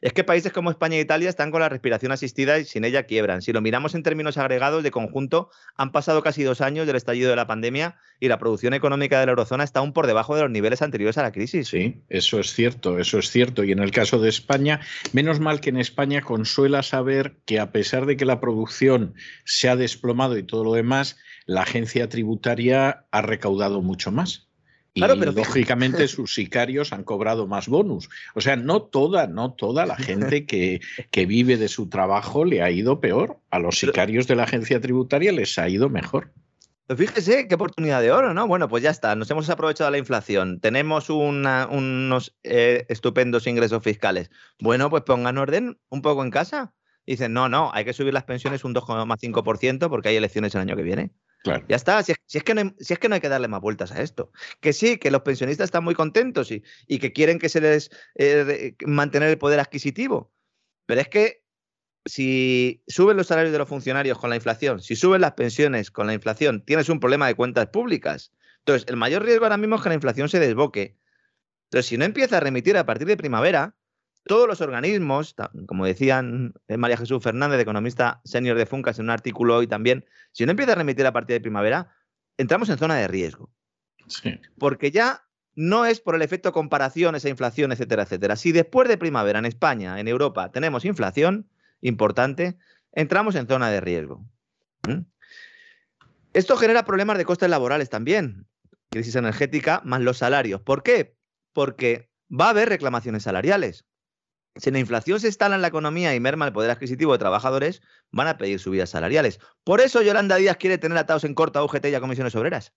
Es 0.00 0.12
que 0.12 0.22
países 0.22 0.52
como 0.52 0.70
España 0.70 0.96
e 0.96 1.00
Italia 1.00 1.28
están 1.28 1.50
con 1.50 1.60
la 1.60 1.68
respiración 1.68 2.12
asistida 2.12 2.58
y 2.58 2.64
sin 2.64 2.84
ella 2.84 3.02
quiebran. 3.04 3.42
Si 3.42 3.52
lo 3.52 3.60
miramos 3.60 3.94
en 3.94 4.04
términos 4.04 4.38
agregados 4.38 4.84
de 4.84 4.92
conjunto, 4.92 5.50
han 5.76 5.90
pasado 5.90 6.22
casi 6.22 6.44
dos 6.44 6.60
años 6.60 6.86
del 6.86 6.94
estallido 6.94 7.30
de 7.30 7.36
la 7.36 7.48
pandemia 7.48 7.96
y 8.20 8.28
la 8.28 8.38
producción 8.38 8.74
económica 8.74 9.18
de 9.18 9.26
la 9.26 9.30
eurozona 9.30 9.64
está 9.64 9.80
aún 9.80 9.92
por 9.92 10.06
debajo 10.06 10.36
de 10.36 10.42
los 10.42 10.50
niveles 10.50 10.82
anteriores 10.82 11.18
a 11.18 11.22
la 11.22 11.32
crisis. 11.32 11.68
Sí, 11.68 12.02
eso 12.08 12.38
es 12.38 12.52
cierto, 12.52 12.98
eso 12.98 13.18
es 13.18 13.30
cierto. 13.30 13.64
Y 13.64 13.72
en 13.72 13.80
el 13.80 13.90
caso 13.90 14.20
de 14.20 14.28
España, 14.28 14.80
menos 15.12 15.40
mal 15.40 15.60
que 15.60 15.70
en 15.70 15.78
España 15.78 16.20
consuela 16.20 16.84
saber 16.84 17.36
que 17.44 17.58
a 17.58 17.72
pesar 17.72 18.06
de 18.06 18.16
que 18.16 18.24
la 18.24 18.40
producción 18.40 19.14
se 19.44 19.68
ha 19.68 19.74
desplomado 19.74 20.38
y 20.38 20.44
todo 20.44 20.62
lo 20.62 20.74
demás, 20.74 21.16
la 21.46 21.62
agencia 21.62 22.08
tributaria 22.08 23.06
ha 23.10 23.22
recaudado 23.22 23.82
mucho 23.82 24.12
más. 24.12 24.47
Y 24.94 25.00
lógicamente 25.00 26.08
sus 26.08 26.34
sicarios 26.34 26.92
han 26.92 27.04
cobrado 27.04 27.46
más 27.46 27.68
bonus. 27.68 28.08
O 28.34 28.40
sea, 28.40 28.56
no 28.56 28.82
toda, 28.82 29.26
no 29.26 29.52
toda 29.52 29.86
la 29.86 29.96
gente 29.96 30.46
que, 30.46 30.80
que 31.10 31.26
vive 31.26 31.56
de 31.56 31.68
su 31.68 31.88
trabajo 31.88 32.44
le 32.44 32.62
ha 32.62 32.70
ido 32.70 33.00
peor. 33.00 33.38
A 33.50 33.58
los 33.58 33.78
sicarios 33.78 34.26
de 34.26 34.36
la 34.36 34.44
agencia 34.44 34.80
tributaria 34.80 35.32
les 35.32 35.58
ha 35.58 35.68
ido 35.68 35.88
mejor. 35.88 36.32
fíjese 36.96 37.48
qué 37.48 37.54
oportunidad 37.54 38.00
de 38.02 38.10
oro, 38.10 38.34
¿no? 38.34 38.46
Bueno, 38.46 38.68
pues 38.68 38.82
ya 38.82 38.90
está, 38.90 39.14
nos 39.14 39.30
hemos 39.30 39.48
aprovechado 39.50 39.88
de 39.88 39.92
la 39.92 39.98
inflación, 39.98 40.60
tenemos 40.60 41.10
unos 41.10 42.34
eh, 42.42 42.86
estupendos 42.88 43.46
ingresos 43.46 43.82
fiscales. 43.82 44.30
Bueno, 44.58 44.90
pues 44.90 45.02
pongan 45.04 45.38
orden 45.38 45.78
un 45.90 46.02
poco 46.02 46.22
en 46.24 46.30
casa. 46.30 46.74
Dicen, 47.06 47.32
no, 47.32 47.48
no, 47.48 47.70
hay 47.72 47.86
que 47.86 47.94
subir 47.94 48.12
las 48.12 48.24
pensiones 48.24 48.64
un 48.64 48.74
2,5% 48.74 49.88
porque 49.88 50.10
hay 50.10 50.16
elecciones 50.16 50.54
el 50.54 50.60
año 50.60 50.76
que 50.76 50.82
viene. 50.82 51.12
Ya 51.44 51.76
está, 51.76 52.02
si 52.02 52.12
es, 52.12 52.42
que 52.42 52.54
no 52.54 52.60
hay, 52.60 52.74
si 52.78 52.92
es, 52.92 52.98
que 52.98 53.08
no 53.08 53.14
hay, 53.14 53.20
que 53.20 53.28
darle 53.28 53.48
más 53.48 53.60
vueltas 53.60 53.92
a 53.92 54.02
esto. 54.02 54.32
Que 54.60 54.72
sí, 54.72 54.98
que 54.98 55.10
los 55.10 55.22
pensionistas 55.22 55.66
están 55.66 55.84
muy 55.84 55.94
contentos 55.94 56.50
y, 56.50 56.62
y 56.86 56.98
que 56.98 57.12
quieren 57.12 57.38
que 57.38 57.48
se 57.48 57.60
les 57.60 57.90
eh, 58.16 58.74
mantener 58.84 59.30
el 59.30 59.38
poder 59.38 59.60
adquisitivo. 59.60 60.32
Pero 60.86 61.00
es 61.00 61.08
que 61.08 61.44
si 62.04 62.82
suben 62.88 63.16
los 63.16 63.28
salarios 63.28 63.52
de 63.52 63.58
los 63.58 63.68
funcionarios 63.68 64.18
con 64.18 64.30
la 64.30 64.36
inflación, 64.36 64.80
si 64.80 64.96
suben 64.96 65.20
las 65.20 65.32
pensiones 65.32 65.90
con 65.90 66.06
la 66.06 66.14
inflación, 66.14 66.64
tienes 66.64 66.88
un 66.88 67.00
problema 67.00 67.26
de 67.26 67.34
cuentas 67.34 67.68
públicas. 67.68 68.32
Entonces, 68.60 68.88
el 68.88 68.96
mayor 68.96 69.24
riesgo 69.24 69.44
ahora 69.44 69.56
mismo 69.56 69.76
es 69.76 69.82
que 69.82 69.88
la 69.88 69.94
inflación 69.94 70.28
se 70.28 70.40
desboque. 70.40 70.98
Entonces, 71.64 71.86
si 71.86 71.98
no 71.98 72.04
empieza 72.04 72.38
a 72.38 72.40
remitir 72.40 72.76
a 72.76 72.86
partir 72.86 73.06
de 73.06 73.16
primavera, 73.16 73.76
todos 74.28 74.46
los 74.46 74.60
organismos, 74.60 75.34
como 75.66 75.84
decían 75.84 76.54
eh, 76.68 76.76
María 76.76 76.96
Jesús 76.96 77.20
Fernández, 77.20 77.58
economista 77.58 78.20
senior 78.24 78.56
de 78.56 78.66
Funcas, 78.66 79.00
en 79.00 79.06
un 79.06 79.10
artículo 79.10 79.56
hoy 79.56 79.66
también, 79.66 80.04
si 80.30 80.46
no 80.46 80.52
empieza 80.52 80.72
a 80.72 80.76
remitir 80.76 81.04
a 81.06 81.12
partir 81.12 81.34
de 81.34 81.40
primavera, 81.40 81.92
entramos 82.36 82.68
en 82.68 82.78
zona 82.78 82.94
de 82.94 83.08
riesgo. 83.08 83.50
Porque 84.58 84.92
ya 84.92 85.24
no 85.56 85.84
es 85.84 86.00
por 86.00 86.14
el 86.14 86.22
efecto 86.22 86.52
comparación, 86.52 87.16
esa 87.16 87.28
inflación, 87.28 87.72
etcétera, 87.72 88.04
etcétera. 88.04 88.36
Si 88.36 88.52
después 88.52 88.88
de 88.88 88.96
primavera 88.96 89.40
en 89.40 89.44
España, 89.44 89.98
en 89.98 90.06
Europa, 90.06 90.52
tenemos 90.52 90.84
inflación 90.84 91.48
importante, 91.80 92.56
entramos 92.92 93.34
en 93.34 93.48
zona 93.48 93.68
de 93.68 93.80
riesgo. 93.80 94.24
¿Mm? 94.86 95.00
Esto 96.32 96.56
genera 96.56 96.84
problemas 96.84 97.18
de 97.18 97.24
costes 97.24 97.50
laborales 97.50 97.90
también. 97.90 98.46
Crisis 98.90 99.16
energética 99.16 99.82
más 99.84 100.00
los 100.00 100.18
salarios. 100.18 100.60
¿Por 100.60 100.82
qué? 100.82 101.16
Porque 101.52 102.08
va 102.30 102.46
a 102.46 102.50
haber 102.50 102.68
reclamaciones 102.68 103.24
salariales. 103.24 103.84
Si 104.58 104.72
la 104.72 104.80
inflación 104.80 105.20
se 105.20 105.28
instala 105.28 105.54
en 105.54 105.62
la 105.62 105.68
economía 105.68 106.14
y 106.14 106.20
merma 106.20 106.46
el 106.46 106.52
poder 106.52 106.70
adquisitivo 106.70 107.12
de 107.12 107.18
trabajadores, 107.18 107.80
van 108.10 108.26
a 108.26 108.36
pedir 108.36 108.58
subidas 108.58 108.90
salariales. 108.90 109.38
Por 109.62 109.80
eso 109.80 110.02
Yolanda 110.02 110.36
Díaz 110.36 110.56
quiere 110.56 110.78
tener 110.78 110.98
atados 110.98 111.24
en 111.24 111.34
corto 111.34 111.60
a 111.60 111.64
UGT 111.64 111.86
y 111.86 111.94
a 111.94 112.00
comisiones 112.00 112.34
obreras. 112.34 112.74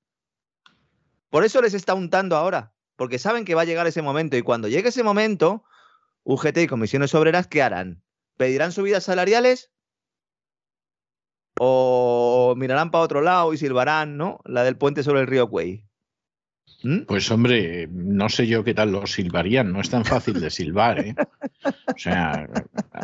Por 1.30 1.44
eso 1.44 1.62
les 1.62 1.74
está 1.74 1.96
untando 1.96 2.36
ahora, 2.36 2.74
porque 2.98 3.18
saben 3.18 3.46
que 3.46 3.56
va 3.56 3.62
a 3.62 3.66
llegar 3.66 3.88
ese 3.88 4.04
momento 4.04 4.38
y 4.38 4.44
cuando 4.44 4.68
llegue 4.68 4.90
ese 4.90 5.02
momento, 5.02 5.64
UGT 6.24 6.58
y 6.58 6.68
comisiones 6.68 7.16
obreras, 7.16 7.48
¿qué 7.48 7.64
harán? 7.64 8.04
¿Pedirán 8.38 8.72
subidas 8.72 9.06
salariales? 9.06 9.72
¿O 11.60 12.54
mirarán 12.58 12.92
para 12.92 13.04
otro 13.04 13.22
lado 13.22 13.54
y 13.54 13.58
silbarán, 13.58 14.18
¿no? 14.18 14.40
La 14.46 14.64
del 14.64 14.78
puente 14.78 15.04
sobre 15.04 15.22
el 15.22 15.28
río 15.28 15.50
Cuey. 15.50 15.88
¿Mm? 16.84 17.02
Pues 17.02 17.30
hombre, 17.30 17.88
no 17.92 18.30
sé 18.30 18.48
yo 18.48 18.64
qué 18.64 18.74
tal 18.74 18.92
lo 18.92 19.06
silbarían, 19.06 19.72
no 19.72 19.82
es 19.82 19.90
tan 19.90 20.04
fácil 20.04 20.40
de 20.42 20.50
silbar, 20.50 21.00
¿eh? 21.00 21.16
O 21.64 21.98
sea, 21.98 22.50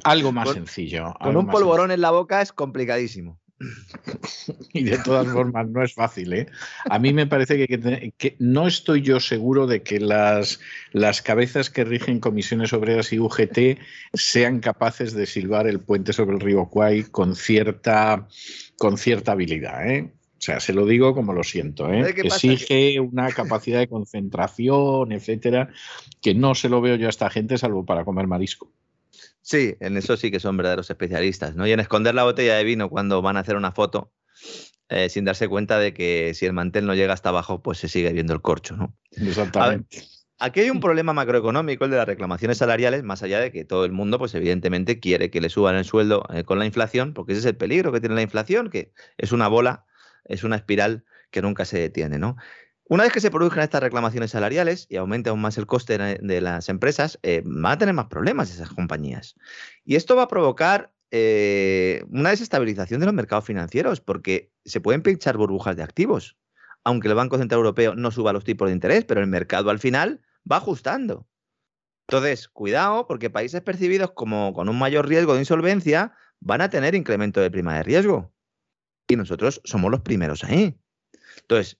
algo 0.04 0.32
más 0.32 0.50
sencillo. 0.50 1.13
Con 1.22 1.38
un 1.38 1.48
polvorón 1.48 1.92
en 1.92 2.02
la 2.02 2.12
boca 2.12 2.42
es 2.42 2.52
complicadísimo. 2.52 3.40
Y 4.74 4.84
de 4.84 4.98
todas 5.00 5.28
formas 5.28 5.68
no 5.70 5.84
es 5.84 5.94
fácil, 5.94 6.34
¿eh? 6.34 6.48
A 6.90 7.00
mí 7.00 7.13
me 7.13 7.26
parece 7.26 7.58
que, 7.58 8.12
que, 8.18 8.36
no 8.40 8.68
estoy 8.68 9.02
yo 9.02 9.20
seguro 9.20 9.68
de 9.68 9.82
que 9.82 10.00
las, 10.00 10.60
las 10.92 11.22
cabezas 11.22 11.70
que 11.70 11.84
rigen 11.84 12.20
comisiones 12.20 12.74
obreras 12.74 13.12
y 13.13 13.20
UGT 13.20 13.80
sean 14.13 14.60
capaces 14.60 15.13
de 15.13 15.26
silbar 15.26 15.68
el 15.68 15.80
puente 15.80 16.13
sobre 16.13 16.36
el 16.36 16.42
río 16.42 16.66
Kwai 16.66 17.04
con 17.04 17.36
cierta, 17.36 18.28
con 18.78 18.98
cierta 18.98 19.32
habilidad, 19.32 19.90
¿eh? 19.90 20.13
O 20.38 20.41
sea, 20.41 20.60
se 20.60 20.71
lo 20.71 20.86
digo 20.86 21.15
como 21.15 21.34
lo 21.34 21.43
siento, 21.43 21.91
¿eh? 21.91 22.13
Exige 22.15 23.00
una 23.00 23.32
capacidad 23.32 23.80
de 23.80 23.88
concentración, 23.88 25.12
etcétera, 25.12 25.69
que 26.21 26.36
no 26.36 26.54
se 26.54 26.69
lo 26.69 26.80
veo 26.80 26.95
yo 26.95 27.08
a 27.08 27.10
esta 27.10 27.30
gente 27.32 27.58
salvo 27.58 27.86
para 27.86 28.06
comer 28.06 28.28
marisco. 28.28 28.71
Sí, 29.41 29.76
en 29.80 29.97
eso 29.97 30.15
sí 30.15 30.30
que 30.30 30.39
son 30.39 30.56
verdaderos 30.56 30.89
especialistas, 30.91 31.56
¿no? 31.56 31.65
Y 31.65 31.71
en 31.71 31.80
esconder 31.80 32.13
la 32.13 32.23
botella 32.23 32.56
de 32.56 32.63
vino 32.63 32.89
cuando 32.89 33.21
van 33.23 33.38
a 33.38 33.39
hacer 33.39 33.56
una 33.56 33.71
foto, 33.71 34.12
eh, 34.89 35.10
sin 35.10 35.26
darse 35.26 35.47
cuenta 35.47 35.80
de 35.80 35.93
que 35.93 36.34
si 36.36 36.45
el 36.45 36.54
mantel 36.54 36.86
no 36.86 36.93
llega 36.93 37.13
hasta 37.13 37.30
abajo, 37.30 37.63
pues 37.63 37.80
se 37.80 37.88
sigue 37.88 38.13
viendo 38.13 38.34
el 38.34 38.41
corcho, 38.41 38.76
¿no? 38.76 38.95
Exactamente. 39.12 40.04
aquí 40.38 40.60
hay 40.60 40.69
un 40.69 40.80
problema 40.80 41.13
macroeconómico, 41.13 41.86
el 41.86 41.91
de 41.91 41.97
las 41.97 42.06
reclamaciones 42.06 42.60
salariales, 42.60 43.04
más 43.04 43.23
allá 43.23 43.39
de 43.39 43.52
que 43.52 43.65
todo 43.65 43.86
el 43.86 43.91
mundo, 43.91 44.19
pues 44.19 44.36
evidentemente, 44.36 45.00
quiere 45.00 45.32
que 45.32 45.41
le 45.41 45.50
suban 45.50 45.76
el 45.76 45.86
sueldo 45.86 46.26
eh, 46.32 46.43
con 46.43 46.60
la 46.60 46.65
inflación, 46.65 47.15
porque 47.15 47.32
ese 47.32 47.39
es 47.39 47.45
el 47.47 47.58
peligro 47.58 47.91
que 47.91 48.02
tiene 48.02 48.13
la 48.13 48.21
inflación, 48.21 48.69
que 48.69 48.91
es 49.17 49.32
una 49.32 49.47
bola 49.47 49.87
es 50.28 50.44
una 50.44 50.56
espiral 50.56 51.06
que 51.32 51.42
nunca 51.42 51.66
se 51.66 51.80
detiene, 51.80 52.20
¿no? 52.20 52.38
Una 52.90 53.04
vez 53.04 53.12
que 53.12 53.20
se 53.20 53.32
produzcan 53.32 53.63
estas 53.63 53.84
reclamaciones 53.84 54.32
salariales 54.32 54.88
y 54.90 54.96
aumente 54.96 55.30
aún 55.30 55.42
más 55.42 55.58
el 55.58 55.66
coste 55.66 55.98
de 55.98 56.42
las 56.42 56.70
empresas, 56.70 57.20
eh, 57.22 57.42
van 57.44 57.74
a 57.74 57.78
tener 57.78 57.94
más 57.94 58.06
problemas 58.06 58.50
esas 58.50 58.70
compañías. 58.70 59.36
Y 59.84 59.96
esto 59.96 60.16
va 60.16 60.24
a 60.24 60.28
provocar 60.30 60.94
eh, 61.12 62.04
una 62.10 62.30
desestabilización 62.30 63.02
de 63.02 63.06
los 63.06 63.16
mercados 63.16 63.44
financieros, 63.44 64.00
porque 64.00 64.54
se 64.63 64.80
pueden 64.80 65.02
pinchar 65.02 65.36
burbujas 65.36 65.76
de 65.76 65.84
activos. 65.84 66.38
Aunque 66.86 67.10
el 67.10 67.16
Banco 67.16 67.38
Central 67.38 67.60
Europeo 67.60 67.94
no 67.94 68.10
suba 68.12 68.32
los 68.32 68.46
tipos 68.46 68.70
de 68.70 68.74
interés, 68.74 69.04
pero 69.04 69.20
el 69.20 69.28
mercado 69.28 69.70
al 69.70 69.80
final 69.80 70.22
va 70.50 70.58
ajustando. 70.58 71.28
Entonces, 72.08 72.48
cuidado, 72.48 73.06
porque 73.06 73.30
países 73.30 73.62
percibidos 73.62 74.12
como 74.12 74.54
con 74.54 74.70
un 74.70 74.80
mayor 74.80 75.10
riesgo 75.10 75.34
de 75.34 75.40
insolvencia 75.40 76.13
van 76.40 76.62
a 76.62 76.70
tener 76.70 76.96
incremento 76.96 77.42
de 77.42 77.52
prima 77.52 77.76
de 77.76 77.84
riesgo 77.84 78.32
y 79.08 79.15
nosotros 79.15 79.62
somos 79.63 79.91
los 79.91 80.02
primeros 80.02 80.43
ahí. 80.43 80.78
Entonces, 81.41 81.78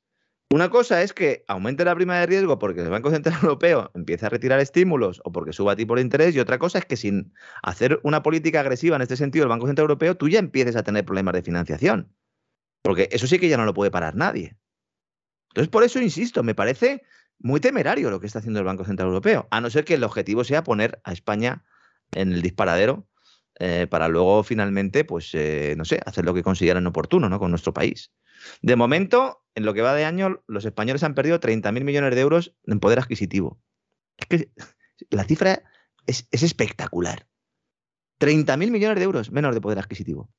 una 0.50 0.70
cosa 0.70 1.04
es 1.04 1.12
que 1.12 1.44
aumente 1.48 1.84
la 1.84 1.94
prima 1.94 2.20
de 2.20 2.26
riesgo 2.26 2.58
porque 2.58 2.82
el 2.82 2.90
Banco 2.90 3.12
Central 3.12 3.38
Europeo 3.44 3.92
empiece 3.94 4.26
a 4.26 4.30
retirar 4.30 4.60
estímulos 4.60 5.22
o 5.26 5.32
porque 5.32 5.52
suba 5.52 5.76
tipo 5.76 5.96
de 5.96 6.02
interés 6.02 6.36
y 6.36 6.40
otra 6.40 6.58
cosa 6.58 6.80
es 6.80 6.86
que 6.86 6.96
sin 6.96 7.34
hacer 7.64 8.00
una 8.04 8.24
política 8.24 8.62
agresiva 8.62 8.96
en 8.96 9.02
este 9.02 9.18
sentido 9.18 9.44
el 9.44 9.50
Banco 9.50 9.68
Central 9.68 9.84
Europeo 9.84 10.16
tú 10.16 10.30
ya 10.30 10.40
empieces 10.40 10.76
a 10.76 10.84
tener 10.84 11.04
problemas 11.04 11.34
de 11.34 11.44
financiación. 11.44 12.14
Porque 12.82 13.10
eso 13.12 13.28
sí 13.28 13.40
que 13.40 13.50
ya 13.50 13.58
no 13.58 13.66
lo 13.66 13.74
puede 13.74 13.92
parar 13.92 14.16
nadie. 14.16 14.56
Entonces, 15.50 15.70
por 15.70 15.84
eso 15.84 16.00
insisto, 16.00 16.44
me 16.44 16.56
parece 16.56 17.04
muy 17.40 17.60
temerario 17.60 18.10
lo 18.10 18.20
que 18.20 18.28
está 18.28 18.40
haciendo 18.40 18.60
el 18.60 18.66
Banco 18.66 18.86
Central 18.86 19.10
Europeo, 19.10 19.48
a 19.52 19.60
no 19.60 19.70
ser 19.70 19.84
que 19.84 19.96
el 19.96 20.04
objetivo 20.04 20.44
sea 20.44 20.64
poner 20.64 21.02
a 21.04 21.12
España 21.12 21.66
en 22.14 22.32
el 22.32 22.42
disparadero 22.42 23.08
eh, 23.60 23.88
para 23.90 24.08
luego 24.08 24.44
finalmente, 24.44 25.04
pues, 25.04 25.34
eh, 25.34 25.74
no 25.78 25.86
sé, 25.86 26.00
hacer 26.06 26.26
lo 26.26 26.34
que 26.34 26.44
consideran 26.44 26.86
oportuno 26.86 27.28
¿no? 27.28 27.40
con 27.40 27.50
nuestro 27.50 27.74
país. 27.74 28.12
De 28.62 28.76
momento, 28.76 29.44
en 29.56 29.66
lo 29.66 29.74
que 29.74 29.82
va 29.82 29.96
de 29.96 30.06
año, 30.06 30.44
los 30.48 30.66
españoles 30.66 31.04
han 31.04 31.16
perdido 31.16 31.40
30.000 31.40 31.84
millones 31.84 32.14
de 32.14 32.22
euros 32.22 32.56
en 32.66 32.80
poder 32.80 33.00
adquisitivo. 33.00 33.60
Es 34.18 34.28
que 34.28 34.52
la 35.10 35.24
cifra 35.24 35.64
es, 36.06 36.28
espectacular. 36.32 37.28
30.000 38.20 38.72
millones 38.72 38.98
de 38.98 39.04
euros 39.04 39.32
menos 39.32 39.56
de 39.56 39.62
poder 39.62 39.80
adquisitivo. 39.80 40.32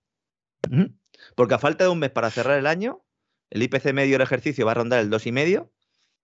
Porque 1.35 1.55
a 1.55 1.59
falta 1.59 1.85
de 1.85 1.91
un 1.91 1.99
mes 1.99 2.11
para 2.11 2.31
cerrar 2.31 2.59
el 2.59 2.67
año, 2.67 3.05
el 3.51 3.63
IPC 3.63 3.93
medio 3.93 4.15
del 4.15 4.23
ejercicio 4.23 4.67
va 4.67 4.73
a 4.73 4.75
rondar 4.75 5.01
el 5.01 5.11
2,5 5.11 5.71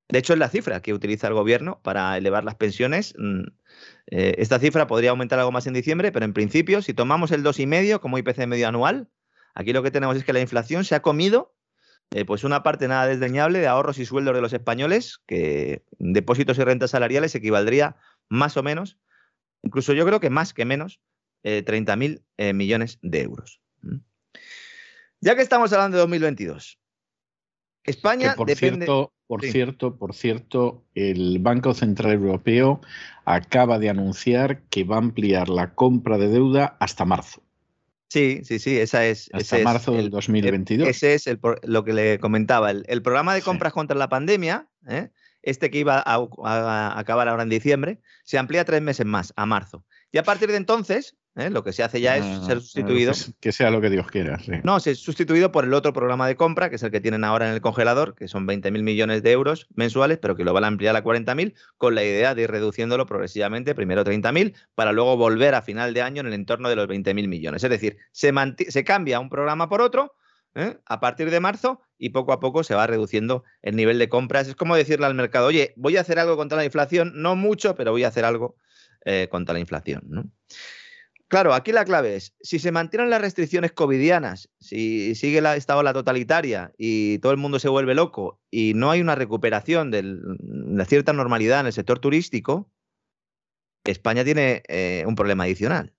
de 0.09 0.19
hecho, 0.19 0.33
es 0.35 0.39
la 0.39 0.49
cifra 0.49 0.83
que 0.83 0.93
utiliza 0.93 1.29
el 1.29 1.35
gobierno 1.35 1.81
para 1.83 2.17
elevar 2.17 2.45
las 2.45 2.57
pensiones. 2.57 3.15
Mm, 3.19 3.43
eh, 4.11 4.35
esta 4.39 4.59
cifra 4.59 4.87
podría 4.87 5.11
aumentar 5.11 5.39
algo 5.39 5.53
más 5.53 5.67
en 5.67 5.75
diciembre, 5.75 6.13
pero 6.13 6.25
en 6.25 6.33
principio, 6.33 6.83
si 6.83 6.95
tomamos 6.95 7.33
el 7.33 7.43
2,5 7.43 8.01
como 8.01 8.19
IPC 8.19 8.47
medio 8.47 8.69
anual, 8.69 9.09
aquí 9.55 9.73
lo 9.73 9.83
que 9.83 9.91
tenemos 9.91 10.17
es 10.17 10.25
que 10.25 10.33
la 10.33 10.41
inflación 10.41 10.85
se 10.85 10.95
ha 10.95 11.03
comido 11.03 11.55
eh, 12.11 12.25
pues 12.25 12.45
una 12.45 12.63
parte 12.63 12.87
nada 12.87 13.07
desdeñable 13.07 13.59
de 13.59 13.67
ahorros 13.67 13.99
y 13.99 14.07
sueldos 14.07 14.35
de 14.35 14.41
los 14.41 14.53
españoles, 14.53 15.21
que 15.27 15.85
depósitos 15.99 16.59
y 16.59 16.65
rentas 16.65 16.91
salariales 16.91 17.35
equivaldría 17.35 17.97
más 18.29 18.57
o 18.57 18.63
menos, 18.63 18.99
incluso 19.63 19.93
yo 19.95 20.07
creo 20.07 20.21
que 20.21 20.31
más 20.31 20.55
que 20.55 20.65
menos, 20.65 21.01
eh, 21.43 21.65
30.000 21.65 22.23
eh, 22.37 22.53
millones 22.53 22.99
de 23.03 23.23
euros. 23.23 23.61
Ya 25.21 25.35
que 25.35 25.43
estamos 25.43 25.73
hablando 25.73 25.97
de 25.97 26.03
2022, 26.03 26.79
España 27.85 28.35
por 28.35 28.47
depende. 28.47 28.87
Cierto, 28.87 29.13
por 29.27 29.43
cierto, 29.43 29.97
por 29.97 30.15
cierto, 30.15 30.85
el 30.95 31.39
Banco 31.39 31.75
Central 31.75 32.13
Europeo 32.13 32.81
acaba 33.25 33.79
de 33.79 33.91
anunciar 33.91 34.63
que 34.71 34.85
va 34.85 34.97
a 34.97 34.99
ampliar 34.99 35.49
la 35.49 35.75
compra 35.75 36.19
de 36.19 36.29
deuda 36.29 36.77
hasta 36.81 37.05
marzo. 37.05 37.43
Sí, 38.09 38.43
sí, 38.45 38.59
sí, 38.59 38.79
esa 38.79 39.05
es. 39.07 39.29
Hasta 39.33 39.59
marzo 39.59 39.93
del 39.93 40.11
2022. 40.11 40.87
Ese 40.89 41.15
es 41.15 41.29
lo 41.65 41.85
que 41.85 41.93
le 41.93 42.19
comentaba. 42.21 42.71
El, 42.71 43.03
programa 43.03 43.35
de 43.35 43.43
compras 43.43 43.73
contra 43.73 43.97
la 43.97 44.09
pandemia, 44.09 44.69
¿eh? 44.89 45.11
este 45.43 45.71
que 45.71 45.79
iba 45.79 46.03
a, 46.05 46.99
acabar 46.99 47.29
ahora 47.29 47.43
en 47.43 47.49
diciembre, 47.49 48.01
se 48.25 48.39
amplía 48.39 48.65
tres 48.65 48.83
meses 48.83 49.05
más, 49.05 49.33
a 49.37 49.47
marzo. 49.47 49.85
Y 50.13 50.19
a 50.19 50.23
partir 50.23 50.51
de 50.51 50.57
entonces, 50.57 51.17
¿eh? 51.37 51.51
lo 51.51 51.63
que 51.65 51.73
se 51.73 51.83
hace 51.83 52.01
ya 52.01 52.17
es 52.17 52.25
Ah, 52.25 52.45
ser 52.47 52.61
sustituido. 52.61 53.13
Que 53.41 53.53
sea 53.53 53.71
lo 53.71 53.81
que 53.81 53.91
Dios 53.91 54.07
quiera. 54.09 54.39
sí. 54.39 54.53
No, 54.63 54.81
se 54.81 54.93
es 54.93 54.99
sustituido 55.01 55.53
por 55.53 55.65
el 55.65 55.75
otro 55.75 55.93
programa 55.93 56.27
de 56.27 56.37
compra, 56.37 56.71
que 56.71 56.77
es 56.77 56.83
el 56.83 56.91
que 56.91 57.01
tienen 57.01 57.25
ahora 57.25 57.49
en 57.49 57.55
el 57.55 57.61
congelador, 57.61 58.15
que 58.15 58.29
son 58.29 58.47
20.000 58.47 58.83
millones 58.83 59.23
de 59.23 59.33
euros 59.33 59.67
mensuales, 59.75 60.19
pero 60.19 60.37
que 60.37 60.45
lo 60.45 60.53
van 60.53 60.65
a 60.65 60.69
ampliar 60.69 60.97
a 60.97 61.05
40.000, 61.05 61.55
con 61.77 61.95
la 61.95 62.05
idea 62.05 62.35
de 62.35 62.43
ir 62.43 62.51
reduciéndolo 62.51 63.07
progresivamente, 63.07 63.75
primero 63.75 64.05
30.000, 64.05 64.55
para 64.75 64.93
luego 64.93 65.17
volver 65.17 65.55
a 65.55 65.63
final 65.63 65.95
de 65.95 66.03
año 66.03 66.21
en 66.21 66.27
el 66.29 66.35
entorno 66.35 66.69
de 66.69 66.77
los 66.77 66.89
20.000 66.89 67.29
millones. 67.29 67.65
Es 67.65 67.71
decir, 67.71 67.99
se, 68.13 68.33
se 68.69 68.85
cambia 68.85 69.21
un 69.21 69.29
programa 69.29 69.69
por 69.69 69.81
otro 69.81 70.15
¿eh? 70.55 70.79
a 70.87 71.01
partir 71.01 71.31
de 71.31 71.41
marzo 71.41 71.81
y 71.99 72.11
poco 72.11 72.33
a 72.33 72.41
poco 72.41 72.65
se 72.65 72.75
va 72.75 72.87
reduciendo 72.87 73.45
el 73.63 73.77
nivel 73.77 73.99
de 73.99 74.09
compras. 74.09 74.49
Es 74.49 74.55
como 74.57 74.77
decirle 74.77 75.07
al 75.07 75.15
mercado, 75.15 75.47
oye, 75.47 75.73
voy 75.77 75.97
a 75.97 76.01
hacer 76.01 76.19
algo 76.19 76.37
contra 76.37 76.57
la 76.57 76.65
inflación, 76.65 77.13
no 77.17 77.37
mucho, 77.37 77.75
pero 77.75 77.93
voy 77.93 78.05
a 78.05 78.09
hacer 78.09 78.25
algo 78.25 78.57
eh, 79.05 79.29
contra 79.31 79.53
la 79.53 79.61
inflación. 79.61 80.03
¿no? 80.07 80.25
Claro, 81.35 81.53
aquí 81.53 81.73
la 81.73 81.85
clave 81.85 82.15
es, 82.15 82.33
si 82.43 82.61
se 82.61 82.71
mantienen 82.71 83.11
las 83.11 83.21
restricciones 83.21 83.73
covidianas, 83.73 84.51
si 84.61 85.17
sigue 85.17 85.41
la, 85.41 85.57
esta 85.57 85.77
ola 85.77 85.93
totalitaria 85.93 86.73
y 86.79 87.19
todo 87.19 87.33
el 87.33 87.39
mundo 87.39 87.59
se 87.59 87.69
vuelve 87.69 87.97
loco 87.97 88.41
y 88.53 88.73
no 88.75 88.93
hay 88.93 89.01
una 89.01 89.17
recuperación 89.17 89.91
del- 89.91 90.21
de 90.39 90.85
cierta 90.85 91.13
normalidad 91.13 91.59
en 91.59 91.67
el 91.67 91.73
sector 91.73 91.99
turístico, 91.99 92.71
España 93.83 94.23
tiene 94.23 94.63
eh, 94.69 95.03
un 95.09 95.17
problema 95.17 95.43
adicional. 95.43 95.93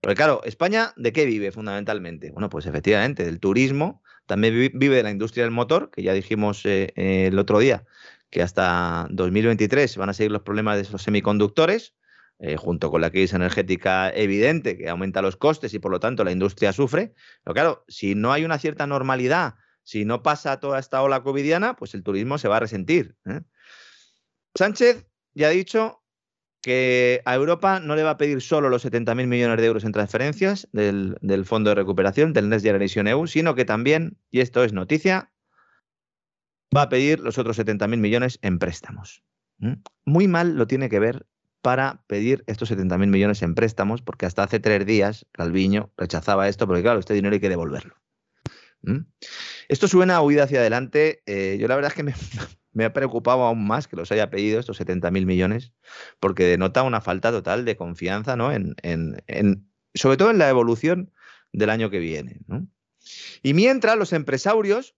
Porque 0.00 0.16
claro, 0.16 0.40
España, 0.42 0.92
¿de 0.96 1.12
qué 1.12 1.26
vive 1.26 1.52
fundamentalmente? 1.52 2.32
Bueno, 2.32 2.48
pues 2.50 2.66
efectivamente, 2.66 3.24
del 3.24 3.38
turismo, 3.38 4.02
también 4.26 4.52
vi- 4.52 4.72
vive 4.74 4.96
de 4.96 5.04
la 5.04 5.12
industria 5.12 5.44
del 5.44 5.52
motor, 5.52 5.92
que 5.92 6.02
ya 6.02 6.12
dijimos 6.12 6.66
eh, 6.66 6.92
eh, 6.96 7.28
el 7.28 7.38
otro 7.38 7.60
día, 7.60 7.84
que 8.30 8.42
hasta 8.42 9.06
2023 9.10 9.96
van 9.96 10.08
a 10.08 10.12
seguir 10.12 10.32
los 10.32 10.42
problemas 10.42 10.84
de 10.84 10.90
los 10.90 11.02
semiconductores, 11.02 11.94
eh, 12.38 12.56
junto 12.56 12.90
con 12.90 13.00
la 13.00 13.10
crisis 13.10 13.32
energética 13.32 14.10
evidente 14.10 14.76
que 14.76 14.90
aumenta 14.90 15.22
los 15.22 15.36
costes 15.36 15.72
y 15.72 15.78
por 15.78 15.90
lo 15.90 16.00
tanto 16.00 16.22
la 16.22 16.32
industria 16.32 16.72
sufre. 16.72 17.14
Pero 17.42 17.54
claro, 17.54 17.84
si 17.88 18.14
no 18.14 18.32
hay 18.32 18.44
una 18.44 18.58
cierta 18.58 18.86
normalidad, 18.86 19.54
si 19.84 20.04
no 20.04 20.22
pasa 20.22 20.60
toda 20.60 20.78
esta 20.78 21.02
ola 21.02 21.22
covidiana, 21.22 21.76
pues 21.76 21.94
el 21.94 22.02
turismo 22.02 22.36
se 22.36 22.48
va 22.48 22.58
a 22.58 22.60
resentir. 22.60 23.16
¿eh? 23.24 23.40
Sánchez 24.54 25.06
ya 25.32 25.48
ha 25.48 25.50
dicho 25.50 26.02
que 26.60 27.22
a 27.24 27.34
Europa 27.34 27.80
no 27.80 27.96
le 27.96 28.02
va 28.02 28.10
a 28.10 28.16
pedir 28.18 28.42
solo 28.42 28.68
los 28.68 28.84
70.000 28.84 29.26
millones 29.26 29.56
de 29.58 29.66
euros 29.66 29.84
en 29.84 29.92
transferencias 29.92 30.68
del, 30.72 31.44
Fondo 31.44 31.70
de 31.70 31.76
Recuperación, 31.76 32.32
del 32.32 32.48
Next 32.48 32.66
Generation 32.66 33.06
EU, 33.06 33.26
sino 33.28 33.54
que 33.54 33.64
también, 33.64 34.18
y 34.30 34.40
esto 34.40 34.62
es 34.64 34.72
noticia, 34.72 35.32
va 36.76 36.82
a 36.82 36.88
pedir 36.88 37.20
los 37.20 37.38
otros 37.38 37.58
70.000 37.58 37.96
millones 37.96 38.38
en 38.42 38.58
préstamos. 38.58 39.22
Muy 40.04 40.28
mal 40.28 40.56
lo 40.56 40.66
tiene 40.66 40.90
que 40.90 40.98
ver 40.98 41.26
para 41.62 42.04
pedir 42.06 42.44
estos 42.46 42.70
70.000 42.70 43.08
millones 43.08 43.42
en 43.42 43.54
préstamos, 43.54 44.02
porque 44.02 44.26
hasta 44.26 44.42
hace 44.44 44.60
tres 44.60 44.86
días 44.86 45.26
Calviño 45.32 45.92
rechazaba 45.96 46.48
esto, 46.48 46.66
porque 46.66 46.82
claro, 46.82 46.98
este 47.00 47.14
dinero 47.14 47.34
hay 47.34 47.40
que 47.40 47.48
devolverlo. 47.48 47.96
Esto 49.68 49.88
suena 49.88 50.16
a 50.16 50.22
huida 50.22 50.44
hacia 50.44 50.60
adelante. 50.60 51.22
eh, 51.26 51.56
yo 51.58 51.66
la 51.66 51.74
verdad 51.74 51.90
es 51.90 51.96
que 51.96 52.02
me, 52.04 52.14
me 52.72 52.84
ha 52.84 52.92
preocupado 52.92 53.42
aún 53.44 53.66
más 53.66 53.88
que 53.88 53.96
los 53.96 54.12
haya 54.12 54.30
pedido 54.30 54.60
estos 54.60 54.78
70.000 54.80 55.26
millones, 55.26 55.72
porque 56.20 56.44
denota 56.44 56.82
una 56.84 57.00
falta 57.00 57.30
total 57.32 57.64
de 57.64 57.76
confianza, 57.76 58.36
¿no? 58.36 58.52
En, 58.52 58.76
en- 58.82 59.22
en- 59.26 59.68
sobre 59.94 60.16
todo 60.18 60.30
en 60.30 60.38
la 60.38 60.48
evolución 60.48 61.10
del 61.52 61.70
año 61.70 61.90
que 61.90 61.98
viene. 61.98 62.40
Y 63.42 63.54
mientras 63.54 63.96
los 63.96 64.12
empresarios, 64.12 64.94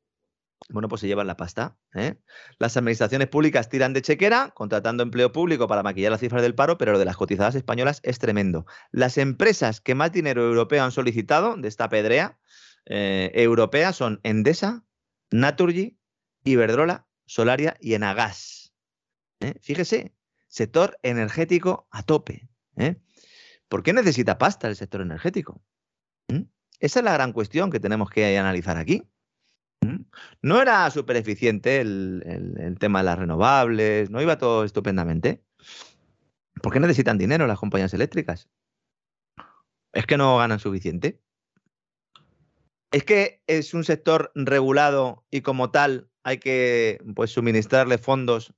bueno, 0.69 0.89
pues 0.89 1.01
se 1.01 1.07
llevan 1.07 1.27
la 1.27 1.37
pasta. 1.37 1.79
¿eh? 1.95 2.17
Las 2.59 2.77
administraciones 2.77 3.29
públicas 3.29 3.69
tiran 3.69 3.93
de 3.93 4.03
chequera, 4.03 4.53
contratando 4.55 5.03
empleo 5.03 5.33
público 5.33 5.67
para 5.67 5.83
maquillar 5.83 6.13
las 6.13 6.21
cifras 6.21 6.43
del 6.43 6.55
paro, 6.55 6.77
pero 6.77 6.93
lo 6.93 6.99
de 6.99 7.05
las 7.05 7.17
cotizadas 7.17 7.55
españolas 7.55 8.01
es 8.03 8.19
tremendo. 8.19 8.67
Las 8.91 9.19
empresas 9.19 9.81
que 9.81 9.95
más 9.95 10.13
dinero 10.13 10.43
europeo 10.43 10.85
han 10.85 10.93
solicitado 10.93 11.57
de 11.57 11.69
esta 11.69 11.89
pedrea 11.89 12.39
eh, 12.85 13.31
europea 13.35 13.93
son 13.93 14.21
Endesa, 14.23 14.85
Naturgy, 15.31 15.99
Iberdrola, 16.45 17.07
Solaria 17.27 17.77
y 17.81 17.95
Enagas. 17.95 18.75
¿eh? 19.41 19.55
Fíjese, 19.61 20.15
sector 20.49 20.99
energético 21.03 21.89
a 21.91 22.03
tope. 22.03 22.49
¿Por 23.69 23.83
qué 23.83 23.93
necesita 23.93 24.39
pasta 24.39 24.69
el 24.69 24.77
sector 24.77 25.01
energético? 25.01 25.63
¿Mm? 26.29 26.43
Esa 26.79 27.01
es 27.01 27.05
la 27.05 27.13
gran 27.13 27.33
cuestión 27.33 27.71
que 27.71 27.81
tenemos 27.81 28.09
que 28.09 28.39
analizar 28.39 28.77
aquí. 28.77 29.03
¿Mm? 29.81 30.05
No 30.43 30.61
era 30.61 30.91
súper 30.91 31.17
eficiente 31.17 31.81
el, 31.81 32.77
tema 32.79 33.01
de 33.01 33.05
las 33.05 33.19
renovables, 33.19 34.11
no 34.11 34.23
iba 34.23 34.39
todo 34.39 34.65
estupendamente. 34.65 35.43
¿Por 36.63 36.73
qué 36.73 36.81
necesitan 36.81 37.19
dinero 37.19 37.47
las 37.47 37.59
compañías 37.59 37.95
eléctricas? 37.95 38.49
¿Es 39.93 40.07
que 40.07 40.17
no 40.17 40.39
ganan 40.39 40.59
suficiente? 40.59 41.21
¿Es 42.91 43.05
que 43.05 43.43
es 43.47 43.75
un 43.75 43.85
sector 43.85 44.33
regulado 44.35 45.25
y 45.31 45.43
como 45.43 45.71
tal 45.71 46.09
hay 46.25 46.39
que 46.39 46.99
pues, 47.15 47.31
suministrarle 47.31 47.99
fondos 47.99 48.55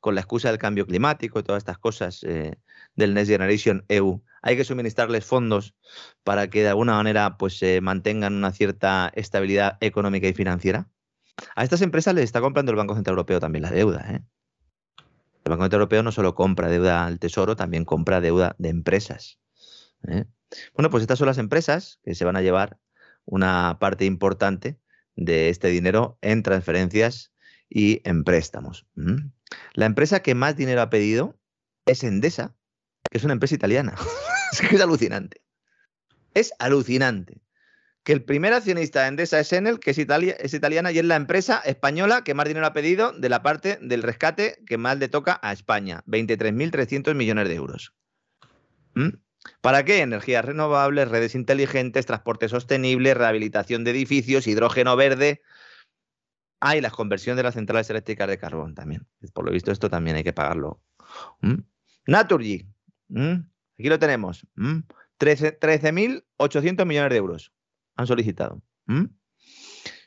con 0.00 0.14
la 0.14 0.20
excusa 0.20 0.48
del 0.48 0.58
cambio 0.58 0.86
climático 0.86 1.38
y 1.38 1.42
todas 1.42 1.60
estas 1.60 1.78
cosas 1.78 2.22
eh, 2.24 2.58
del 2.94 3.14
Next 3.14 3.30
Generation 3.30 3.84
EU? 3.88 4.22
Hay 4.46 4.56
que 4.56 4.64
suministrarles 4.64 5.24
fondos 5.24 5.74
para 6.22 6.48
que 6.48 6.62
de 6.62 6.68
alguna 6.68 6.94
manera 6.94 7.36
pues, 7.36 7.58
se 7.58 7.80
mantengan 7.80 8.32
una 8.32 8.52
cierta 8.52 9.10
estabilidad 9.16 9.76
económica 9.80 10.28
y 10.28 10.34
financiera. 10.34 10.88
A 11.56 11.64
estas 11.64 11.82
empresas 11.82 12.14
les 12.14 12.22
está 12.22 12.40
comprando 12.40 12.70
el 12.70 12.76
Banco 12.76 12.94
Central 12.94 13.14
Europeo 13.14 13.40
también 13.40 13.64
la 13.64 13.72
deuda. 13.72 14.06
¿eh? 14.08 14.22
El 15.44 15.50
Banco 15.50 15.64
Central 15.64 15.80
Europeo 15.80 16.04
no 16.04 16.12
solo 16.12 16.36
compra 16.36 16.68
deuda 16.68 17.04
al 17.04 17.18
Tesoro, 17.18 17.56
también 17.56 17.84
compra 17.84 18.20
deuda 18.20 18.54
de 18.58 18.68
empresas. 18.68 19.40
¿eh? 20.06 20.26
Bueno, 20.74 20.90
pues 20.90 21.00
estas 21.00 21.18
son 21.18 21.26
las 21.26 21.38
empresas 21.38 21.98
que 22.04 22.14
se 22.14 22.24
van 22.24 22.36
a 22.36 22.42
llevar 22.42 22.78
una 23.24 23.78
parte 23.80 24.04
importante 24.04 24.78
de 25.16 25.48
este 25.48 25.70
dinero 25.70 26.18
en 26.20 26.44
transferencias 26.44 27.32
y 27.68 28.00
en 28.08 28.22
préstamos. 28.22 28.86
La 29.74 29.86
empresa 29.86 30.20
que 30.20 30.36
más 30.36 30.56
dinero 30.56 30.82
ha 30.82 30.88
pedido 30.88 31.36
es 31.84 32.04
Endesa, 32.04 32.54
que 33.10 33.18
es 33.18 33.24
una 33.24 33.32
empresa 33.32 33.56
italiana. 33.56 33.96
es 34.62 34.68
que 34.68 34.76
es 34.76 34.82
alucinante. 34.82 35.42
Es 36.34 36.52
alucinante. 36.58 37.40
Que 38.02 38.12
el 38.12 38.22
primer 38.22 38.52
accionista 38.52 39.02
de 39.02 39.08
Endesa 39.08 39.40
es 39.40 39.52
Enel, 39.52 39.80
que 39.80 39.90
es, 39.90 39.98
Italia, 39.98 40.36
es 40.38 40.54
italiana 40.54 40.92
y 40.92 40.98
es 40.98 41.04
la 41.04 41.16
empresa 41.16 41.58
española 41.64 42.22
que 42.22 42.34
más 42.34 42.46
dinero 42.46 42.66
ha 42.66 42.72
pedido 42.72 43.12
de 43.12 43.28
la 43.28 43.42
parte 43.42 43.78
del 43.82 44.02
rescate 44.02 44.62
que 44.66 44.78
más 44.78 44.98
le 44.98 45.08
toca 45.08 45.40
a 45.42 45.52
España. 45.52 46.04
23.300 46.06 47.14
millones 47.14 47.48
de 47.48 47.54
euros. 47.54 47.94
¿Mm? 48.94 49.08
¿Para 49.60 49.84
qué? 49.84 50.00
Energías 50.00 50.44
renovables, 50.44 51.08
redes 51.08 51.34
inteligentes, 51.34 52.06
transporte 52.06 52.48
sostenible, 52.48 53.14
rehabilitación 53.14 53.84
de 53.84 53.90
edificios, 53.90 54.46
hidrógeno 54.46 54.94
verde. 54.96 55.42
Ah, 56.60 56.76
y 56.76 56.80
la 56.80 56.90
conversión 56.90 57.36
de 57.36 57.42
las 57.42 57.54
centrales 57.54 57.90
eléctricas 57.90 58.28
de 58.28 58.38
carbón 58.38 58.74
también. 58.74 59.06
Por 59.32 59.44
lo 59.44 59.52
visto, 59.52 59.72
esto 59.72 59.90
también 59.90 60.16
hay 60.16 60.24
que 60.24 60.32
pagarlo. 60.32 60.80
¿Mm? 61.40 61.56
Naturgy. 62.06 62.68
¿Mm? 63.08 63.34
Aquí 63.78 63.88
lo 63.88 63.98
tenemos. 63.98 64.46
¿Mm? 64.54 64.80
13 65.18 65.58
13.800 65.58 66.84
millones 66.84 67.10
de 67.10 67.16
euros 67.16 67.52
han 67.96 68.06
solicitado. 68.06 68.62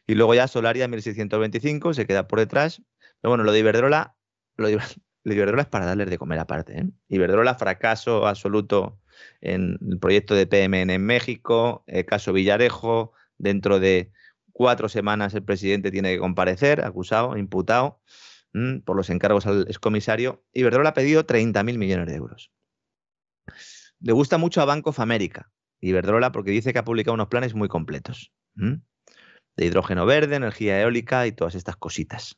Y 0.06 0.16
luego 0.16 0.34
ya 0.34 0.48
Solaria 0.48 0.88
1.625 0.88 1.94
se 1.94 2.06
queda 2.06 2.28
por 2.28 2.40
detrás. 2.40 2.82
Pero 3.22 3.32
bueno, 3.32 3.44
lo 3.44 3.52
de 3.52 3.60
Iberdrola, 3.60 4.16
lo 4.58 4.68
de, 4.68 4.80
Iberdrola 5.24 5.64
es 5.64 5.68
para 5.68 5.86
darles 5.86 6.10
de 6.10 6.18
comer 6.18 6.40
aparte. 6.40 6.80
¿eh? 6.80 6.90
Iberdrola, 7.10 7.56
fracaso 7.56 8.28
absoluto 8.28 9.00
en 9.42 9.78
el 9.88 10.00
proyecto 10.00 10.34
de 10.34 10.48
PMN 10.48 10.92
en 10.92 11.06
México, 11.06 11.84
el 11.88 12.06
caso 12.06 12.32
Villarejo, 12.32 13.12
dentro 13.38 13.80
de 13.80 14.12
cuatro 14.54 14.88
semanas 14.88 15.34
el 15.34 15.44
presidente 15.44 15.92
tiene 15.92 16.14
que 16.14 16.20
comparecer, 16.20 16.86
acusado, 16.86 17.38
imputado 17.38 18.02
por 18.86 18.96
los 18.96 19.10
encargos 19.10 19.46
al 19.46 19.62
excomisario. 19.68 20.44
Iberdrola 20.54 20.90
ha 20.90 20.94
pedido 20.94 21.26
30.000 21.26 21.78
millones 21.78 22.08
de 22.08 22.16
euros. 22.16 22.52
Le 24.00 24.14
gusta 24.14 24.38
mucho 24.38 24.62
a 24.62 24.66
Bank 24.66 24.88
of 24.88 25.00
America, 25.00 25.52
Iberdrola, 25.82 26.32
porque 26.32 26.52
dice 26.52 26.74
que 26.74 26.80
ha 26.80 26.86
publicado 26.86 27.14
unos 27.14 27.28
planes 27.28 27.54
muy 27.54 27.68
completos. 27.68 28.32
De 28.56 29.66
hidrógeno 29.66 30.06
verde, 30.06 30.36
energía 30.36 30.80
eólica 30.82 31.28
y 31.28 31.32
todas 31.32 31.56
estas 31.56 31.76
cositas. 31.76 32.38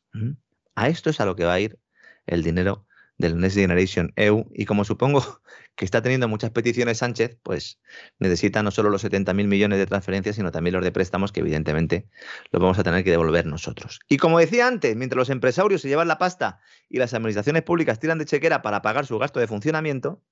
A 0.74 0.88
esto 0.88 1.10
es 1.10 1.20
a 1.20 1.26
lo 1.26 1.36
que 1.36 1.44
va 1.44 1.54
a 1.54 1.60
ir 1.60 1.78
el 2.26 2.42
dinero 2.42 2.86
del 3.18 3.38
Next 3.38 3.56
Generation 3.56 4.12
EU 4.16 4.46
y 4.52 4.64
como 4.64 4.84
supongo 4.84 5.22
que 5.76 5.84
está 5.84 6.02
teniendo 6.02 6.28
muchas 6.28 6.50
peticiones 6.50 6.98
Sánchez, 6.98 7.38
pues 7.42 7.78
necesita 8.18 8.62
no 8.62 8.70
solo 8.70 8.90
los 8.90 9.04
70.000 9.04 9.46
millones 9.46 9.78
de 9.78 9.86
transferencias, 9.86 10.36
sino 10.36 10.50
también 10.50 10.74
los 10.74 10.84
de 10.84 10.92
préstamos 10.92 11.32
que 11.32 11.40
evidentemente 11.40 12.08
los 12.50 12.60
vamos 12.60 12.78
a 12.78 12.82
tener 12.82 13.04
que 13.04 13.10
devolver 13.10 13.46
nosotros. 13.46 14.00
Y 14.08 14.18
como 14.18 14.38
decía 14.38 14.66
antes, 14.66 14.96
mientras 14.96 15.16
los 15.16 15.30
empresarios 15.30 15.80
se 15.80 15.88
llevan 15.88 16.08
la 16.08 16.18
pasta 16.18 16.60
y 16.88 16.98
las 16.98 17.14
administraciones 17.14 17.62
públicas 17.62 17.98
tiran 17.98 18.18
de 18.18 18.26
chequera 18.26 18.60
para 18.60 18.82
pagar 18.82 19.06
su 19.06 19.18
gasto 19.18 19.40
de 19.40 19.46
funcionamiento, 19.46 20.22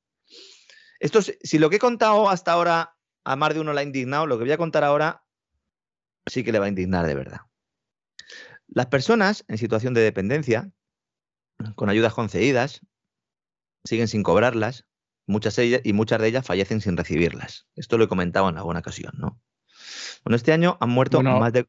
esto, 1.00 1.20
si 1.22 1.58
lo 1.58 1.70
que 1.70 1.76
he 1.76 1.80
contado 1.80 2.28
hasta 2.28 2.52
ahora 2.52 2.96
a 3.24 3.36
más 3.36 3.54
de 3.54 3.60
uno 3.60 3.72
la 3.72 3.80
ha 3.80 3.84
indignado, 3.84 4.26
lo 4.26 4.38
que 4.38 4.44
voy 4.44 4.52
a 4.52 4.58
contar 4.58 4.84
ahora 4.84 5.24
sí 6.26 6.44
que 6.44 6.52
le 6.52 6.58
va 6.58 6.66
a 6.66 6.68
indignar 6.68 7.06
de 7.06 7.14
verdad. 7.14 7.40
Las 8.68 8.86
personas 8.86 9.44
en 9.48 9.58
situación 9.58 9.94
de 9.94 10.02
dependencia, 10.02 10.70
con 11.74 11.90
ayudas 11.90 12.14
concedidas, 12.14 12.82
siguen 13.84 14.08
sin 14.08 14.22
cobrarlas, 14.22 14.86
muchas 15.26 15.58
y 15.58 15.92
muchas 15.92 16.20
de 16.20 16.28
ellas 16.28 16.46
fallecen 16.46 16.80
sin 16.80 16.96
recibirlas. 16.96 17.66
Esto 17.74 17.98
lo 17.98 18.04
he 18.04 18.08
comentado 18.08 18.48
en 18.48 18.58
alguna 18.58 18.80
ocasión, 18.80 19.14
¿no? 19.16 19.40
Bueno, 20.24 20.36
este 20.36 20.52
año 20.52 20.76
han 20.80 20.90
muerto 20.90 21.22
más 21.22 21.52
de... 21.52 21.66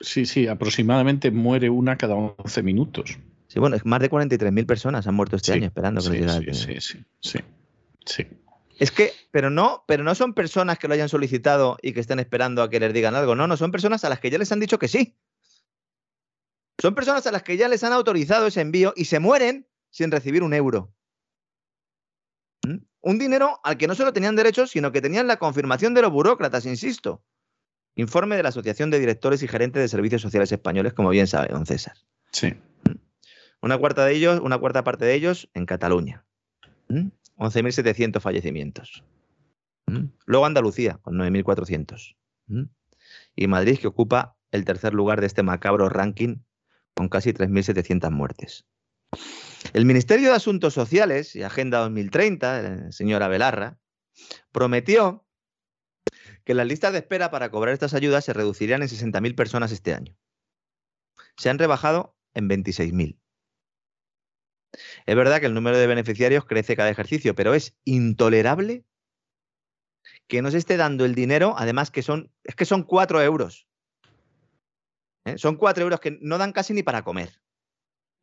sí, 0.00 0.26
sí, 0.26 0.46
aproximadamente 0.48 1.30
muere 1.30 1.70
una 1.70 1.96
cada 1.96 2.14
11 2.14 2.62
minutos. 2.62 3.18
Sí, 3.48 3.60
bueno, 3.60 3.76
más 3.84 4.00
de 4.00 4.10
43.000 4.10 4.66
personas 4.66 5.06
han 5.06 5.14
muerto 5.14 5.36
este 5.36 5.52
año 5.52 5.66
esperando 5.66 6.00
que 6.00 6.28
sí, 6.28 6.54
sí, 6.54 6.80
sí, 6.80 7.04
sí, 7.20 7.38
sí. 8.04 8.26
Es 8.78 8.90
que, 8.90 9.12
pero 9.30 9.48
no, 9.48 9.84
pero 9.86 10.04
no 10.04 10.14
son 10.14 10.34
personas 10.34 10.78
que 10.78 10.86
lo 10.86 10.94
hayan 10.94 11.08
solicitado 11.08 11.78
y 11.80 11.92
que 11.92 12.00
estén 12.00 12.18
esperando 12.18 12.62
a 12.62 12.68
que 12.68 12.78
les 12.78 12.92
digan 12.92 13.14
algo. 13.14 13.34
No, 13.34 13.46
no, 13.46 13.56
son 13.56 13.72
personas 13.72 14.04
a 14.04 14.08
las 14.08 14.20
que 14.20 14.30
ya 14.30 14.38
les 14.38 14.52
han 14.52 14.60
dicho 14.60 14.78
que 14.78 14.88
sí. 14.88 15.16
Son 16.78 16.94
personas 16.94 17.26
a 17.26 17.32
las 17.32 17.42
que 17.42 17.56
ya 17.56 17.68
les 17.68 17.82
han 17.84 17.94
autorizado 17.94 18.46
ese 18.46 18.60
envío 18.60 18.92
y 18.94 19.06
se 19.06 19.18
mueren 19.18 19.66
sin 19.90 20.10
recibir 20.10 20.42
un 20.42 20.52
euro. 20.52 20.92
¿Mm? 22.66 22.76
Un 23.00 23.18
dinero 23.18 23.60
al 23.64 23.78
que 23.78 23.86
no 23.86 23.94
solo 23.94 24.12
tenían 24.12 24.36
derecho, 24.36 24.66
sino 24.66 24.92
que 24.92 25.00
tenían 25.00 25.26
la 25.26 25.38
confirmación 25.38 25.94
de 25.94 26.02
los 26.02 26.12
burócratas, 26.12 26.66
insisto. 26.66 27.24
Informe 27.94 28.36
de 28.36 28.42
la 28.42 28.50
Asociación 28.50 28.90
de 28.90 28.98
Directores 28.98 29.42
y 29.42 29.48
Gerentes 29.48 29.80
de 29.80 29.88
Servicios 29.88 30.20
Sociales 30.20 30.52
Españoles, 30.52 30.92
como 30.92 31.08
bien 31.08 31.26
sabe 31.26 31.48
don 31.48 31.64
César. 31.64 31.94
Sí. 32.30 32.48
¿Mm? 32.48 32.96
Una 33.62 33.78
cuarta 33.78 34.04
de 34.04 34.14
ellos, 34.14 34.40
una 34.40 34.58
cuarta 34.58 34.84
parte 34.84 35.06
de 35.06 35.14
ellos 35.14 35.48
en 35.54 35.64
Cataluña. 35.64 36.26
11.700 37.36 38.18
¿Mm? 38.18 38.20
fallecimientos. 38.20 39.04
Luego 40.24 40.46
Andalucía, 40.46 40.98
con 41.02 41.16
9.400. 41.16 42.16
Y 43.36 43.46
Madrid, 43.46 43.78
que 43.78 43.86
ocupa 43.86 44.36
el 44.50 44.64
tercer 44.64 44.94
lugar 44.94 45.20
de 45.20 45.26
este 45.26 45.42
macabro 45.42 45.88
ranking 45.88 46.38
con 46.94 47.08
casi 47.08 47.32
3.700 47.32 48.10
muertes. 48.10 48.66
El 49.72 49.84
Ministerio 49.84 50.30
de 50.30 50.36
Asuntos 50.36 50.74
Sociales 50.74 51.36
y 51.36 51.42
Agenda 51.42 51.78
2030, 51.80 52.90
señora 52.92 53.28
Belarra, 53.28 53.78
prometió 54.50 55.26
que 56.44 56.54
las 56.54 56.66
listas 56.66 56.92
de 56.92 56.98
espera 56.98 57.30
para 57.30 57.50
cobrar 57.50 57.74
estas 57.74 57.94
ayudas 57.94 58.24
se 58.24 58.32
reducirían 58.32 58.82
en 58.82 58.88
60.000 58.88 59.34
personas 59.34 59.72
este 59.72 59.94
año. 59.94 60.16
Se 61.36 61.50
han 61.50 61.58
rebajado 61.58 62.16
en 62.34 62.48
26.000. 62.48 63.18
Es 65.06 65.16
verdad 65.16 65.40
que 65.40 65.46
el 65.46 65.54
número 65.54 65.78
de 65.78 65.86
beneficiarios 65.86 66.44
crece 66.44 66.76
cada 66.76 66.90
ejercicio, 66.90 67.34
pero 67.34 67.54
es 67.54 67.74
intolerable 67.84 68.84
que 70.28 70.42
no 70.42 70.50
se 70.50 70.58
esté 70.58 70.76
dando 70.76 71.04
el 71.04 71.14
dinero, 71.14 71.54
además 71.56 71.90
que 71.90 72.02
son, 72.02 72.32
es 72.44 72.54
que 72.54 72.64
son 72.64 72.82
4 72.82 73.22
euros. 73.22 73.66
¿eh? 75.26 75.36
Son 75.36 75.56
cuatro 75.56 75.84
euros 75.84 76.00
que 76.00 76.18
no 76.22 76.38
dan 76.38 76.52
casi 76.52 76.72
ni 76.72 76.82
para 76.82 77.02
comer. 77.02 77.40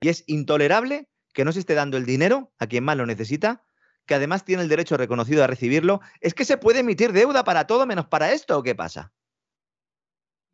Y 0.01 0.09
es 0.09 0.23
intolerable 0.27 1.07
que 1.33 1.45
no 1.45 1.51
se 1.51 1.59
esté 1.59 1.75
dando 1.75 1.97
el 1.97 2.05
dinero 2.05 2.51
a 2.59 2.67
quien 2.67 2.83
más 2.83 2.97
lo 2.97 3.05
necesita, 3.05 3.63
que 4.05 4.15
además 4.15 4.43
tiene 4.43 4.63
el 4.63 4.69
derecho 4.69 4.97
reconocido 4.97 5.43
a 5.43 5.47
recibirlo. 5.47 6.01
Es 6.19 6.33
que 6.33 6.45
se 6.45 6.57
puede 6.57 6.79
emitir 6.79 7.13
deuda 7.13 7.43
para 7.43 7.67
todo 7.67 7.85
menos 7.85 8.07
para 8.07 8.31
esto, 8.31 8.57
¿o 8.57 8.63
qué 8.63 8.75
pasa? 8.75 9.13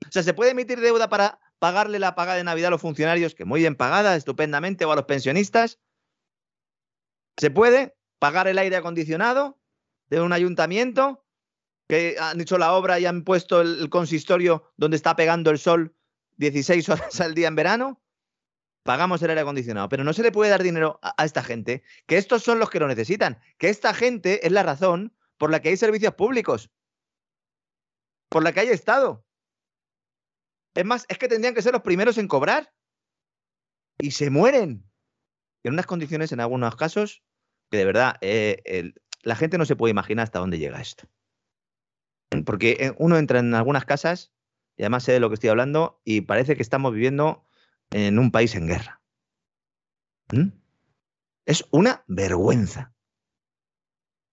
O 0.07 0.11
sea, 0.11 0.23
se 0.23 0.33
puede 0.33 0.51
emitir 0.51 0.79
deuda 0.79 1.09
para 1.09 1.39
pagarle 1.59 1.99
la 1.99 2.15
paga 2.15 2.35
de 2.35 2.43
Navidad 2.43 2.69
a 2.69 2.71
los 2.71 2.81
funcionarios, 2.81 3.35
que 3.35 3.45
muy 3.45 3.59
bien 3.61 3.75
pagada, 3.75 4.15
estupendamente, 4.15 4.85
o 4.85 4.91
a 4.91 4.95
los 4.95 5.05
pensionistas. 5.05 5.79
Se 7.37 7.51
puede 7.51 7.97
pagar 8.17 8.47
el 8.47 8.57
aire 8.57 8.77
acondicionado 8.77 9.59
de 10.07 10.21
un 10.21 10.33
ayuntamiento 10.33 11.25
que 11.87 12.17
han 12.19 12.39
hecho 12.39 12.57
la 12.57 12.73
obra 12.73 12.99
y 12.99 13.05
han 13.05 13.23
puesto 13.23 13.61
el 13.61 13.89
consistorio 13.89 14.71
donde 14.77 14.97
está 14.97 15.15
pegando 15.15 15.49
el 15.49 15.59
sol 15.59 15.95
16 16.37 16.87
horas 16.89 17.21
al 17.21 17.35
día 17.35 17.47
en 17.47 17.55
verano, 17.55 18.01
pagamos 18.83 19.21
el 19.21 19.29
aire 19.29 19.41
acondicionado, 19.41 19.89
pero 19.89 20.03
no 20.03 20.13
se 20.13 20.23
le 20.23 20.31
puede 20.31 20.51
dar 20.51 20.63
dinero 20.63 20.99
a, 21.01 21.25
esta 21.25 21.43
gente, 21.43 21.83
que 22.07 22.17
estos 22.17 22.43
son 22.43 22.59
los 22.59 22.69
que 22.69 22.79
lo 22.79 22.87
necesitan, 22.87 23.39
que 23.57 23.69
esta 23.69 23.93
gente 23.93 24.45
es 24.45 24.51
la 24.51 24.63
razón 24.63 25.13
por 25.37 25.51
la 25.51 25.61
que 25.61 25.69
hay 25.69 25.77
servicios 25.77 26.13
públicos, 26.15 26.69
por 28.29 28.43
la 28.43 28.51
que 28.51 28.61
hay 28.61 28.69
Estado. 28.69 29.25
Es 30.79 30.85
más, 30.85 31.05
es 31.09 31.17
que 31.17 31.27
tendrían 31.27 31.53
que 31.53 31.61
ser 31.61 31.73
los 31.73 31.81
primeros 31.81 32.17
en 32.17 32.29
cobrar 32.29 32.73
y 33.97 34.11
se 34.11 34.29
mueren 34.29 34.89
en 35.65 35.73
unas 35.73 35.85
condiciones, 35.85 36.31
en 36.31 36.39
algunos 36.39 36.77
casos, 36.77 37.21
que 37.69 37.79
de 37.79 37.83
verdad 37.83 38.15
eh, 38.21 38.93
la 39.23 39.35
gente 39.35 39.57
no 39.57 39.65
se 39.65 39.75
puede 39.75 39.91
imaginar 39.91 40.23
hasta 40.23 40.39
dónde 40.39 40.57
llega 40.57 40.79
esto. 40.79 41.09
Porque 42.45 42.77
eh, 42.79 42.93
uno 42.97 43.17
entra 43.17 43.39
en 43.39 43.53
algunas 43.55 43.83
casas 43.83 44.31
y 44.77 44.83
además 44.83 45.03
sé 45.03 45.11
de 45.11 45.19
lo 45.19 45.27
que 45.27 45.33
estoy 45.33 45.49
hablando 45.49 45.99
y 46.05 46.21
parece 46.21 46.55
que 46.55 46.63
estamos 46.63 46.93
viviendo 46.93 47.45
en 47.91 48.17
un 48.17 48.31
país 48.31 48.55
en 48.55 48.67
guerra. 48.67 49.01
¿Mm? 50.31 50.47
Es 51.45 51.67
una 51.71 52.05
vergüenza. 52.07 52.93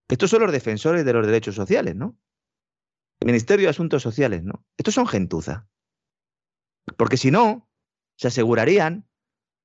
Estos 0.07 0.29
son 0.29 0.43
los 0.43 0.53
defensores 0.53 1.03
de 1.03 1.11
los 1.11 1.25
derechos 1.25 1.55
sociales, 1.55 1.97
¿no? 1.97 2.17
Ministerio 3.19 3.65
de 3.65 3.71
Asuntos 3.71 4.01
Sociales, 4.01 4.45
¿no? 4.45 4.65
Estos 4.77 4.93
son 4.93 5.07
gentuza. 5.07 5.67
Porque 6.95 7.17
si 7.17 7.31
no, 7.31 7.69
se 8.15 8.29
asegurarían 8.29 9.07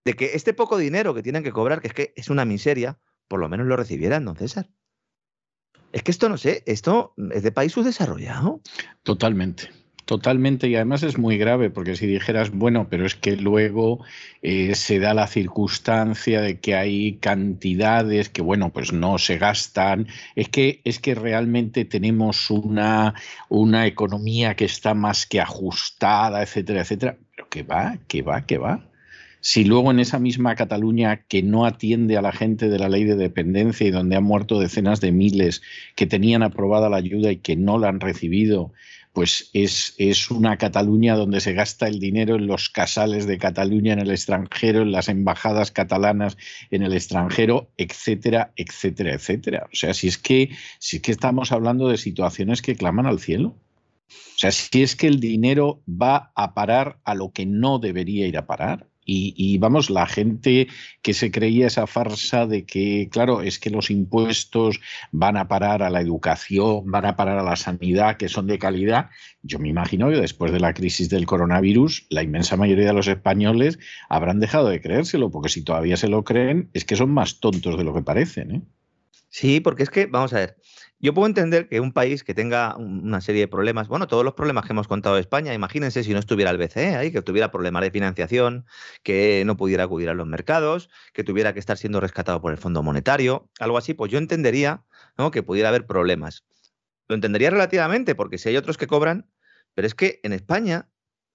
de 0.04 0.14
que 0.14 0.34
este 0.34 0.52
poco 0.52 0.78
dinero 0.78 1.14
que 1.14 1.22
tienen 1.22 1.44
que 1.44 1.52
cobrar, 1.52 1.80
que 1.80 1.88
es 1.88 1.94
que 1.94 2.12
es 2.16 2.28
una 2.28 2.44
miseria, 2.44 2.98
por 3.28 3.40
lo 3.40 3.48
menos 3.48 3.66
lo 3.66 3.76
recibieran, 3.76 4.24
don 4.24 4.36
César. 4.36 4.68
Es 5.92 6.02
que 6.02 6.10
esto 6.10 6.28
no 6.28 6.38
sé, 6.38 6.62
esto 6.66 7.14
es 7.32 7.42
de 7.42 7.52
país 7.52 7.72
subdesarrollado. 7.72 8.60
Totalmente. 9.02 9.70
Totalmente, 10.12 10.68
y 10.68 10.74
además 10.74 11.02
es 11.04 11.16
muy 11.16 11.38
grave, 11.38 11.70
porque 11.70 11.96
si 11.96 12.06
dijeras, 12.06 12.50
bueno, 12.50 12.86
pero 12.90 13.06
es 13.06 13.14
que 13.14 13.34
luego 13.34 14.04
eh, 14.42 14.74
se 14.74 14.98
da 14.98 15.14
la 15.14 15.26
circunstancia 15.26 16.42
de 16.42 16.60
que 16.60 16.74
hay 16.74 17.14
cantidades 17.14 18.28
que, 18.28 18.42
bueno, 18.42 18.70
pues 18.74 18.92
no 18.92 19.16
se 19.16 19.38
gastan, 19.38 20.08
es 20.36 20.50
que, 20.50 20.82
es 20.84 20.98
que 20.98 21.14
realmente 21.14 21.86
tenemos 21.86 22.50
una, 22.50 23.14
una 23.48 23.86
economía 23.86 24.54
que 24.54 24.66
está 24.66 24.92
más 24.92 25.24
que 25.24 25.40
ajustada, 25.40 26.42
etcétera, 26.42 26.82
etcétera, 26.82 27.16
pero 27.34 27.48
que 27.48 27.62
va, 27.62 27.96
que 28.06 28.20
va, 28.20 28.44
que 28.44 28.58
va. 28.58 28.86
Si 29.40 29.64
luego 29.64 29.90
en 29.90 29.98
esa 29.98 30.18
misma 30.18 30.54
Cataluña 30.56 31.24
que 31.26 31.42
no 31.42 31.64
atiende 31.64 32.18
a 32.18 32.22
la 32.22 32.32
gente 32.32 32.68
de 32.68 32.78
la 32.78 32.90
ley 32.90 33.04
de 33.04 33.16
dependencia 33.16 33.86
y 33.86 33.90
donde 33.90 34.16
han 34.16 34.24
muerto 34.24 34.60
decenas 34.60 35.00
de 35.00 35.10
miles 35.10 35.62
que 35.96 36.06
tenían 36.06 36.42
aprobada 36.42 36.90
la 36.90 36.98
ayuda 36.98 37.32
y 37.32 37.38
que 37.38 37.56
no 37.56 37.78
la 37.78 37.88
han 37.88 37.98
recibido, 37.98 38.72
pues 39.12 39.50
es, 39.52 39.94
es, 39.98 40.30
una 40.30 40.56
Cataluña 40.56 41.16
donde 41.16 41.40
se 41.40 41.52
gasta 41.52 41.86
el 41.86 41.98
dinero 41.98 42.36
en 42.36 42.46
los 42.46 42.70
casales 42.70 43.26
de 43.26 43.38
Cataluña 43.38 43.92
en 43.92 43.98
el 43.98 44.10
extranjero, 44.10 44.82
en 44.82 44.92
las 44.92 45.08
embajadas 45.08 45.70
catalanas 45.70 46.38
en 46.70 46.82
el 46.82 46.94
extranjero, 46.94 47.70
etcétera, 47.76 48.52
etcétera, 48.56 49.14
etcétera. 49.14 49.66
O 49.70 49.76
sea, 49.76 49.92
si 49.92 50.08
es 50.08 50.16
que, 50.16 50.50
si 50.78 50.96
es 50.96 51.02
que 51.02 51.12
estamos 51.12 51.52
hablando 51.52 51.88
de 51.88 51.98
situaciones 51.98 52.62
que 52.62 52.74
claman 52.74 53.06
al 53.06 53.20
cielo. 53.20 53.54
O 54.08 54.38
sea, 54.38 54.50
si 54.50 54.82
es 54.82 54.96
que 54.96 55.06
el 55.06 55.20
dinero 55.20 55.82
va 55.86 56.32
a 56.34 56.54
parar 56.54 56.98
a 57.04 57.14
lo 57.14 57.32
que 57.32 57.44
no 57.46 57.78
debería 57.78 58.26
ir 58.26 58.38
a 58.38 58.46
parar. 58.46 58.88
Y, 59.05 59.59
vamos, 59.59 59.90
la 59.90 60.07
gente 60.07 60.68
que 61.03 61.12
se 61.12 61.30
creía 61.30 61.66
esa 61.66 61.86
farsa 61.86 62.46
de 62.46 62.64
que, 62.64 63.09
claro, 63.11 63.42
es 63.42 63.59
que 63.59 63.70
los 63.70 63.90
impuestos 63.90 64.80
van 65.11 65.36
a 65.36 65.48
parar 65.48 65.82
a 65.82 65.90
la 65.90 66.00
educación, 66.00 66.82
van 66.86 67.07
a 67.07 67.16
parar 67.16 67.38
a 67.38 67.42
la 67.42 67.57
sanidad, 67.57 68.16
que 68.16 68.28
son 68.28 68.46
de 68.46 68.59
calidad, 68.59 69.11
yo 69.42 69.59
me 69.59 69.68
imagino 69.68 70.09
que 70.09 70.16
después 70.16 70.53
de 70.53 70.61
la 70.61 70.72
crisis 70.72 71.09
del 71.09 71.26
coronavirus, 71.26 72.07
la 72.11 72.22
inmensa 72.22 72.57
mayoría 72.57 72.86
de 72.86 72.92
los 72.92 73.09
españoles 73.09 73.78
habrán 74.09 74.38
dejado 74.38 74.68
de 74.68 74.80
creérselo, 74.80 75.30
porque 75.30 75.48
si 75.48 75.62
todavía 75.62 75.96
se 75.96 76.09
lo 76.09 76.22
creen, 76.22 76.70
es 76.72 76.84
que 76.84 76.96
son 76.96 77.11
más 77.11 77.40
tontos 77.40 77.76
de 77.76 77.84
lo 77.84 77.92
que 77.92 78.03
parecen. 78.03 78.50
¿eh? 78.53 78.62
Sí, 79.28 79.61
porque 79.61 79.82
es 79.82 79.90
que, 79.90 80.07
vamos 80.07 80.32
a 80.32 80.36
ver, 80.36 80.57
yo 81.03 81.14
puedo 81.14 81.26
entender 81.26 81.68
que 81.68 81.80
un 81.80 81.92
país 81.92 82.24
que 82.24 82.32
tenga 82.32 82.76
una 82.76 83.20
serie 83.20 83.42
de 83.42 83.48
problemas, 83.48 83.88
bueno, 83.88 84.07
todos 84.07 84.24
los 84.24 84.34
problemas 84.34 84.64
que 84.64 84.72
hemos 84.72 84.88
contado 84.88 85.16
de 85.16 85.20
España, 85.20 85.53
imagínense 85.53 86.05
si 86.05 86.12
no 86.12 86.18
estuviera 86.18 86.50
el 86.50 86.59
BCE 86.59 86.96
ahí, 86.96 87.12
que 87.12 87.22
tuviera 87.22 87.50
problemas 87.50 87.82
de 87.82 87.90
financiación, 87.90 88.64
que 89.03 89.42
no 89.44 89.57
pudiera 89.57 89.84
acudir 89.84 90.09
a 90.09 90.14
los 90.14 90.26
mercados, 90.26 90.88
que 91.12 91.24
tuviera 91.24 91.53
que 91.53 91.59
estar 91.59 91.76
siendo 91.76 92.00
rescatado 92.00 92.40
por 92.40 92.53
el 92.53 92.59
Fondo 92.59 92.82
Monetario, 92.82 93.50
algo 93.61 93.78
así, 93.78 93.94
pues 93.94 94.11
yo 94.11 94.18
entendería 94.18 94.84
que 95.32 95.42
pudiera 95.42 95.68
haber 95.68 95.86
problemas. 95.86 96.44
Lo 97.09 97.14
entendería 97.14 97.50
relativamente, 97.50 98.14
porque 98.14 98.38
si 98.38 98.48
hay 98.48 98.57
otros 98.57 98.76
que 98.76 98.86
cobran, 98.86 99.30
pero 99.74 99.86
es 99.86 99.94
que 99.94 100.20
en 100.22 100.32
España, 100.32 100.88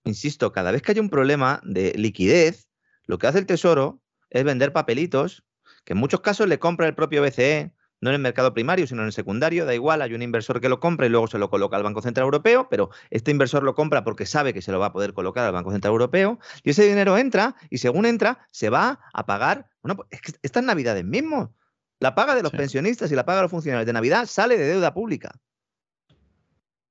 insisto, 0.04 0.52
cada 0.52 0.72
vez 0.72 0.82
que 0.82 0.92
hay 0.92 1.00
un 1.00 1.10
problema 1.10 1.62
de 1.64 1.94
liquidez, 1.96 2.68
lo 3.06 3.18
que 3.18 3.28
hace 3.28 3.40
el 3.40 3.46
Tesoro 3.46 4.02
es 4.30 4.44
vender 4.44 4.74
papelitos 4.74 5.44
que 5.86 5.94
en 5.94 6.00
muchos 6.00 6.22
casos 6.22 6.48
le 6.48 6.60
compra 6.60 6.88
el 6.88 6.96
propio 6.96 7.22
BCE, 7.22 7.74
no 8.02 8.10
en 8.10 8.16
el 8.16 8.22
mercado 8.22 8.54
primario, 8.54 8.88
sino 8.88 9.02
en 9.02 9.08
el 9.08 9.14
secundario, 9.14 9.66
da 9.66 9.74
igual, 9.74 10.02
hay 10.02 10.14
un 10.14 10.22
inversor 10.22 10.62
que 10.62 10.70
lo 10.70 10.80
compra 10.80 11.06
y 11.06 11.10
luego 11.10 11.28
se 11.28 11.38
lo 11.38 11.50
coloca 11.50 11.78
al 11.78 11.84
Banco 11.84 12.02
Central 12.02 12.26
Europeo, 12.26 12.68
pero 12.70 12.90
este 13.10 13.32
inversor 13.32 13.64
lo 13.64 13.76
compra 13.76 14.04
porque 14.04 14.26
sabe 14.26 14.54
que 14.54 14.62
se 14.62 14.72
lo 14.72 14.80
va 14.80 14.88
a 14.88 14.94
poder 14.94 15.14
colocar 15.14 15.46
al 15.46 15.54
Banco 15.54 15.72
Central 15.72 15.92
Europeo 15.92 16.40
y 16.64 16.72
ese 16.72 16.88
dinero 16.88 17.18
entra 17.18 17.56
y 17.70 17.80
según 17.80 18.06
entra 18.06 18.48
se 18.52 18.70
va 18.70 19.00
a 19.14 19.26
pagar, 19.26 19.70
bueno, 19.82 19.96
pues 19.96 20.08
es 20.12 20.22
que 20.22 20.34
estas 20.42 20.64
navidades 20.64 21.04
mismo, 21.04 21.56
la 22.00 22.14
paga 22.14 22.36
de 22.36 22.44
los 22.44 22.52
pensionistas 22.52 23.12
y 23.12 23.16
la 23.16 23.26
paga 23.26 23.38
de 23.38 23.44
los 23.44 23.52
funcionarios 23.52 23.88
de 23.88 23.94
Navidad 23.94 24.28
sale 24.28 24.58
de 24.58 24.68
deuda 24.68 24.94
pública. 24.94 25.32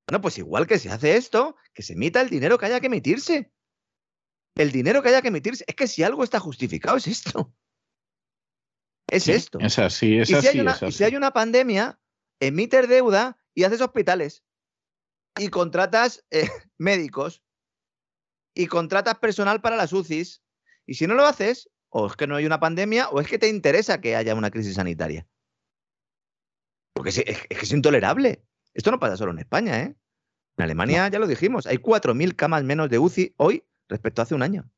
Bueno, 0.08 0.20
pues 0.20 0.38
igual 0.38 0.66
que 0.66 0.78
se 0.78 0.90
hace 0.90 1.16
esto, 1.16 1.56
que 1.72 1.82
se 1.82 1.94
emita 1.94 2.20
el 2.20 2.30
dinero 2.30 2.58
que 2.58 2.66
haya 2.66 2.80
que 2.80 2.86
emitirse. 2.86 3.52
El 4.54 4.70
dinero 4.72 5.02
que 5.02 5.08
haya 5.08 5.22
que 5.22 5.28
emitirse. 5.28 5.64
Es 5.66 5.74
que 5.74 5.88
si 5.88 6.02
algo 6.02 6.22
está 6.22 6.38
justificado 6.38 6.96
es 6.96 7.06
esto. 7.08 7.52
Es 9.08 9.28
esto. 9.28 9.58
Es 9.60 9.78
así, 9.78 10.18
es 10.18 10.30
y 10.30 10.34
así, 10.34 10.42
si 10.42 10.48
hay 10.48 10.60
una, 10.60 10.72
es 10.72 10.82
así. 10.82 10.86
Y 10.86 10.92
si 10.92 11.04
hay 11.04 11.16
una 11.16 11.32
pandemia, 11.32 11.98
emites 12.40 12.88
deuda 12.88 13.38
y 13.54 13.64
haces 13.64 13.80
hospitales. 13.80 14.44
Y 15.38 15.48
contratas 15.48 16.24
eh, 16.30 16.48
médicos. 16.78 17.42
Y 18.54 18.66
contratas 18.66 19.18
personal 19.18 19.60
para 19.60 19.76
las 19.76 19.92
UCIs. 19.92 20.42
Y 20.86 20.94
si 20.94 21.06
no 21.06 21.14
lo 21.14 21.26
haces, 21.26 21.70
o 21.90 22.06
es 22.06 22.16
que 22.16 22.26
no 22.26 22.36
hay 22.36 22.46
una 22.46 22.60
pandemia, 22.60 23.08
o 23.10 23.20
es 23.20 23.28
que 23.28 23.38
te 23.38 23.48
interesa 23.48 24.00
que 24.00 24.16
haya 24.16 24.34
una 24.34 24.50
crisis 24.50 24.74
sanitaria. 24.74 25.26
Porque 26.94 27.10
es, 27.10 27.18
es, 27.18 27.38
es 27.48 27.72
intolerable. 27.72 28.42
Esto 28.72 28.90
no 28.90 28.98
pasa 28.98 29.16
solo 29.16 29.32
en 29.32 29.38
España, 29.38 29.82
¿eh? 29.82 29.96
En 30.56 30.64
Alemania, 30.64 31.08
ya 31.08 31.18
lo 31.18 31.26
dijimos, 31.26 31.66
hay 31.66 31.76
4.000 31.76 32.34
camas 32.34 32.64
menos 32.64 32.88
de 32.88 32.98
UCI 32.98 33.34
hoy 33.36 33.64
respecto 33.88 34.22
a 34.22 34.24
hace 34.24 34.34
un 34.34 34.42
año. 34.42 34.70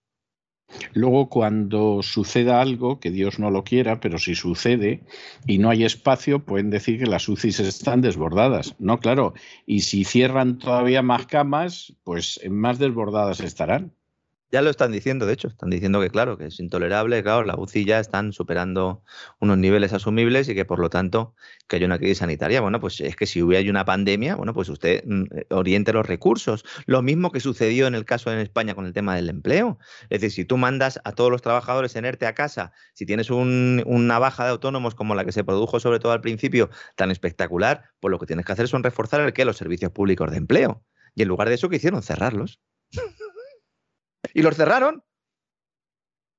Luego, 0.92 1.28
cuando 1.28 2.02
suceda 2.02 2.60
algo, 2.60 3.00
que 3.00 3.10
Dios 3.10 3.38
no 3.38 3.50
lo 3.50 3.64
quiera, 3.64 4.00
pero 4.00 4.18
si 4.18 4.34
sucede 4.34 5.00
y 5.46 5.58
no 5.58 5.70
hay 5.70 5.84
espacio, 5.84 6.44
pueden 6.44 6.70
decir 6.70 6.98
que 6.98 7.06
las 7.06 7.28
UCIs 7.28 7.60
están 7.60 8.00
desbordadas. 8.00 8.74
No, 8.78 8.98
claro. 8.98 9.34
Y 9.66 9.80
si 9.80 10.04
cierran 10.04 10.58
todavía 10.58 11.02
más 11.02 11.26
camas, 11.26 11.94
pues 12.04 12.40
más 12.48 12.78
desbordadas 12.78 13.40
estarán. 13.40 13.92
Ya 14.50 14.62
lo 14.62 14.70
están 14.70 14.92
diciendo, 14.92 15.26
de 15.26 15.34
hecho, 15.34 15.48
están 15.48 15.68
diciendo 15.68 16.00
que 16.00 16.08
claro, 16.08 16.38
que 16.38 16.46
es 16.46 16.58
intolerable, 16.58 17.22
claro, 17.22 17.44
la 17.44 17.54
UCI 17.56 17.84
ya 17.84 18.00
están 18.00 18.32
superando 18.32 19.02
unos 19.40 19.58
niveles 19.58 19.92
asumibles 19.92 20.48
y 20.48 20.54
que 20.54 20.64
por 20.64 20.78
lo 20.78 20.88
tanto 20.88 21.34
que 21.66 21.76
haya 21.76 21.84
una 21.84 21.98
crisis 21.98 22.18
sanitaria. 22.18 22.62
Bueno, 22.62 22.80
pues 22.80 22.98
es 23.00 23.14
que 23.14 23.26
si 23.26 23.42
hubiera 23.42 23.68
una 23.70 23.84
pandemia, 23.84 24.36
bueno, 24.36 24.54
pues 24.54 24.70
usted 24.70 25.04
mm, 25.04 25.24
oriente 25.50 25.92
los 25.92 26.06
recursos. 26.06 26.64
Lo 26.86 27.02
mismo 27.02 27.30
que 27.30 27.40
sucedió 27.40 27.86
en 27.86 27.94
el 27.94 28.06
caso 28.06 28.32
en 28.32 28.38
España 28.38 28.74
con 28.74 28.86
el 28.86 28.94
tema 28.94 29.14
del 29.16 29.28
empleo. 29.28 29.78
Es 30.08 30.22
decir, 30.22 30.30
si 30.30 30.44
tú 30.46 30.56
mandas 30.56 30.98
a 31.04 31.12
todos 31.12 31.30
los 31.30 31.42
trabajadores 31.42 31.94
en 31.96 32.06
ERTE 32.06 32.26
a 32.26 32.34
casa, 32.34 32.72
si 32.94 33.04
tienes 33.04 33.28
un, 33.30 33.82
una 33.86 34.18
baja 34.18 34.44
de 34.44 34.50
autónomos 34.50 34.94
como 34.94 35.14
la 35.14 35.26
que 35.26 35.32
se 35.32 35.44
produjo 35.44 35.78
sobre 35.78 35.98
todo 35.98 36.12
al 36.12 36.22
principio, 36.22 36.70
tan 36.96 37.10
espectacular, 37.10 37.84
pues 38.00 38.10
lo 38.10 38.18
que 38.18 38.26
tienes 38.26 38.46
que 38.46 38.52
hacer 38.52 38.68
son 38.68 38.82
reforzar 38.82 39.20
el 39.20 39.34
que 39.34 39.44
los 39.44 39.58
servicios 39.58 39.92
públicos 39.92 40.30
de 40.30 40.38
empleo. 40.38 40.82
Y 41.14 41.22
en 41.22 41.28
lugar 41.28 41.48
de 41.48 41.56
eso, 41.56 41.68
¿qué 41.68 41.76
hicieron? 41.76 42.02
Cerrarlos. 42.02 42.60
Y 44.34 44.42
los 44.42 44.56
cerraron. 44.56 45.04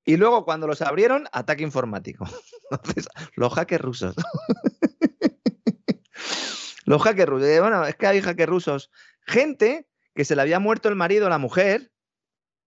Y 0.05 0.17
luego, 0.17 0.45
cuando 0.45 0.67
los 0.67 0.81
abrieron, 0.81 1.27
ataque 1.31 1.63
informático. 1.63 2.25
Entonces, 2.71 3.07
los 3.35 3.53
hackers 3.53 3.83
rusos. 3.83 4.15
los 6.85 7.01
hackers 7.01 7.29
rusos. 7.29 7.59
Bueno, 7.59 7.85
es 7.85 7.95
que 7.95 8.07
hay 8.07 8.21
hackers 8.21 8.49
rusos. 8.49 8.91
Gente 9.21 9.87
que 10.15 10.25
se 10.25 10.35
le 10.35 10.41
había 10.41 10.59
muerto 10.59 10.89
el 10.89 10.95
marido 10.95 11.27
o 11.27 11.29
la 11.29 11.37
mujer 11.37 11.91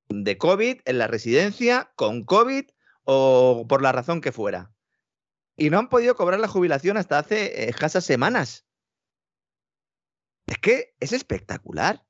de 0.08 0.38
COVID 0.38 0.80
en 0.84 0.98
la 0.98 1.06
residencia, 1.06 1.92
con 1.96 2.24
COVID 2.24 2.70
o 3.04 3.66
por 3.68 3.82
la 3.82 3.92
razón 3.92 4.20
que 4.20 4.32
fuera. 4.32 4.72
Y 5.56 5.70
no 5.70 5.78
han 5.78 5.88
podido 5.88 6.14
cobrar 6.14 6.40
la 6.40 6.48
jubilación 6.48 6.96
hasta 6.96 7.18
hace 7.18 7.68
escasas 7.68 8.04
semanas. 8.04 8.66
Es 10.46 10.58
que 10.58 10.94
es 11.00 11.12
espectacular 11.12 12.04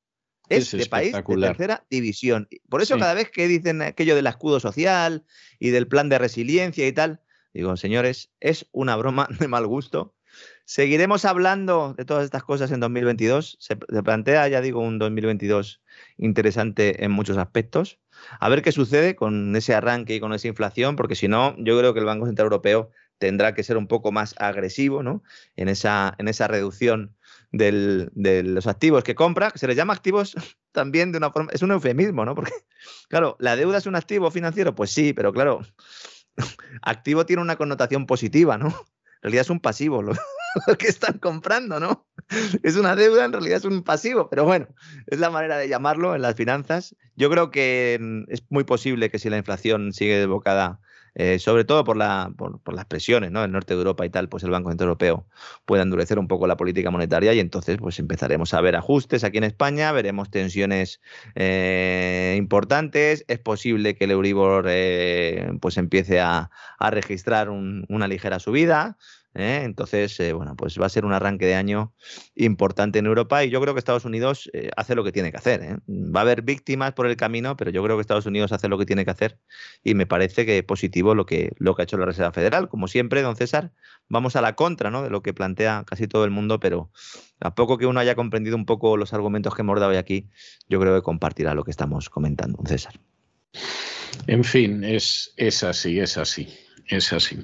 es, 0.56 0.70
de 0.70 0.86
país 0.86 1.12
de 1.12 1.22
tercera 1.22 1.84
división. 1.90 2.48
Por 2.68 2.82
eso 2.82 2.94
sí. 2.94 3.00
cada 3.00 3.14
vez 3.14 3.30
que 3.30 3.48
dicen 3.48 3.82
aquello 3.82 4.14
del 4.14 4.26
escudo 4.26 4.60
social 4.60 5.24
y 5.58 5.70
del 5.70 5.88
plan 5.88 6.08
de 6.08 6.18
resiliencia 6.18 6.86
y 6.86 6.92
tal, 6.92 7.20
digo, 7.52 7.76
señores, 7.76 8.30
es 8.40 8.66
una 8.72 8.96
broma 8.96 9.28
de 9.38 9.48
mal 9.48 9.66
gusto. 9.66 10.14
Seguiremos 10.64 11.24
hablando 11.24 11.94
de 11.98 12.04
todas 12.04 12.24
estas 12.24 12.42
cosas 12.42 12.70
en 12.72 12.80
2022. 12.80 13.56
Se, 13.60 13.76
se 13.76 14.02
plantea, 14.02 14.48
ya 14.48 14.60
digo, 14.60 14.80
un 14.80 14.98
2022 14.98 15.82
interesante 16.16 17.04
en 17.04 17.10
muchos 17.10 17.36
aspectos. 17.36 17.98
A 18.40 18.48
ver 18.48 18.62
qué 18.62 18.72
sucede 18.72 19.16
con 19.16 19.54
ese 19.56 19.74
arranque 19.74 20.14
y 20.14 20.20
con 20.20 20.32
esa 20.32 20.48
inflación, 20.48 20.96
porque 20.96 21.16
si 21.16 21.28
no, 21.28 21.54
yo 21.58 21.78
creo 21.78 21.92
que 21.92 22.00
el 22.00 22.06
Banco 22.06 22.26
Central 22.26 22.46
Europeo 22.46 22.90
tendrá 23.18 23.54
que 23.54 23.62
ser 23.62 23.76
un 23.76 23.86
poco 23.86 24.10
más 24.10 24.34
agresivo 24.38 25.04
¿no? 25.04 25.22
en, 25.54 25.68
esa, 25.68 26.14
en 26.18 26.26
esa 26.26 26.48
reducción 26.48 27.14
del, 27.52 28.10
de 28.14 28.42
los 28.42 28.66
activos 28.66 29.04
que 29.04 29.14
compra, 29.14 29.52
se 29.54 29.66
les 29.66 29.76
llama 29.76 29.92
activos 29.92 30.34
también 30.72 31.12
de 31.12 31.18
una 31.18 31.30
forma, 31.30 31.50
es 31.52 31.62
un 31.62 31.70
eufemismo, 31.70 32.24
¿no? 32.24 32.34
Porque, 32.34 32.52
claro, 33.08 33.36
la 33.38 33.56
deuda 33.56 33.78
es 33.78 33.86
un 33.86 33.94
activo 33.94 34.30
financiero, 34.30 34.74
pues 34.74 34.90
sí, 34.90 35.12
pero 35.12 35.32
claro, 35.32 35.60
activo 36.82 37.26
tiene 37.26 37.42
una 37.42 37.56
connotación 37.56 38.06
positiva, 38.06 38.58
¿no? 38.58 38.68
En 38.68 39.30
realidad 39.30 39.42
es 39.42 39.50
un 39.50 39.60
pasivo 39.60 40.02
lo, 40.02 40.14
lo 40.66 40.76
que 40.76 40.88
están 40.88 41.18
comprando, 41.18 41.78
¿no? 41.78 42.08
Es 42.62 42.76
una 42.76 42.96
deuda, 42.96 43.24
en 43.24 43.32
realidad 43.32 43.58
es 43.58 43.64
un 43.64 43.82
pasivo, 43.82 44.28
pero 44.28 44.44
bueno, 44.44 44.66
es 45.06 45.20
la 45.20 45.30
manera 45.30 45.58
de 45.58 45.68
llamarlo 45.68 46.14
en 46.14 46.22
las 46.22 46.34
finanzas. 46.34 46.96
Yo 47.14 47.30
creo 47.30 47.50
que 47.50 47.98
mm, 48.00 48.32
es 48.32 48.44
muy 48.48 48.64
posible 48.64 49.10
que 49.10 49.18
si 49.18 49.30
la 49.30 49.36
inflación 49.36 49.92
sigue 49.92 50.18
desbocada 50.18 50.80
eh, 51.14 51.38
sobre 51.38 51.64
todo 51.64 51.84
por, 51.84 51.96
la, 51.96 52.32
por, 52.36 52.60
por, 52.60 52.74
las 52.74 52.86
presiones 52.86 53.30
¿no? 53.30 53.42
del 53.42 53.52
norte 53.52 53.74
de 53.74 53.78
Europa 53.80 54.06
y 54.06 54.10
tal, 54.10 54.28
pues 54.28 54.42
el 54.44 54.50
Banco 54.50 54.70
Central 54.70 54.88
Europeo 54.88 55.26
pueda 55.66 55.82
endurecer 55.82 56.18
un 56.18 56.28
poco 56.28 56.46
la 56.46 56.56
política 56.56 56.90
monetaria 56.90 57.34
y 57.34 57.40
entonces 57.40 57.76
pues 57.78 57.98
empezaremos 57.98 58.54
a 58.54 58.60
ver 58.60 58.76
ajustes 58.76 59.24
aquí 59.24 59.38
en 59.38 59.44
España, 59.44 59.92
veremos 59.92 60.30
tensiones 60.30 61.00
eh, 61.34 62.34
importantes, 62.38 63.24
es 63.28 63.38
posible 63.38 63.94
que 63.94 64.04
el 64.04 64.12
Euribor 64.12 64.66
eh, 64.68 65.52
pues 65.60 65.76
empiece 65.76 66.20
a, 66.20 66.50
a 66.78 66.90
registrar 66.90 67.50
un, 67.50 67.84
una 67.88 68.08
ligera 68.08 68.38
subida. 68.38 68.96
¿Eh? 69.34 69.62
Entonces, 69.64 70.20
eh, 70.20 70.34
bueno, 70.34 70.56
pues 70.56 70.78
va 70.78 70.86
a 70.86 70.90
ser 70.90 71.06
un 71.06 71.14
arranque 71.14 71.46
de 71.46 71.54
año 71.54 71.94
importante 72.34 72.98
en 72.98 73.06
Europa 73.06 73.42
y 73.44 73.48
yo 73.48 73.62
creo 73.62 73.72
que 73.72 73.78
Estados 73.78 74.04
Unidos 74.04 74.50
eh, 74.52 74.68
hace 74.76 74.94
lo 74.94 75.04
que 75.04 75.12
tiene 75.12 75.30
que 75.30 75.38
hacer. 75.38 75.62
¿eh? 75.62 75.76
Va 75.88 76.20
a 76.20 76.22
haber 76.22 76.42
víctimas 76.42 76.92
por 76.92 77.06
el 77.06 77.16
camino, 77.16 77.56
pero 77.56 77.70
yo 77.70 77.82
creo 77.82 77.96
que 77.96 78.02
Estados 78.02 78.26
Unidos 78.26 78.52
hace 78.52 78.68
lo 78.68 78.76
que 78.76 78.84
tiene 78.84 79.06
que 79.06 79.10
hacer 79.10 79.38
y 79.82 79.94
me 79.94 80.06
parece 80.06 80.44
que 80.44 80.58
es 80.58 80.64
positivo 80.64 81.14
lo 81.14 81.24
que, 81.24 81.52
lo 81.56 81.74
que 81.74 81.82
ha 81.82 81.84
hecho 81.84 81.96
la 81.96 82.04
Reserva 82.04 82.32
Federal. 82.32 82.68
Como 82.68 82.88
siempre, 82.88 83.22
don 83.22 83.34
César, 83.36 83.72
vamos 84.08 84.36
a 84.36 84.42
la 84.42 84.54
contra 84.54 84.90
¿no? 84.90 85.02
de 85.02 85.08
lo 85.08 85.22
que 85.22 85.32
plantea 85.32 85.84
casi 85.86 86.06
todo 86.06 86.26
el 86.26 86.30
mundo, 86.30 86.60
pero 86.60 86.90
a 87.40 87.54
poco 87.54 87.78
que 87.78 87.86
uno 87.86 88.00
haya 88.00 88.14
comprendido 88.14 88.56
un 88.56 88.66
poco 88.66 88.98
los 88.98 89.14
argumentos 89.14 89.54
que 89.54 89.62
hemos 89.62 89.80
dado 89.80 89.92
hoy 89.92 89.96
aquí, 89.96 90.28
yo 90.68 90.78
creo 90.78 90.94
que 90.94 91.02
compartirá 91.02 91.54
lo 91.54 91.64
que 91.64 91.70
estamos 91.70 92.10
comentando, 92.10 92.58
don 92.58 92.66
César. 92.66 93.00
En 94.26 94.44
fin, 94.44 94.84
es, 94.84 95.32
es 95.36 95.64
así, 95.64 95.98
es 95.98 96.18
así. 96.18 96.48
Es 96.86 97.12
así. 97.12 97.38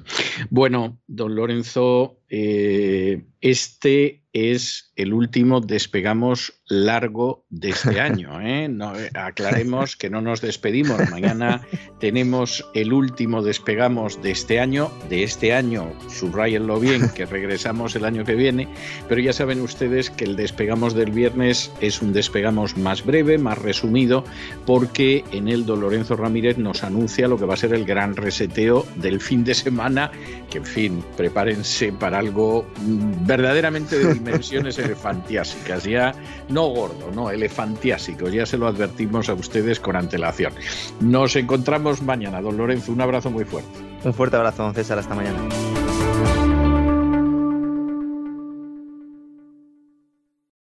Bueno, 0.49 0.99
don 1.07 1.35
Lorenzo, 1.35 2.18
eh, 2.29 3.23
este 3.41 4.21
es 4.33 4.91
el 4.95 5.13
último 5.13 5.59
despegamos 5.59 6.61
largo 6.67 7.45
de 7.49 7.69
este 7.69 7.99
año. 8.01 8.39
¿eh? 8.41 8.67
No, 8.69 8.93
aclaremos 9.15 9.95
que 9.95 10.09
no 10.09 10.21
nos 10.21 10.41
despedimos. 10.41 10.99
Mañana 11.09 11.61
tenemos 11.99 12.65
el 12.75 12.93
último 12.93 13.41
despegamos 13.41 14.21
de 14.21 14.31
este 14.31 14.59
año. 14.59 14.91
De 15.09 15.23
este 15.23 15.53
año, 15.53 15.91
subrayenlo 16.09 16.79
bien, 16.79 17.09
que 17.15 17.25
regresamos 17.25 17.95
el 17.95 18.05
año 18.05 18.23
que 18.23 18.35
viene. 18.35 18.67
Pero 19.07 19.21
ya 19.21 19.33
saben 19.33 19.61
ustedes 19.61 20.09
que 20.09 20.25
el 20.25 20.35
despegamos 20.35 20.93
del 20.93 21.11
viernes 21.11 21.71
es 21.81 22.01
un 22.01 22.13
despegamos 22.13 22.77
más 22.77 23.03
breve, 23.03 23.37
más 23.37 23.57
resumido, 23.57 24.23
porque 24.65 25.23
en 25.31 25.49
don 25.65 25.81
Lorenzo 25.81 26.15
Ramírez 26.15 26.57
nos 26.59 26.83
anuncia 26.83 27.27
lo 27.27 27.37
que 27.37 27.45
va 27.45 27.55
a 27.55 27.57
ser 27.57 27.73
el 27.73 27.85
gran 27.85 28.15
reseteo 28.15 28.85
del 28.97 29.19
fin 29.19 29.43
de 29.43 29.55
semana. 29.55 30.11
Que 30.51 30.59
en 30.59 30.65
fin, 30.65 31.03
prepárense 31.17 31.91
para 31.91 32.18
algo 32.19 32.65
verdaderamente 33.25 33.97
de 33.97 34.13
dimensiones 34.13 34.77
elefantiásicas, 34.79 35.83
ya 35.83 36.13
no 36.49 36.67
gordo, 36.67 37.11
no, 37.13 37.29
elefantiásico, 37.31 38.29
ya 38.29 38.45
se 38.45 38.57
lo 38.57 38.67
advertimos 38.67 39.29
a 39.29 39.33
ustedes 39.33 39.79
con 39.79 39.95
antelación. 39.95 40.53
Nos 40.99 41.35
encontramos 41.35 42.01
mañana, 42.01 42.41
don 42.41 42.57
Lorenzo, 42.57 42.91
un 42.91 43.01
abrazo 43.01 43.31
muy 43.31 43.45
fuerte. 43.45 43.79
Un 44.03 44.13
fuerte 44.13 44.35
abrazo, 44.37 44.63
don 44.63 44.73
César, 44.73 44.99
hasta 44.99 45.15
mañana. 45.15 45.39